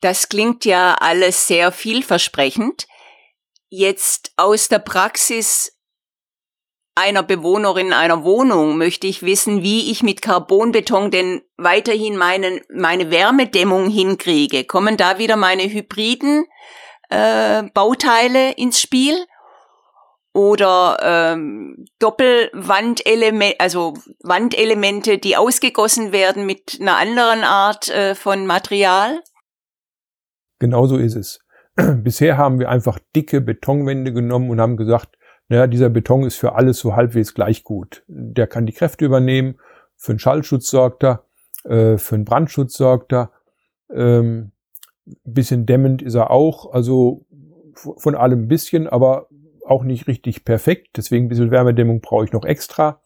Das 0.00 0.28
klingt 0.28 0.64
ja 0.64 0.96
alles 0.98 1.46
sehr 1.46 1.70
vielversprechend. 1.72 2.88
Jetzt 3.68 4.32
aus 4.36 4.68
der 4.68 4.80
Praxis 4.80 5.79
einer 7.00 7.22
Bewohnerin 7.22 7.92
einer 7.92 8.24
Wohnung 8.24 8.76
möchte 8.76 9.06
ich 9.06 9.22
wissen, 9.22 9.62
wie 9.62 9.90
ich 9.90 10.02
mit 10.02 10.22
Carbonbeton 10.22 11.10
denn 11.10 11.42
weiterhin 11.56 12.16
meinen, 12.16 12.60
meine 12.72 13.10
Wärmedämmung 13.10 13.88
hinkriege. 13.88 14.64
Kommen 14.64 14.96
da 14.96 15.18
wieder 15.18 15.36
meine 15.36 15.62
hybriden 15.64 16.44
äh, 17.08 17.64
Bauteile 17.74 18.52
ins 18.52 18.80
Spiel? 18.80 19.16
Oder 20.32 20.98
ähm, 21.02 21.86
Doppelwandelemente, 21.98 23.58
also 23.58 23.94
Wandelemente, 24.22 25.18
die 25.18 25.36
ausgegossen 25.36 26.12
werden 26.12 26.46
mit 26.46 26.78
einer 26.80 26.98
anderen 26.98 27.42
Art 27.42 27.88
äh, 27.88 28.14
von 28.14 28.46
Material? 28.46 29.20
Genauso 30.60 30.98
ist 30.98 31.16
es. 31.16 31.40
Bisher 31.74 32.36
haben 32.36 32.60
wir 32.60 32.68
einfach 32.68 33.00
dicke 33.16 33.40
Betonwände 33.40 34.12
genommen 34.12 34.50
und 34.50 34.60
haben 34.60 34.76
gesagt, 34.76 35.16
naja, 35.50 35.66
dieser 35.66 35.90
Beton 35.90 36.22
ist 36.22 36.36
für 36.36 36.54
alles 36.54 36.78
so 36.78 36.94
halbwegs 36.94 37.34
gleich 37.34 37.64
gut. 37.64 38.04
Der 38.06 38.46
kann 38.46 38.66
die 38.66 38.72
Kräfte 38.72 39.04
übernehmen, 39.04 39.56
für 39.96 40.12
einen 40.12 40.20
Schallschutz 40.20 40.70
sorgt 40.70 41.02
er, 41.02 41.24
äh, 41.64 41.98
für 41.98 42.14
einen 42.14 42.24
Brandschutz 42.24 42.76
sorgt 42.76 43.12
er, 43.12 43.32
ähm, 43.92 44.52
bisschen 45.24 45.66
dämmend 45.66 46.02
ist 46.02 46.14
er 46.14 46.30
auch, 46.30 46.72
also 46.72 47.26
von 47.74 48.14
allem 48.14 48.44
ein 48.44 48.48
bisschen, 48.48 48.86
aber 48.86 49.26
auch 49.66 49.82
nicht 49.82 50.06
richtig 50.06 50.44
perfekt. 50.44 50.90
Deswegen 50.96 51.26
ein 51.26 51.28
bisschen 51.28 51.50
Wärmedämmung 51.50 52.00
brauche 52.00 52.24
ich 52.24 52.32
noch 52.32 52.44
extra. 52.44 53.00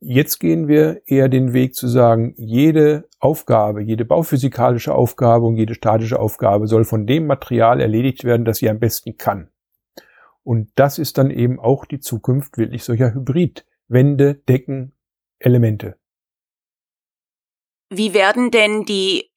Jetzt 0.00 0.40
gehen 0.40 0.66
wir 0.66 1.02
eher 1.06 1.28
den 1.28 1.52
Weg 1.52 1.76
zu 1.76 1.86
sagen, 1.86 2.34
jede 2.36 3.08
Aufgabe, 3.20 3.82
jede 3.82 4.04
bauphysikalische 4.04 4.92
Aufgabe 4.92 5.46
und 5.46 5.54
jede 5.54 5.74
statische 5.74 6.18
Aufgabe 6.18 6.66
soll 6.66 6.84
von 6.84 7.06
dem 7.06 7.28
Material 7.28 7.80
erledigt 7.80 8.24
werden, 8.24 8.44
das 8.44 8.58
sie 8.58 8.68
am 8.68 8.80
besten 8.80 9.16
kann. 9.16 9.51
Und 10.44 10.70
das 10.74 10.98
ist 10.98 11.18
dann 11.18 11.30
eben 11.30 11.60
auch 11.60 11.84
die 11.84 12.00
Zukunft 12.00 12.58
wirklich 12.58 12.84
solcher 12.84 13.14
Hybridwände, 13.14 14.34
Decken, 14.34 14.92
Elemente. 15.38 15.96
Wie 17.90 18.14
werden 18.14 18.50
denn 18.50 18.84
die, 18.84 19.30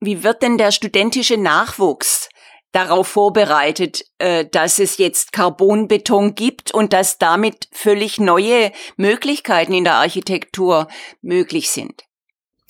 wie 0.00 0.24
wird 0.24 0.42
denn 0.42 0.58
der 0.58 0.72
studentische 0.72 1.36
Nachwuchs 1.36 2.28
darauf 2.72 3.06
vorbereitet, 3.06 4.04
äh, 4.18 4.46
dass 4.46 4.78
es 4.78 4.96
jetzt 4.96 5.32
Carbonbeton 5.32 6.34
gibt 6.34 6.72
und 6.72 6.92
dass 6.92 7.18
damit 7.18 7.68
völlig 7.70 8.18
neue 8.18 8.72
Möglichkeiten 8.96 9.74
in 9.74 9.84
der 9.84 9.96
Architektur 9.96 10.88
möglich 11.20 11.70
sind? 11.70 12.04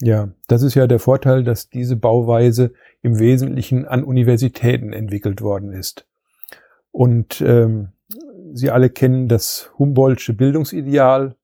Ja, 0.01 0.33
das 0.49 0.63
ist 0.63 0.75
ja 0.75 0.89
der 0.89 0.99
Vorteil, 0.99 1.45
dass 1.45 1.69
diese 1.69 1.95
Bauweise 1.97 2.75
im 3.03 3.21
Wesentlichen 3.21 3.87
an 3.87 4.03
Universitäten 4.03 4.93
entwickelt 4.93 5.41
worden 5.41 5.73
ist. 5.73 6.07
Und 6.93 7.41
ähm, 7.41 7.89
Sie 8.55 8.71
alle 8.71 8.91
kennen 8.91 9.29
das 9.29 9.71
Humboldtsche 9.79 10.35
Bildungsideal, 10.35 11.37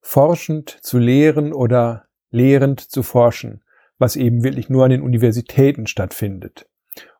forschend 0.00 0.78
zu 0.80 0.98
lehren 0.98 1.52
oder 1.52 2.04
lehrend 2.30 2.80
zu 2.80 3.02
forschen, 3.02 3.62
was 3.98 4.14
eben 4.14 4.44
wirklich 4.44 4.68
nur 4.68 4.84
an 4.84 4.90
den 4.90 5.02
Universitäten 5.02 5.88
stattfindet. 5.88 6.68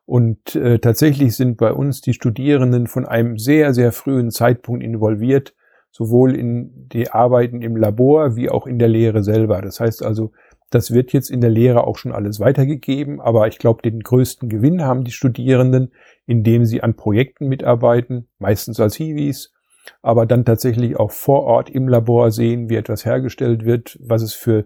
Und 0.05 0.55
äh, 0.55 0.79
tatsächlich 0.79 1.35
sind 1.35 1.57
bei 1.57 1.73
uns 1.73 1.99
die 1.99 2.13
Studierenden 2.13 2.87
von 2.87 3.05
einem 3.05 3.37
sehr, 3.37 3.73
sehr 3.73 3.91
frühen 3.91 4.31
Zeitpunkt 4.31 4.81
involviert, 4.81 5.53
sowohl 5.91 6.33
in 6.33 6.87
die 6.87 7.11
Arbeiten 7.11 7.61
im 7.61 7.75
Labor 7.75 8.37
wie 8.37 8.49
auch 8.49 8.67
in 8.67 8.79
der 8.79 8.87
Lehre 8.87 9.21
selber. 9.21 9.61
Das 9.61 9.81
heißt 9.81 10.03
also, 10.03 10.31
das 10.69 10.91
wird 10.91 11.13
jetzt 11.13 11.29
in 11.29 11.41
der 11.41 11.49
Lehre 11.49 11.85
auch 11.85 11.97
schon 11.97 12.11
alles 12.11 12.39
weitergegeben, 12.39 13.21
aber 13.21 13.47
ich 13.47 13.57
glaube, 13.57 13.81
den 13.81 14.01
größten 14.01 14.49
Gewinn 14.49 14.83
haben 14.83 15.03
die 15.03 15.11
Studierenden, 15.11 15.93
indem 16.25 16.65
sie 16.65 16.83
an 16.83 16.95
Projekten 16.95 17.47
mitarbeiten, 17.47 18.27
meistens 18.39 18.79
als 18.79 18.95
Hiwis, 18.95 19.53
aber 20.01 20.25
dann 20.25 20.43
tatsächlich 20.43 20.97
auch 20.97 21.11
vor 21.11 21.43
Ort 21.43 21.69
im 21.69 21.87
Labor 21.87 22.31
sehen, 22.31 22.69
wie 22.69 22.75
etwas 22.75 23.05
hergestellt 23.05 23.65
wird, 23.65 23.97
was 24.01 24.21
es 24.21 24.33
für 24.33 24.65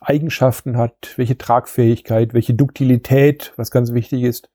Eigenschaften 0.00 0.76
hat, 0.76 1.14
welche 1.16 1.38
Tragfähigkeit, 1.38 2.34
welche 2.34 2.54
Duktilität, 2.54 3.54
was 3.56 3.70
ganz 3.70 3.92
wichtig 3.94 4.22
ist. 4.22 4.50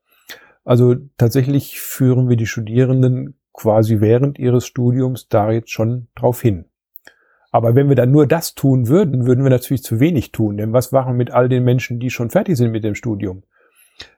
Also 0.64 0.96
tatsächlich 1.18 1.80
führen 1.80 2.30
wir 2.30 2.36
die 2.36 2.46
Studierenden 2.46 3.40
quasi 3.54 4.00
während 4.00 4.38
ihres 4.38 4.68
Studiums 4.68 5.28
da 5.28 5.52
jetzt 5.52 5.72
schon 5.72 6.08
drauf 6.16 6.42
hin. 6.42 6.66
Aber 7.52 7.76
wenn 7.76 7.90
wir 7.90 7.96
dann 7.96 8.12
nur 8.12 8.28
das 8.28 8.54
tun 8.54 8.88
würden, 8.88 9.26
würden 9.26 9.44
wir 9.44 9.50
natürlich 9.50 9.84
zu 9.84 10.00
wenig 10.00 10.32
tun. 10.32 10.58
Denn 10.58 10.74
was 10.74 10.92
machen 10.92 11.14
wir 11.14 11.18
mit 11.18 11.32
all 11.32 11.50
den 11.50 11.64
Menschen, 11.64 12.00
die 12.00 12.10
schon 12.10 12.30
fertig 12.30 12.58
sind 12.58 12.72
mit 12.72 12.84
dem 12.84 12.96
Studium? 12.96 13.44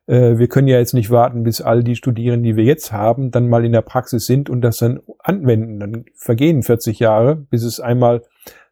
Äh, 0.06 0.38
wir 0.38 0.48
können 0.48 0.68
ja 0.68 0.78
jetzt 0.78 0.94
nicht 0.94 1.10
warten, 1.10 1.44
bis 1.44 1.62
all 1.62 1.84
die 1.84 1.96
Studierenden, 1.96 2.44
die 2.44 2.56
wir 2.56 2.64
jetzt 2.64 2.92
haben, 2.92 3.32
dann 3.32 3.50
mal 3.50 3.66
in 3.66 3.72
der 3.72 3.82
Praxis 3.82 4.26
sind 4.26 4.50
und 4.50 4.62
das 4.62 4.78
dann 4.78 5.00
anwenden. 5.20 5.80
Dann 5.80 6.06
vergehen 6.16 6.64
40 6.64 7.00
Jahre, 7.00 7.36
bis 7.36 7.64
es 7.64 7.80
einmal 7.80 8.24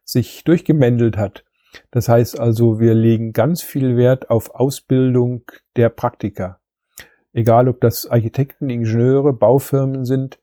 sich 0.04 0.44
durchgemändelt 0.44 1.16
hat. 1.16 1.44
Das 1.90 2.08
heißt 2.08 2.38
also, 2.38 2.80
wir 2.80 2.94
legen 2.94 3.32
ganz 3.32 3.62
viel 3.62 3.96
Wert 3.96 4.28
auf 4.28 4.54
Ausbildung 4.54 5.44
der 5.76 5.88
Praktiker. 5.88 6.58
Egal, 7.32 7.68
ob 7.68 7.80
das 7.80 8.06
Architekten, 8.06 8.70
Ingenieure, 8.70 9.32
Baufirmen 9.32 10.04
sind, 10.04 10.40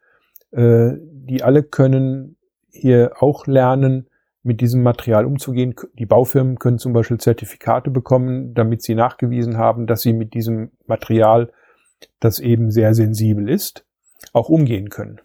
äh, 0.51 0.91
die 0.97 1.43
alle 1.43 1.63
können 1.63 2.36
hier 2.79 3.13
auch 3.19 3.47
lernen, 3.47 4.07
mit 4.43 4.61
diesem 4.61 4.81
Material 4.81 5.25
umzugehen. 5.25 5.75
Die 5.99 6.05
Baufirmen 6.05 6.57
können 6.57 6.77
zum 6.77 6.93
Beispiel 6.93 7.19
Zertifikate 7.19 7.91
bekommen, 7.91 8.53
damit 8.53 8.81
sie 8.81 8.95
nachgewiesen 8.95 9.57
haben, 9.57 9.87
dass 9.87 10.01
sie 10.01 10.13
mit 10.13 10.33
diesem 10.33 10.71
Material, 10.85 11.51
das 12.19 12.39
eben 12.39 12.71
sehr 12.71 12.93
sensibel 12.93 13.49
ist, 13.49 13.85
auch 14.33 14.49
umgehen 14.49 14.89
können. 14.89 15.19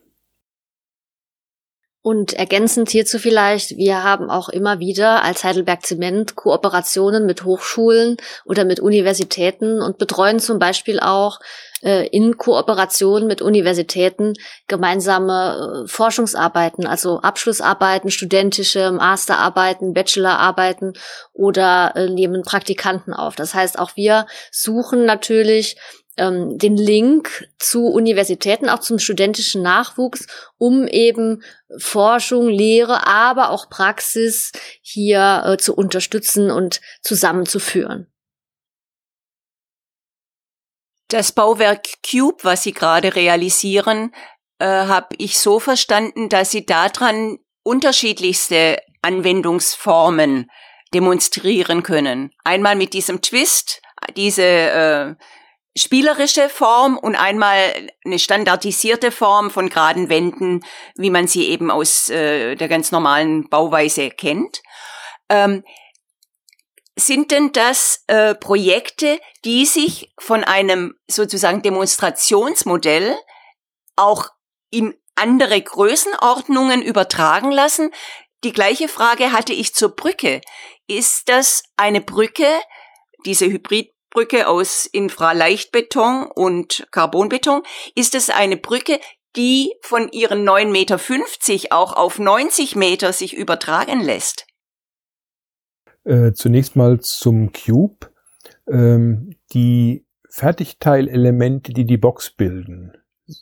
Und 2.05 2.33
ergänzend 2.33 2.91
hierzu 2.91 3.21
vielleicht, 3.21 3.77
wir 3.77 4.03
haben 4.03 4.29
auch 4.29 4.49
immer 4.49 4.81
wieder 4.81 5.23
als 5.23 5.45
Heidelberg 5.45 5.87
Zement 5.87 6.35
Kooperationen 6.35 7.27
mit 7.27 7.45
Hochschulen 7.45 8.17
oder 8.45 8.65
mit 8.65 8.81
Universitäten 8.81 9.81
und 9.81 9.99
betreuen 9.99 10.41
zum 10.41 10.59
Beispiel 10.59 10.99
auch 10.99 11.39
äh, 11.83 12.09
in 12.09 12.39
Kooperation 12.39 13.29
mit 13.29 13.41
Universitäten 13.41 14.35
gemeinsame 14.67 15.85
äh, 15.85 15.89
Forschungsarbeiten, 15.89 16.89
also 16.89 17.21
Abschlussarbeiten, 17.21 18.11
studentische 18.11 18.91
Masterarbeiten, 18.91 19.93
Bachelorarbeiten 19.93 20.95
oder 21.33 21.93
äh, 21.95 22.09
nehmen 22.09 22.43
Praktikanten 22.43 23.15
auf. 23.15 23.37
Das 23.37 23.55
heißt, 23.55 23.79
auch 23.79 23.95
wir 23.95 24.27
suchen 24.51 25.05
natürlich 25.05 25.77
ähm, 26.17 26.59
den 26.59 26.77
Link 26.77 27.49
zu 27.59 27.87
Universitäten, 27.87 28.69
auch 28.69 28.81
zum 28.81 28.99
studentischen 28.99 29.63
Nachwuchs, 29.63 30.27
um 30.59 30.87
eben 30.87 31.43
Forschung, 31.79 32.49
Lehre, 32.49 33.07
aber 33.07 33.51
auch 33.51 33.71
Praxis 33.71 34.53
hier 34.83 35.43
äh, 35.47 35.57
zu 35.57 35.75
unterstützen 35.75 36.51
und 36.51 36.81
zusammenzuführen. 37.01 38.09
Das 41.09 41.33
Bauwerk 41.33 41.87
Cube, 42.09 42.43
was 42.43 42.63
Sie 42.63 42.73
gerade 42.73 43.15
realisieren, 43.15 44.13
äh, 44.59 44.67
habe 44.67 45.15
ich 45.19 45.39
so 45.39 45.61
verstanden, 45.61 46.29
dass 46.29 46.51
Sie 46.51 46.65
daran 46.65 47.39
unterschiedlichste 47.63 48.79
Anwendungsformen 49.03 50.51
demonstrieren 50.95 51.83
können. 51.83 52.31
Einmal 52.45 52.77
mit 52.77 52.95
diesem 52.95 53.23
Twist, 53.23 53.83
diese 54.17 54.43
äh, 54.43 55.15
spielerische 55.77 56.49
Form 56.49 56.99
und 56.99 57.15
einmal 57.15 57.91
eine 58.05 58.19
standardisierte 58.19 59.11
Form 59.11 59.51
von 59.51 59.69
geraden 59.69 60.09
Wänden, 60.09 60.65
wie 60.97 61.11
man 61.11 61.27
sie 61.27 61.49
eben 61.49 61.71
aus 61.71 62.11
äh, 62.11 62.57
der 62.57 62.69
ganz 62.69 62.93
normalen 62.93 63.49
Bauweise 63.49 64.11
kennt. 64.11 64.63
Ähm, 65.29 65.65
sind 66.95 67.31
denn 67.31 67.53
das 67.53 68.05
äh, 68.07 68.35
Projekte, 68.35 69.19
die 69.47 69.65
sich 69.65 70.13
von 70.19 70.45
einem 70.45 70.95
sozusagen 71.09 71.63
Demonstrationsmodell 71.63 73.17
auch 73.97 74.29
in 74.71 74.95
andere 75.15 75.61
Größenordnungen 75.61 76.83
übertragen 76.83 77.51
lassen? 77.51 77.91
Die 78.45 78.53
gleiche 78.53 78.89
Frage 78.89 79.33
hatte 79.33 79.55
ich 79.55 79.75
zur 79.75 79.97
Brücke. 79.97 80.43
Ist 80.87 81.31
das 81.31 81.63
eine 81.77 82.03
Brücke, 82.03 82.49
diese 83.25 83.47
Hybridbrücke 84.13 84.47
aus 84.47 84.87
Infraleichtbeton 84.87 86.27
und 86.35 86.87
Carbonbeton? 86.91 87.63
Ist 87.95 88.15
es 88.15 88.31
eine 88.31 88.57
Brücke, 88.57 88.99
die 89.37 89.73
von 89.81 90.11
ihren 90.11 90.47
9,50 90.47 90.71
Meter 90.71 90.99
auch 91.71 91.95
auf 91.95 92.19
90 92.19 92.77
Meter 92.77 93.13
sich 93.13 93.35
übertragen 93.35 94.01
lässt? 94.01 94.47
Äh, 96.05 96.33
zunächst 96.33 96.77
mal 96.77 97.01
zum 97.01 97.53
Cube. 97.53 98.11
Ähm, 98.71 99.37
die 99.53 100.05
Fertigteilelemente, 100.29 101.73
die 101.73 101.85
die 101.85 101.99
Box 101.99 102.31
bilden, 102.31 102.93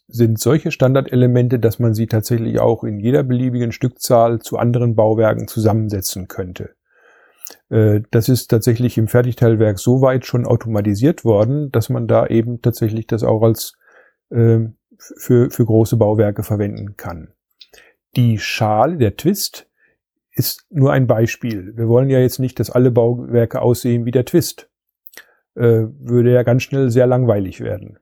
sind 0.07 0.39
solche 0.39 0.71
Standardelemente, 0.71 1.59
dass 1.59 1.79
man 1.79 1.95
sie 1.95 2.07
tatsächlich 2.07 2.61
auch 2.61 2.85
in 2.85 3.01
jeder 3.01 3.23
beliebigen 3.23 3.73
Stückzahl 3.73 4.41
zu 4.41 4.59
anderen 4.59 4.95
Bauwerken 4.95 5.49
zusammensetzen 5.49 6.29
könnte. 6.29 6.75
Äh, 7.69 8.01
das 8.11 8.29
ist 8.29 8.49
tatsächlich 8.49 8.99
im 8.99 9.09
Fertigteilwerk 9.09 9.79
so 9.79 10.01
weit 10.01 10.27
schon 10.27 10.47
automatisiert 10.47 11.25
worden, 11.25 11.71
dass 11.73 11.89
man 11.89 12.07
da 12.07 12.27
eben 12.27 12.63
tatsächlich 12.63 13.07
das 13.07 13.23
auch 13.23 13.43
als 13.43 13.77
äh, 14.31 14.61
für, 14.99 15.51
für 15.51 15.65
große 15.65 15.97
Bauwerke 15.97 16.43
verwenden 16.43 16.97
kann. 16.97 17.33
Die 18.17 18.39
Schale, 18.39 18.97
der 18.97 19.17
Twist, 19.17 19.69
ist 20.33 20.67
nur 20.71 20.93
ein 20.93 21.07
Beispiel. 21.07 21.77
Wir 21.77 21.89
wollen 21.89 22.11
ja 22.11 22.19
jetzt 22.19 22.39
nicht, 22.39 22.61
dass 22.61 22.71
alle 22.71 22.91
Bauwerke 22.91 23.61
aussehen 23.63 24.05
wie 24.05 24.11
der 24.11 24.25
Twist. 24.25 24.71
Äh, 25.55 25.87
würde 25.99 26.33
ja 26.33 26.43
ganz 26.43 26.63
schnell 26.63 26.91
sehr 26.91 27.07
langweilig 27.07 27.61
werden. 27.61 27.99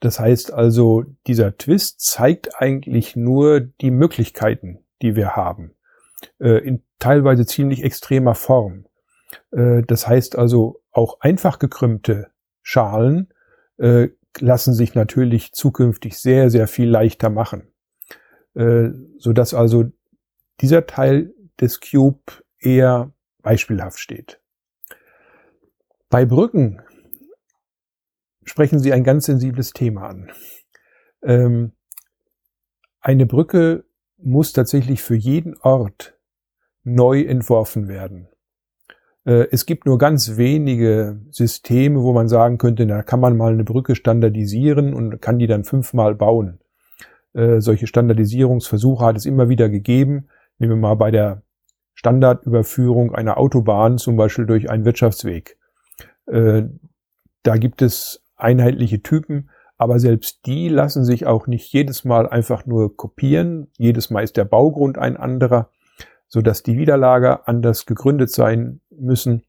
Das 0.00 0.20
heißt 0.20 0.52
also, 0.52 1.04
dieser 1.26 1.56
Twist 1.56 2.00
zeigt 2.00 2.60
eigentlich 2.60 3.16
nur 3.16 3.60
die 3.60 3.90
Möglichkeiten, 3.90 4.78
die 5.02 5.16
wir 5.16 5.36
haben, 5.36 5.72
äh, 6.38 6.58
in 6.64 6.82
teilweise 6.98 7.46
ziemlich 7.46 7.82
extremer 7.82 8.34
Form. 8.34 8.86
Äh, 9.50 9.82
das 9.82 10.06
heißt 10.06 10.36
also, 10.36 10.80
auch 10.90 11.20
einfach 11.20 11.58
gekrümmte 11.58 12.30
Schalen 12.62 13.32
äh, 13.78 14.08
lassen 14.38 14.74
sich 14.74 14.94
natürlich 14.94 15.52
zukünftig 15.52 16.18
sehr, 16.18 16.50
sehr 16.50 16.68
viel 16.68 16.88
leichter 16.88 17.30
machen, 17.30 17.72
äh, 18.54 18.90
so 19.18 19.32
dass 19.32 19.54
also 19.54 19.84
dieser 20.60 20.86
Teil 20.86 21.34
des 21.60 21.80
Cube 21.80 22.42
eher 22.58 23.12
beispielhaft 23.42 23.98
steht. 23.98 24.40
Bei 26.10 26.24
Brücken 26.24 26.82
sprechen 28.44 28.78
Sie 28.78 28.92
ein 28.92 29.04
ganz 29.04 29.26
sensibles 29.26 29.72
Thema 29.72 30.08
an. 30.08 30.32
Ähm, 31.22 31.72
eine 33.00 33.26
Brücke 33.26 33.84
muss 34.18 34.52
tatsächlich 34.52 35.02
für 35.02 35.14
jeden 35.14 35.56
Ort 35.58 36.18
neu 36.84 37.22
entworfen 37.22 37.88
werden. 37.88 38.28
Äh, 39.24 39.46
es 39.50 39.66
gibt 39.66 39.86
nur 39.86 39.98
ganz 39.98 40.36
wenige 40.36 41.20
Systeme, 41.30 42.02
wo 42.02 42.12
man 42.12 42.28
sagen 42.28 42.58
könnte, 42.58 42.86
da 42.86 43.02
kann 43.02 43.20
man 43.20 43.36
mal 43.36 43.52
eine 43.52 43.64
Brücke 43.64 43.94
standardisieren 43.94 44.94
und 44.94 45.20
kann 45.20 45.38
die 45.38 45.46
dann 45.46 45.64
fünfmal 45.64 46.14
bauen. 46.14 46.60
Äh, 47.34 47.60
solche 47.60 47.86
Standardisierungsversuche 47.86 49.04
hat 49.04 49.16
es 49.16 49.26
immer 49.26 49.48
wieder 49.48 49.68
gegeben. 49.68 50.28
Nehmen 50.58 50.72
wir 50.72 50.88
mal 50.88 50.94
bei 50.94 51.10
der 51.10 51.42
Standardüberführung 51.94 53.14
einer 53.14 53.38
Autobahn, 53.38 53.98
zum 53.98 54.16
Beispiel 54.16 54.46
durch 54.46 54.70
einen 54.70 54.84
Wirtschaftsweg. 54.84 55.58
Äh, 56.26 56.64
da 57.42 57.56
gibt 57.56 57.82
es 57.82 58.24
einheitliche 58.36 59.02
Typen, 59.02 59.50
aber 59.78 60.00
selbst 60.00 60.44
die 60.44 60.68
lassen 60.68 61.04
sich 61.04 61.26
auch 61.26 61.46
nicht 61.46 61.72
jedes 61.72 62.04
Mal 62.04 62.28
einfach 62.28 62.66
nur 62.66 62.96
kopieren. 62.96 63.68
Jedes 63.78 64.10
Mal 64.10 64.24
ist 64.24 64.36
der 64.36 64.44
Baugrund 64.44 64.98
ein 64.98 65.16
anderer, 65.16 65.70
so 66.26 66.42
dass 66.42 66.64
die 66.64 66.76
Widerlager 66.76 67.48
anders 67.48 67.86
gegründet 67.86 68.30
sein 68.30 68.80
müssen. 68.90 69.44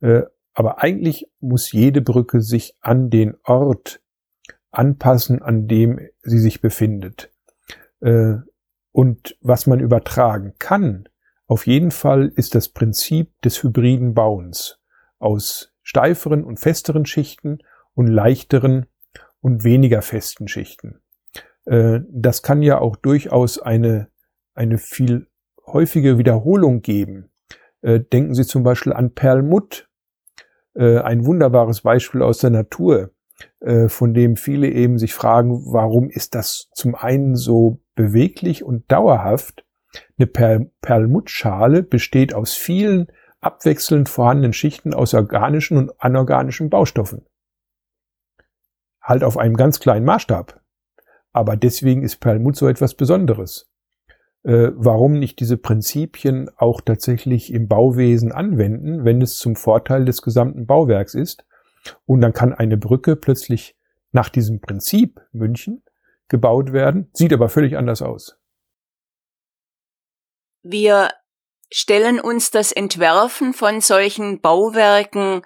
Äh, 0.00 0.22
aber 0.52 0.82
eigentlich 0.82 1.30
muss 1.40 1.72
jede 1.72 2.02
Brücke 2.02 2.42
sich 2.42 2.76
an 2.82 3.08
den 3.08 3.34
Ort 3.44 4.02
anpassen, 4.70 5.40
an 5.40 5.66
dem 5.66 5.98
sie 6.22 6.38
sich 6.38 6.60
befindet. 6.60 7.30
Äh, 8.00 8.34
und 8.92 9.38
was 9.40 9.66
man 9.66 9.80
übertragen 9.80 10.52
kann, 10.58 11.08
auf 11.46 11.66
jeden 11.66 11.90
Fall 11.90 12.30
ist 12.36 12.54
das 12.54 12.68
Prinzip 12.68 13.40
des 13.40 13.62
hybriden 13.62 14.12
Bauens 14.12 14.80
aus 15.18 15.72
steiferen 15.82 16.44
und 16.44 16.60
festeren 16.60 17.06
Schichten 17.06 17.58
und 17.94 18.06
leichteren 18.06 18.86
und 19.42 19.64
weniger 19.64 20.00
festen 20.00 20.48
Schichten. 20.48 21.02
Äh, 21.66 22.00
das 22.08 22.42
kann 22.42 22.62
ja 22.62 22.78
auch 22.78 22.96
durchaus 22.96 23.60
eine, 23.60 24.08
eine 24.54 24.78
viel 24.78 25.26
häufige 25.66 26.16
Wiederholung 26.16 26.80
geben. 26.80 27.30
Äh, 27.82 28.00
denken 28.00 28.34
Sie 28.34 28.46
zum 28.46 28.62
Beispiel 28.62 28.92
an 28.92 29.12
Perlmutt, 29.12 29.88
äh, 30.74 30.98
ein 30.98 31.26
wunderbares 31.26 31.82
Beispiel 31.82 32.22
aus 32.22 32.38
der 32.38 32.50
Natur, 32.50 33.10
von 33.88 34.14
dem 34.14 34.36
viele 34.36 34.68
eben 34.68 34.98
sich 34.98 35.14
fragen, 35.14 35.72
warum 35.72 36.10
ist 36.10 36.36
das 36.36 36.68
zum 36.74 36.94
einen 36.94 37.34
so 37.34 37.80
beweglich 37.96 38.62
und 38.62 38.90
dauerhaft 38.92 39.64
eine 40.16 40.28
per 40.28 40.66
Perlmuttschale 40.80 41.82
besteht 41.82 42.34
aus 42.34 42.54
vielen 42.54 43.08
abwechselnd 43.40 44.08
vorhandenen 44.08 44.52
Schichten 44.52 44.94
aus 44.94 45.14
organischen 45.14 45.76
und 45.76 46.00
anorganischen 46.00 46.70
Baustoffen. 46.70 47.26
Halt 49.02 49.24
auf 49.24 49.36
einem 49.36 49.56
ganz 49.56 49.80
kleinen 49.80 50.04
Maßstab. 50.04 50.60
Aber 51.32 51.56
deswegen 51.56 52.02
ist 52.02 52.20
Perlmutt 52.20 52.56
so 52.56 52.68
etwas 52.68 52.94
Besonderes. 52.94 53.70
Äh, 54.44 54.70
warum 54.74 55.18
nicht 55.18 55.40
diese 55.40 55.56
Prinzipien 55.56 56.50
auch 56.56 56.80
tatsächlich 56.80 57.52
im 57.52 57.68
Bauwesen 57.68 58.32
anwenden, 58.32 59.04
wenn 59.04 59.22
es 59.22 59.36
zum 59.36 59.56
Vorteil 59.56 60.04
des 60.04 60.22
gesamten 60.22 60.66
Bauwerks 60.66 61.14
ist? 61.14 61.44
Und 62.06 62.20
dann 62.20 62.32
kann 62.32 62.52
eine 62.52 62.76
Brücke 62.76 63.16
plötzlich 63.16 63.76
nach 64.12 64.28
diesem 64.28 64.60
Prinzip 64.60 65.20
München 65.32 65.82
gebaut 66.28 66.72
werden, 66.72 67.10
sieht 67.12 67.32
aber 67.32 67.48
völlig 67.48 67.76
anders 67.76 68.02
aus. 68.02 68.38
Wir 70.62 71.10
stellen 71.70 72.20
uns 72.20 72.50
das 72.50 72.72
Entwerfen 72.72 73.52
von 73.52 73.80
solchen 73.80 74.40
Bauwerken 74.40 75.42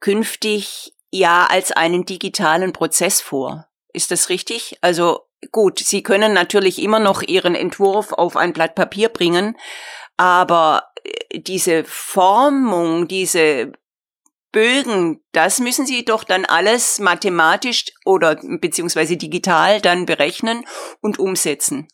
künftig 0.00 0.91
ja 1.12 1.46
als 1.48 1.70
einen 1.70 2.04
digitalen 2.04 2.72
Prozess 2.72 3.20
vor. 3.20 3.68
Ist 3.92 4.10
das 4.10 4.30
richtig? 4.30 4.78
Also 4.80 5.20
gut, 5.52 5.78
Sie 5.78 6.02
können 6.02 6.32
natürlich 6.32 6.82
immer 6.82 6.98
noch 6.98 7.22
Ihren 7.22 7.54
Entwurf 7.54 8.12
auf 8.12 8.36
ein 8.36 8.52
Blatt 8.52 8.74
Papier 8.74 9.10
bringen, 9.10 9.56
aber 10.16 10.84
äh, 11.04 11.40
diese 11.40 11.84
Formung, 11.84 13.06
diese 13.06 13.72
Bögen, 14.52 15.20
das 15.32 15.60
müssen 15.60 15.86
Sie 15.86 16.04
doch 16.04 16.24
dann 16.24 16.44
alles 16.44 16.98
mathematisch 16.98 17.86
oder 18.04 18.36
beziehungsweise 18.60 19.16
digital 19.16 19.80
dann 19.80 20.06
berechnen 20.06 20.64
und 21.00 21.18
umsetzen. 21.18 21.88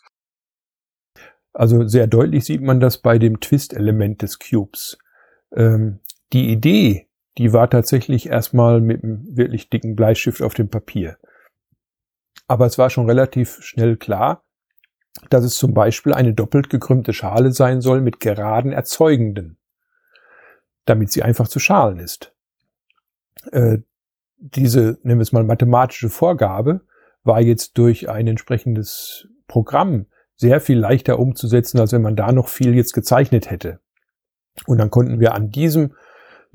Also 1.53 1.87
sehr 1.87 2.07
deutlich 2.07 2.45
sieht 2.45 2.63
man 2.63 2.81
das 2.81 2.99
bei 2.99 3.19
dem 3.19 3.41
Twist-Element 3.41 4.23
des 4.23 4.39
Cubes. 4.39 4.99
Ähm, 5.55 6.01
die 6.33 6.51
Idee, 6.51 7.08
die 7.39 7.53
war 7.53 7.71
tatsächlich 7.71 8.29
erstmal 8.29 8.81
mit 8.81 9.05
einem 9.05 9.25
wirklich 9.37 9.71
dicken 9.71 9.95
Bleistift 9.95 10.43
auf 10.43 10.55
dem 10.55 10.69
Papier. 10.69 11.17
Aber 12.49 12.67
es 12.67 12.79
war 12.79 12.91
schon 12.91 13.07
relativ 13.07 13.59
schnell 13.63 13.97
klar, 13.97 14.45
dass 15.31 15.45
es 15.45 15.55
zum 15.55 15.75
Beispiel 15.75 16.13
eine 16.13 16.35
doppelt 16.35 16.71
gekrümmte 16.71 17.13
Schale 17.13 17.53
sein 17.53 17.81
soll 17.81 18.01
mit 18.01 18.21
geraden 18.21 18.73
Erzeugenden, 18.73 19.57
damit 20.85 21.13
sie 21.13 21.23
einfach 21.23 21.49
zu 21.49 21.59
schalen 21.59 21.99
ist. 21.99 22.35
Äh, 23.53 23.79
diese, 24.39 24.99
nennen 25.03 25.19
wir 25.19 25.23
es 25.23 25.33
mal, 25.33 25.45
mathematische 25.45 26.11
Vorgabe 26.11 26.81
war 27.25 27.41
jetzt 27.41 27.77
durch 27.79 28.09
ein 28.09 28.27
entsprechendes 28.27 29.29
Programm 29.47 30.07
sehr 30.35 30.61
viel 30.61 30.79
leichter 30.79 31.19
umzusetzen, 31.19 31.81
als 31.81 31.93
wenn 31.93 32.03
man 32.03 32.17
da 32.17 32.33
noch 32.33 32.49
viel 32.49 32.75
jetzt 32.75 32.93
gezeichnet 32.93 33.51
hätte. 33.51 33.81
Und 34.67 34.79
dann 34.79 34.91
konnten 34.91 35.21
wir 35.21 35.35
an 35.35 35.51
diesem 35.51 35.95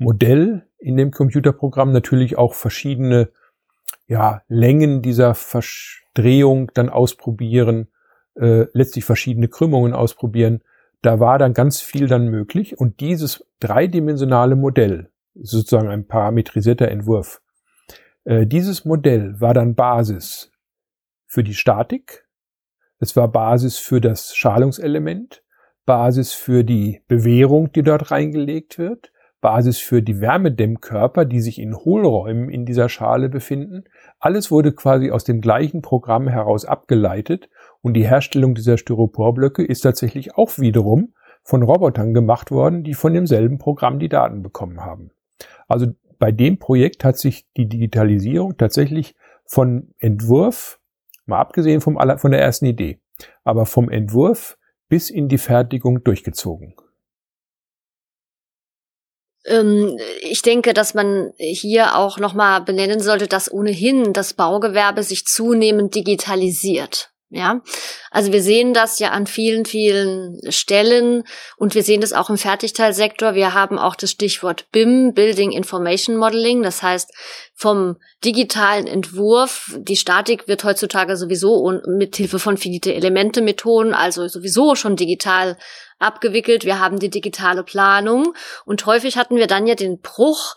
Modell 0.04 0.66
in 0.78 0.96
dem 0.96 1.10
Computerprogramm 1.10 1.92
natürlich 1.92 2.36
auch 2.36 2.54
verschiedene 2.54 3.30
ja, 4.06 4.42
Längen 4.48 5.02
dieser 5.02 5.34
Verdrehung 5.34 6.70
dann 6.74 6.90
ausprobieren, 6.90 7.88
äh, 8.36 8.66
letztlich 8.72 9.04
verschiedene 9.04 9.48
Krümmungen 9.48 9.94
ausprobieren. 9.94 10.62
Da 11.02 11.20
war 11.20 11.38
dann 11.38 11.54
ganz 11.54 11.80
viel 11.80 12.06
dann 12.06 12.28
möglich 12.28 12.78
und 12.78 13.00
dieses 13.00 13.46
dreidimensionale 13.60 14.56
Modell, 14.56 15.10
sozusagen 15.34 15.88
ein 15.88 16.06
parametrisierter 16.06 16.88
Entwurf, 16.88 17.40
äh, 18.24 18.46
dieses 18.46 18.84
Modell 18.84 19.40
war 19.40 19.54
dann 19.54 19.74
Basis 19.74 20.50
für 21.26 21.42
die 21.42 21.54
Statik, 21.54 22.26
es 22.98 23.16
war 23.16 23.28
Basis 23.28 23.78
für 23.78 24.00
das 24.00 24.34
Schalungselement, 24.34 25.42
Basis 25.84 26.32
für 26.32 26.64
die 26.64 27.02
Bewehrung, 27.08 27.72
die 27.72 27.82
dort 27.82 28.10
reingelegt 28.10 28.78
wird, 28.78 29.12
Basis 29.44 29.76
für 29.76 30.00
die 30.00 30.22
Wärmedämmkörper, 30.22 31.26
die 31.26 31.42
sich 31.42 31.60
in 31.60 31.76
Hohlräumen 31.76 32.48
in 32.48 32.64
dieser 32.64 32.88
Schale 32.88 33.28
befinden. 33.28 33.84
Alles 34.18 34.50
wurde 34.50 34.72
quasi 34.72 35.10
aus 35.10 35.24
dem 35.24 35.42
gleichen 35.42 35.82
Programm 35.82 36.28
heraus 36.28 36.64
abgeleitet 36.64 37.50
und 37.82 37.92
die 37.92 38.08
Herstellung 38.08 38.54
dieser 38.54 38.78
Styroporblöcke 38.78 39.62
ist 39.62 39.82
tatsächlich 39.82 40.34
auch 40.36 40.58
wiederum 40.58 41.12
von 41.42 41.62
Robotern 41.62 42.14
gemacht 42.14 42.52
worden, 42.52 42.84
die 42.84 42.94
von 42.94 43.12
demselben 43.12 43.58
Programm 43.58 43.98
die 43.98 44.08
Daten 44.08 44.42
bekommen 44.42 44.80
haben. 44.80 45.10
Also 45.68 45.88
bei 46.18 46.32
dem 46.32 46.58
Projekt 46.58 47.04
hat 47.04 47.18
sich 47.18 47.46
die 47.52 47.68
Digitalisierung 47.68 48.56
tatsächlich 48.56 49.14
von 49.44 49.92
Entwurf, 49.98 50.80
mal 51.26 51.40
abgesehen 51.40 51.82
vom, 51.82 51.98
von 52.16 52.30
der 52.30 52.40
ersten 52.40 52.64
Idee, 52.64 52.98
aber 53.44 53.66
vom 53.66 53.90
Entwurf 53.90 54.56
bis 54.88 55.10
in 55.10 55.28
die 55.28 55.36
Fertigung 55.36 56.02
durchgezogen. 56.02 56.76
Ähm, 59.46 59.98
ich 60.20 60.42
denke, 60.42 60.74
dass 60.74 60.94
man 60.94 61.32
hier 61.38 61.96
auch 61.96 62.18
nochmal 62.18 62.60
benennen 62.60 63.00
sollte, 63.00 63.26
dass 63.26 63.52
ohnehin 63.52 64.12
das 64.12 64.34
Baugewerbe 64.34 65.02
sich 65.02 65.26
zunehmend 65.26 65.94
digitalisiert. 65.94 67.13
Ja, 67.36 67.62
also 68.12 68.30
wir 68.30 68.40
sehen 68.40 68.74
das 68.74 69.00
ja 69.00 69.10
an 69.10 69.26
vielen, 69.26 69.64
vielen 69.64 70.40
Stellen 70.52 71.24
und 71.56 71.74
wir 71.74 71.82
sehen 71.82 72.00
das 72.00 72.12
auch 72.12 72.30
im 72.30 72.38
Fertigteilsektor. 72.38 73.34
Wir 73.34 73.54
haben 73.54 73.76
auch 73.76 73.96
das 73.96 74.12
Stichwort 74.12 74.70
BIM, 74.70 75.14
Building 75.14 75.50
Information 75.50 76.16
Modeling. 76.16 76.62
Das 76.62 76.84
heißt, 76.84 77.10
vom 77.52 77.96
digitalen 78.24 78.86
Entwurf, 78.86 79.76
die 79.76 79.96
Statik 79.96 80.46
wird 80.46 80.62
heutzutage 80.62 81.16
sowieso 81.16 81.72
mit 81.88 82.14
Hilfe 82.14 82.38
von 82.38 82.56
finite 82.56 82.94
Elemente 82.94 83.42
Methoden, 83.42 83.94
also 83.94 84.28
sowieso 84.28 84.76
schon 84.76 84.94
digital 84.94 85.58
abgewickelt. 85.98 86.64
Wir 86.64 86.78
haben 86.78 87.00
die 87.00 87.10
digitale 87.10 87.64
Planung 87.64 88.32
und 88.64 88.86
häufig 88.86 89.16
hatten 89.16 89.38
wir 89.38 89.48
dann 89.48 89.66
ja 89.66 89.74
den 89.74 90.00
Bruch 90.00 90.54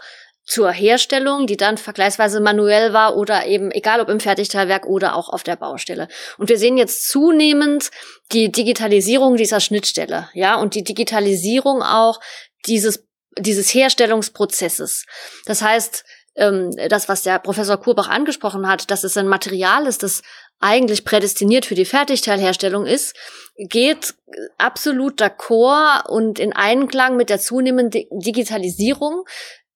zur 0.47 0.71
Herstellung, 0.71 1.45
die 1.45 1.57
dann 1.57 1.77
vergleichsweise 1.77 2.39
manuell 2.39 2.93
war 2.93 3.17
oder 3.17 3.45
eben 3.45 3.69
egal 3.69 3.99
ob 3.99 4.09
im 4.09 4.21
Fertigteilwerk 4.21 4.85
oder 4.85 5.15
auch 5.15 5.29
auf 5.29 5.43
der 5.43 5.57
Baustelle. 5.57 6.07
Und 6.37 6.49
wir 6.49 6.57
sehen 6.57 6.77
jetzt 6.77 7.07
zunehmend 7.07 7.91
die 8.31 8.51
Digitalisierung 8.51 9.35
dieser 9.35 9.59
Schnittstelle, 9.59 10.29
ja, 10.33 10.55
und 10.55 10.73
die 10.73 10.83
Digitalisierung 10.83 11.83
auch 11.83 12.19
dieses 12.65 13.05
dieses 13.39 13.71
Herstellungsprozesses. 13.71 15.05
Das 15.45 15.61
heißt, 15.61 16.03
ähm, 16.35 16.71
das, 16.89 17.09
was 17.09 17.23
der 17.23 17.39
Professor 17.39 17.77
Kurbach 17.77 18.09
angesprochen 18.09 18.67
hat, 18.67 18.89
dass 18.89 19.03
es 19.03 19.17
ein 19.17 19.27
Material 19.27 19.85
ist, 19.85 20.03
das 20.03 20.21
eigentlich 20.59 21.05
prädestiniert 21.05 21.65
für 21.65 21.75
die 21.75 21.85
Fertigteilherstellung 21.85 22.85
ist, 22.85 23.15
geht 23.57 24.15
absolut 24.57 25.21
d'accord 25.21 26.07
und 26.07 26.39
in 26.39 26.53
Einklang 26.53 27.15
mit 27.15 27.29
der 27.29 27.39
zunehmenden 27.39 28.05
Digitalisierung 28.11 29.23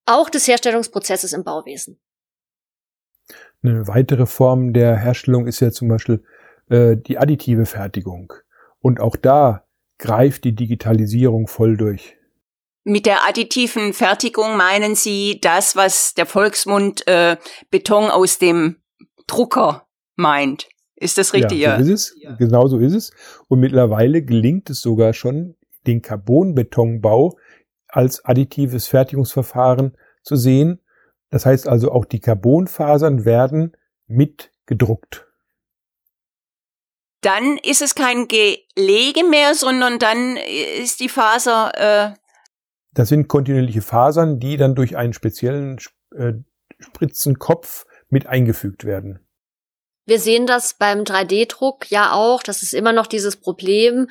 auch 0.06 0.30
des 0.30 0.48
Herstellungsprozesses 0.48 1.34
im 1.34 1.44
Bauwesen. 1.44 2.00
Eine 3.64 3.88
weitere 3.88 4.26
Form 4.26 4.74
der 4.74 4.98
Herstellung 4.98 5.48
ist 5.48 5.60
ja 5.60 5.72
zum 5.72 5.88
Beispiel 5.88 6.24
äh, 6.70 6.98
die 6.98 7.18
additive 7.18 7.66
Fertigung. 7.66 8.34
Und 8.80 9.00
auch 9.00 9.16
da 9.16 9.66
greift 10.00 10.44
die 10.44 10.56
Digitalisierung 10.56 11.48
voll 11.48 11.78
durch. 11.78 12.18
Mit 12.84 13.06
der 13.06 13.28
additiven 13.28 13.94
Fertigung 13.94 14.58
meinen 14.58 14.96
Sie 14.96 15.40
das, 15.40 15.76
was 15.76 16.16
der 16.16 16.26
Volksmund 16.26 17.08
äh, 17.08 17.38
Beton 17.70 18.10
aus 18.10 18.40
dem 18.40 18.78
Drucker 19.28 19.86
meint? 20.16 20.68
Ist 20.96 21.20
das 21.20 21.34
richtig? 21.34 21.60
Ja, 21.60 21.78
so 21.78 21.84
ist 21.84 21.90
es. 21.90 22.16
Ja. 22.20 22.36
Genau 22.36 22.68
so 22.68 22.80
ist 22.80 22.94
es. 22.94 23.12
Und 23.48 23.60
mittlerweile 23.60 24.24
gelingt 24.24 24.70
es 24.72 24.82
sogar 24.82 25.14
schon, 25.14 25.56
den 25.88 26.02
Carbonbetonbau 26.02 27.38
als 27.92 28.26
additives 28.26 28.88
Fertigungsverfahren 28.88 29.98
zu 30.24 30.36
sehen. 30.36 30.82
Das 31.30 31.46
heißt 31.46 31.68
also, 31.68 31.92
auch 31.92 32.06
die 32.06 32.20
Carbonfasern 32.20 33.26
werden 33.26 33.76
mit 34.08 34.52
gedruckt. 34.66 35.28
Dann 37.22 37.58
ist 37.58 37.82
es 37.82 37.94
kein 37.94 38.28
Gelege 38.28 39.24
mehr, 39.24 39.54
sondern 39.54 40.00
dann 40.00 40.38
ist 40.38 41.00
die 41.00 41.10
Faser. 41.10 41.72
Äh 41.76 42.16
das 42.94 43.10
sind 43.10 43.28
kontinuierliche 43.28 43.82
Fasern, 43.82 44.40
die 44.40 44.58
dann 44.58 44.76
durch 44.76 44.98
einen 44.98 45.14
speziellen 45.14 45.78
äh, 46.16 46.34
Spritzenkopf 46.80 47.86
mit 48.10 48.26
eingefügt 48.26 48.86
werden. 48.86 49.20
Wir 50.06 50.20
sehen 50.20 50.48
das 50.48 50.74
beim 50.74 51.02
3D-Druck 51.02 51.90
ja 51.90 52.12
auch. 52.12 52.44
Das 52.44 52.64
ist 52.64 52.74
immer 52.74 52.92
noch 52.92 53.08
dieses 53.08 53.38
Problem, 53.38 54.10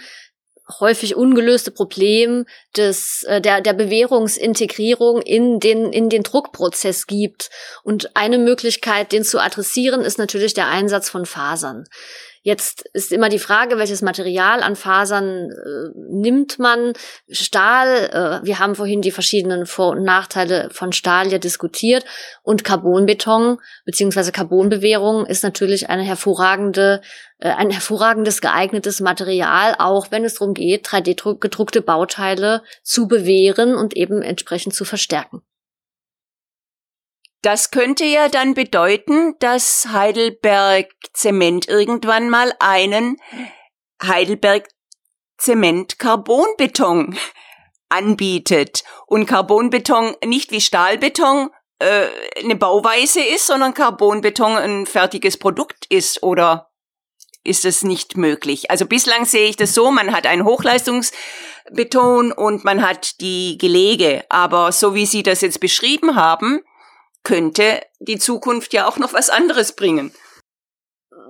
häufig 0.79 1.17
ungelöste 1.17 1.71
Problem 1.71 2.45
des, 2.77 3.25
äh, 3.25 3.41
der, 3.41 3.61
der 3.61 3.73
Bewährungsintegrierung 3.73 5.23
in 5.23 5.59
den, 5.59 5.93
in 5.93 6.09
den 6.09 6.23
Druckprozess 6.23 7.07
gibt. 7.07 7.51
Und 7.83 8.15
eine 8.17 8.39
Möglichkeit, 8.39 9.13
den 9.13 9.25
zu 9.25 9.41
adressieren, 9.41 10.03
ist 10.03 10.19
natürlich 10.19 10.55
der 10.55 10.69
Einsatz 10.69 11.11
von 11.11 11.27
Fasern. 11.27 11.85
Jetzt 12.43 12.89
ist 12.95 13.13
immer 13.13 13.29
die 13.29 13.39
Frage, 13.39 13.77
welches 13.77 14.01
Material 14.01 14.63
an 14.63 14.75
Fasern 14.75 15.51
äh, 15.51 15.91
nimmt 16.11 16.59
man. 16.59 16.95
Stahl, 17.29 18.41
äh, 18.43 18.47
wir 18.47 18.59
haben 18.59 18.75
vorhin 18.77 19.03
die 19.03 19.11
verschiedenen 19.11 19.67
Vor- 19.67 19.91
und 19.91 20.05
Nachteile 20.05 20.71
von 20.73 20.93
Stahl 20.93 21.31
ja 21.31 21.37
diskutiert. 21.37 22.07
Und 22.43 22.65
Carbonbeton 22.65 23.59
beziehungsweise 23.85 24.33
Carbonbewehrung 24.33 25.27
ist 25.27 25.45
natürlich 25.45 25.91
eine 25.91 26.03
hervorragende, 26.03 27.03
äh, 27.41 27.51
ein 27.51 27.69
hervorragendes 27.69 28.41
geeignetes 28.41 29.01
Material, 29.01 29.75
auch 29.79 30.11
wenn 30.11 30.25
es 30.25 30.35
darum 30.35 30.55
geht, 30.55 30.87
3D-gedruckte 30.87 31.83
Bauteile 31.83 32.63
zu 32.83 33.07
bewähren 33.07 33.75
und 33.75 33.95
eben 33.95 34.23
entsprechend 34.23 34.75
zu 34.75 34.87
verstärken. 34.87 35.43
Das 37.43 37.71
könnte 37.71 38.05
ja 38.05 38.29
dann 38.29 38.55
bedeuten, 38.55 39.35
dass 39.39 39.89
Heidelberg 39.91 40.89
Zement 41.15 41.69
irgendwann 41.69 42.29
mal 42.29 42.53
einen 42.59 43.17
Heidelberg 44.03 44.69
Zement 45.39 45.99
Carbonbeton 45.99 47.19
anbietet 47.89 48.85
und 49.07 49.25
Carbonbeton 49.25 50.15
nicht 50.25 50.53
wie 50.53 50.61
Stahlbeton 50.61 51.49
äh, 51.79 52.07
eine 52.43 52.57
Bauweise 52.57 53.23
ist, 53.23 53.47
sondern 53.47 53.73
Carbonbeton 53.73 54.57
ein 54.57 54.87
fertiges 54.87 55.39
Produkt 55.39 55.87
ist 55.89 56.23
oder 56.23 56.71
ist 57.43 57.65
es 57.65 57.83
nicht 57.83 58.19
möglich. 58.19 58.71
Also 58.71 58.85
bislang 58.85 59.25
sehe 59.25 59.49
ich 59.49 59.57
das 59.57 59.75
so, 59.75 59.91
man 59.91 60.13
hat 60.15 60.27
einen 60.27 60.45
Hochleistungsbeton 60.45 62.33
und 62.33 62.65
man 62.65 62.87
hat 62.87 63.19
die 63.23 63.57
Gelege, 63.57 64.27
aber 64.29 64.73
so 64.73 64.95
wie 64.95 65.07
Sie 65.07 65.23
das 65.23 65.41
jetzt 65.41 65.59
beschrieben 65.59 66.17
haben, 66.17 66.61
könnte 67.23 67.83
die 67.99 68.19
Zukunft 68.19 68.73
ja 68.73 68.89
auch 68.89 68.99
noch 68.99 69.13
was 69.13 69.31
anderes 69.31 69.75
bringen. 69.75 70.13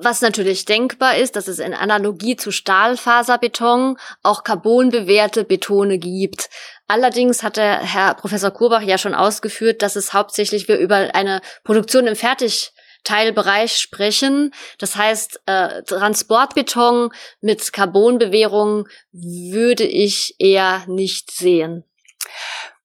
Was 0.03 0.23
natürlich 0.23 0.65
denkbar 0.65 1.17
ist, 1.17 1.37
dass 1.37 1.47
es 1.47 1.59
in 1.59 1.75
Analogie 1.75 2.37
zu 2.37 2.53
Stahlfaserbeton 2.53 3.99
auch 4.23 4.45
carbonbewehrte 4.45 5.45
Betone 5.45 5.99
gibt. 5.99 6.49
Allerdings 6.87 7.43
hat 7.43 7.59
der 7.59 7.81
Herr 7.81 8.15
Professor 8.15 8.51
Kurbach 8.51 8.81
ja 8.81 8.97
schon 8.97 9.15
ausgeführt, 9.15 9.83
dass 9.83 9.97
es 9.97 10.15
hauptsächlich 10.15 10.69
wir 10.69 10.79
über 10.79 11.15
eine 11.15 11.43
Produktion 11.65 12.07
im 12.07 12.17
Fertigteilbereich 12.17 13.77
sprechen. 13.77 14.55
Das 14.79 14.97
heißt, 14.97 15.43
äh, 15.45 15.83
Transportbeton 15.83 17.11
mit 17.43 17.73
Carbonbewehrung 17.73 18.89
würde 19.13 19.85
ich 19.85 20.35
eher 20.39 20.85
nicht 20.87 21.31
sehen. 21.31 21.85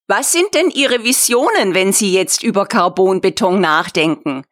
Was 0.08 0.32
sind 0.32 0.54
denn 0.54 0.70
Ihre 0.70 1.04
Visionen, 1.04 1.74
wenn 1.74 1.92
Sie 1.92 2.14
jetzt 2.14 2.44
über 2.44 2.66
Carbonbeton 2.68 3.60
nachdenken? 3.60 4.44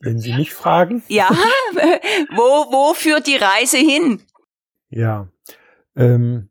Wenn 0.00 0.18
Sie 0.18 0.34
mich 0.34 0.52
fragen? 0.52 1.02
Ja, 1.08 1.28
wo, 2.30 2.72
wo 2.72 2.94
führt 2.94 3.26
die 3.26 3.36
Reise 3.36 3.78
hin? 3.78 4.20
Ja, 4.90 5.28
ähm, 5.96 6.50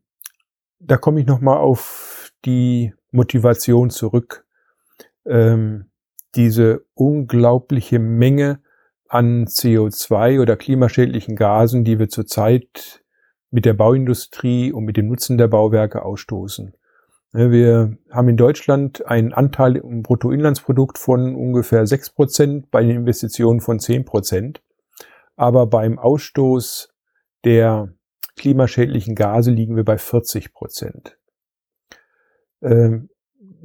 da 0.80 0.96
komme 0.96 1.20
ich 1.20 1.26
nochmal 1.26 1.58
auf 1.58 2.32
die 2.44 2.92
Motivation 3.12 3.90
zurück. 3.90 4.44
ähm, 5.24 5.90
diese 6.34 6.84
unglaubliche 6.94 7.98
Menge 7.98 8.60
an 9.08 9.46
CO2 9.46 10.40
oder 10.40 10.56
klimaschädlichen 10.56 11.36
Gasen, 11.36 11.84
die 11.84 11.98
wir 11.98 12.08
zurzeit 12.08 13.02
mit 13.50 13.64
der 13.64 13.74
Bauindustrie 13.74 14.72
und 14.72 14.84
mit 14.84 14.96
dem 14.96 15.08
Nutzen 15.08 15.38
der 15.38 15.48
Bauwerke 15.48 16.04
ausstoßen. 16.04 16.74
Wir 17.32 17.98
haben 18.10 18.28
in 18.28 18.36
Deutschland 18.36 19.06
einen 19.06 19.34
Anteil 19.34 19.76
im 19.76 20.02
Bruttoinlandsprodukt 20.02 20.96
von 20.96 21.34
ungefähr 21.34 21.86
sechs 21.86 22.08
Prozent, 22.08 22.70
bei 22.70 22.82
den 22.82 22.96
Investitionen 22.96 23.60
von 23.60 23.78
zehn 23.78 24.04
Prozent. 24.04 24.62
Aber 25.36 25.66
beim 25.66 25.98
Ausstoß 25.98 26.94
der 27.44 27.92
klimaschädlichen 28.36 29.14
Gase 29.14 29.50
liegen 29.50 29.76
wir 29.76 29.84
bei 29.84 29.98
40 29.98 30.54
Prozent. 30.54 31.18
Ähm, 32.62 33.10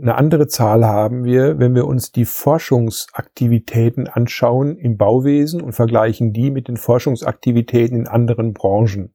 eine 0.02 0.16
andere 0.16 0.48
Zahl 0.48 0.86
haben 0.86 1.24
wir, 1.24 1.60
wenn 1.60 1.76
wir 1.76 1.86
uns 1.86 2.12
die 2.12 2.26
Forschungsaktivitäten 2.26 4.08
anschauen 4.08 4.78
im 4.78 4.98
Bauwesen 4.98 5.62
und 5.62 5.74
vergleichen 5.74 6.34
die 6.34 6.50
mit 6.50 6.68
den 6.68 6.78
Forschungsaktivitäten 6.78 8.00
in 8.00 8.08
anderen 8.08 8.54
Branchen. 8.54 9.14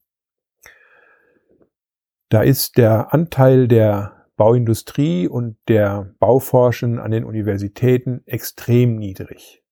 Da 2.29 2.43
ist 2.43 2.77
der 2.77 3.14
Anteil 3.14 3.68
der 3.68 4.27
Bauindustrie 4.37 5.29
und 5.29 5.57
der 5.68 6.14
Bauforschen 6.18 6.99
an 6.99 7.11
den 7.11 7.24
Universitäten 7.24 8.22
extrem 8.27 8.97
niedrig. 8.97 9.62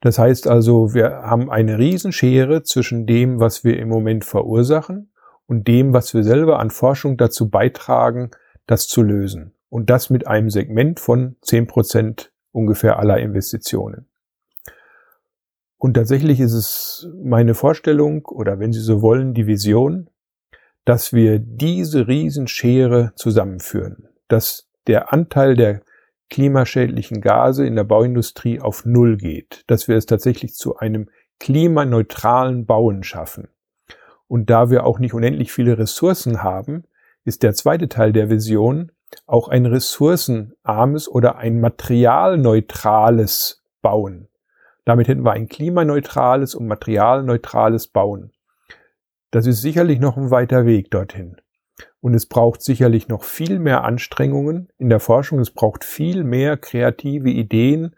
Das 0.00 0.18
heißt 0.18 0.46
also, 0.46 0.94
wir 0.94 1.22
haben 1.22 1.50
eine 1.50 1.78
Riesenschere 1.78 2.62
zwischen 2.62 3.06
dem, 3.06 3.40
was 3.40 3.64
wir 3.64 3.78
im 3.78 3.88
Moment 3.88 4.24
verursachen 4.24 5.10
und 5.46 5.66
dem, 5.66 5.92
was 5.92 6.14
wir 6.14 6.22
selber 6.22 6.60
an 6.60 6.70
Forschung 6.70 7.16
dazu 7.16 7.48
beitragen, 7.48 8.30
das 8.66 8.86
zu 8.86 9.02
lösen. 9.02 9.54
Und 9.70 9.90
das 9.90 10.08
mit 10.10 10.26
einem 10.26 10.50
Segment 10.50 11.00
von 11.00 11.36
zehn 11.40 11.66
Prozent 11.66 12.32
ungefähr 12.52 12.98
aller 12.98 13.18
Investitionen. 13.18 14.06
Und 15.78 15.94
tatsächlich 15.94 16.40
ist 16.40 16.52
es 16.52 17.08
meine 17.22 17.54
Vorstellung 17.54 18.24
oder 18.26 18.58
wenn 18.58 18.72
Sie 18.72 18.80
so 18.80 19.02
wollen, 19.02 19.34
die 19.34 19.46
Vision, 19.46 20.10
dass 20.88 21.12
wir 21.12 21.38
diese 21.38 22.08
Riesenschere 22.08 23.12
zusammenführen, 23.14 24.08
dass 24.26 24.70
der 24.86 25.12
Anteil 25.12 25.54
der 25.54 25.82
klimaschädlichen 26.30 27.20
Gase 27.20 27.66
in 27.66 27.76
der 27.76 27.84
Bauindustrie 27.84 28.58
auf 28.58 28.86
Null 28.86 29.18
geht, 29.18 29.64
dass 29.66 29.86
wir 29.86 29.98
es 29.98 30.06
tatsächlich 30.06 30.54
zu 30.54 30.78
einem 30.78 31.10
klimaneutralen 31.40 32.64
Bauen 32.64 33.02
schaffen. 33.02 33.48
Und 34.28 34.48
da 34.48 34.70
wir 34.70 34.86
auch 34.86 34.98
nicht 34.98 35.12
unendlich 35.12 35.52
viele 35.52 35.76
Ressourcen 35.76 36.42
haben, 36.42 36.84
ist 37.22 37.42
der 37.42 37.52
zweite 37.52 37.90
Teil 37.90 38.14
der 38.14 38.30
Vision 38.30 38.90
auch 39.26 39.48
ein 39.48 39.66
ressourcenarmes 39.66 41.06
oder 41.06 41.36
ein 41.36 41.60
materialneutrales 41.60 43.62
Bauen. 43.82 44.28
Damit 44.86 45.06
hätten 45.06 45.26
wir 45.26 45.32
ein 45.32 45.48
klimaneutrales 45.48 46.54
und 46.54 46.66
materialneutrales 46.66 47.88
Bauen. 47.88 48.32
Das 49.30 49.46
ist 49.46 49.60
sicherlich 49.60 50.00
noch 50.00 50.16
ein 50.16 50.30
weiter 50.30 50.64
Weg 50.64 50.90
dorthin. 50.90 51.36
Und 52.00 52.14
es 52.14 52.26
braucht 52.26 52.62
sicherlich 52.62 53.08
noch 53.08 53.24
viel 53.24 53.58
mehr 53.58 53.84
Anstrengungen 53.84 54.68
in 54.78 54.88
der 54.88 55.00
Forschung. 55.00 55.38
Es 55.38 55.50
braucht 55.50 55.84
viel 55.84 56.24
mehr 56.24 56.56
kreative 56.56 57.30
Ideen, 57.30 57.94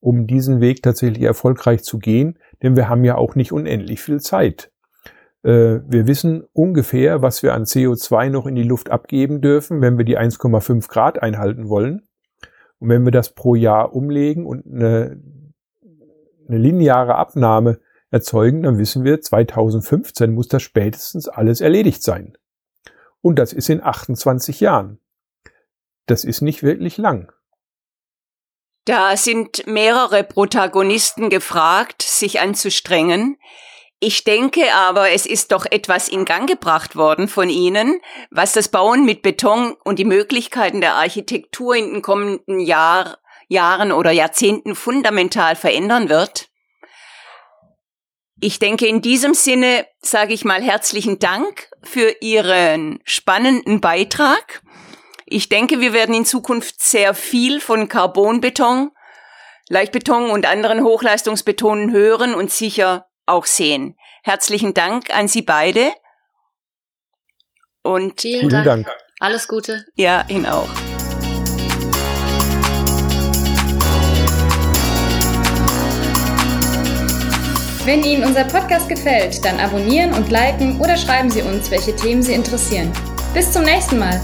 um 0.00 0.26
diesen 0.26 0.60
Weg 0.60 0.82
tatsächlich 0.82 1.22
erfolgreich 1.22 1.82
zu 1.82 1.98
gehen. 1.98 2.38
Denn 2.62 2.76
wir 2.76 2.88
haben 2.88 3.04
ja 3.04 3.16
auch 3.16 3.34
nicht 3.34 3.52
unendlich 3.52 4.00
viel 4.00 4.20
Zeit. 4.20 4.72
Äh, 5.42 5.80
wir 5.86 6.06
wissen 6.06 6.44
ungefähr, 6.52 7.22
was 7.22 7.42
wir 7.42 7.54
an 7.54 7.64
CO2 7.64 8.30
noch 8.30 8.46
in 8.46 8.54
die 8.54 8.62
Luft 8.62 8.90
abgeben 8.90 9.40
dürfen, 9.40 9.80
wenn 9.80 9.98
wir 9.98 10.04
die 10.04 10.18
1,5 10.18 10.88
Grad 10.88 11.22
einhalten 11.22 11.68
wollen. 11.68 12.02
Und 12.78 12.88
wenn 12.88 13.04
wir 13.04 13.12
das 13.12 13.34
pro 13.34 13.54
Jahr 13.54 13.94
umlegen 13.94 14.46
und 14.46 14.66
eine, 14.66 15.20
eine 16.48 16.58
lineare 16.58 17.16
Abnahme 17.16 17.78
erzeugen, 18.12 18.62
dann 18.62 18.78
wissen 18.78 19.04
wir, 19.04 19.20
2015 19.20 20.32
muss 20.32 20.48
das 20.48 20.62
spätestens 20.62 21.28
alles 21.28 21.60
erledigt 21.60 22.02
sein. 22.02 22.36
Und 23.20 23.38
das 23.38 23.52
ist 23.52 23.70
in 23.70 23.82
28 23.82 24.60
Jahren. 24.60 25.00
Das 26.06 26.24
ist 26.24 26.42
nicht 26.42 26.62
wirklich 26.62 26.98
lang. 26.98 27.32
Da 28.84 29.16
sind 29.16 29.66
mehrere 29.66 30.24
Protagonisten 30.24 31.30
gefragt, 31.30 32.02
sich 32.02 32.40
anzustrengen. 32.40 33.38
Ich 34.00 34.24
denke 34.24 34.74
aber, 34.74 35.10
es 35.10 35.24
ist 35.24 35.52
doch 35.52 35.64
etwas 35.70 36.08
in 36.08 36.24
Gang 36.24 36.48
gebracht 36.48 36.96
worden 36.96 37.28
von 37.28 37.48
Ihnen, 37.48 38.00
was 38.32 38.52
das 38.52 38.68
Bauen 38.68 39.04
mit 39.04 39.22
Beton 39.22 39.76
und 39.84 40.00
die 40.00 40.04
Möglichkeiten 40.04 40.80
der 40.80 40.96
Architektur 40.96 41.76
in 41.76 41.92
den 41.92 42.02
kommenden 42.02 42.58
Jahr, 42.58 43.18
Jahren 43.46 43.92
oder 43.92 44.10
Jahrzehnten 44.10 44.74
fundamental 44.74 45.54
verändern 45.54 46.08
wird. 46.08 46.51
Ich 48.44 48.58
denke, 48.58 48.88
in 48.88 49.02
diesem 49.02 49.34
Sinne 49.34 49.86
sage 50.00 50.34
ich 50.34 50.44
mal 50.44 50.60
herzlichen 50.60 51.20
Dank 51.20 51.70
für 51.84 52.16
Ihren 52.20 52.98
spannenden 53.04 53.80
Beitrag. 53.80 54.62
Ich 55.26 55.48
denke, 55.48 55.80
wir 55.80 55.92
werden 55.92 56.12
in 56.12 56.26
Zukunft 56.26 56.82
sehr 56.82 57.14
viel 57.14 57.60
von 57.60 57.88
Carbonbeton, 57.88 58.90
Leichtbeton 59.68 60.28
und 60.30 60.44
anderen 60.44 60.82
Hochleistungsbetonen 60.82 61.92
hören 61.92 62.34
und 62.34 62.50
sicher 62.50 63.06
auch 63.26 63.46
sehen. 63.46 63.96
Herzlichen 64.24 64.74
Dank 64.74 65.14
an 65.14 65.28
Sie 65.28 65.42
beide. 65.42 65.92
Und 67.84 68.22
vielen 68.22 68.48
Dank. 68.48 68.64
Dank. 68.64 68.90
Alles 69.20 69.46
Gute. 69.46 69.86
Ja, 69.94 70.24
Ihnen 70.28 70.46
auch. 70.46 70.68
Wenn 77.84 78.04
Ihnen 78.04 78.22
unser 78.22 78.44
Podcast 78.44 78.88
gefällt, 78.88 79.44
dann 79.44 79.58
abonnieren 79.58 80.12
und 80.12 80.30
liken 80.30 80.80
oder 80.80 80.96
schreiben 80.96 81.30
Sie 81.30 81.42
uns, 81.42 81.68
welche 81.68 81.96
Themen 81.96 82.22
Sie 82.22 82.32
interessieren. 82.32 82.92
Bis 83.34 83.50
zum 83.50 83.64
nächsten 83.64 83.98
Mal. 83.98 84.20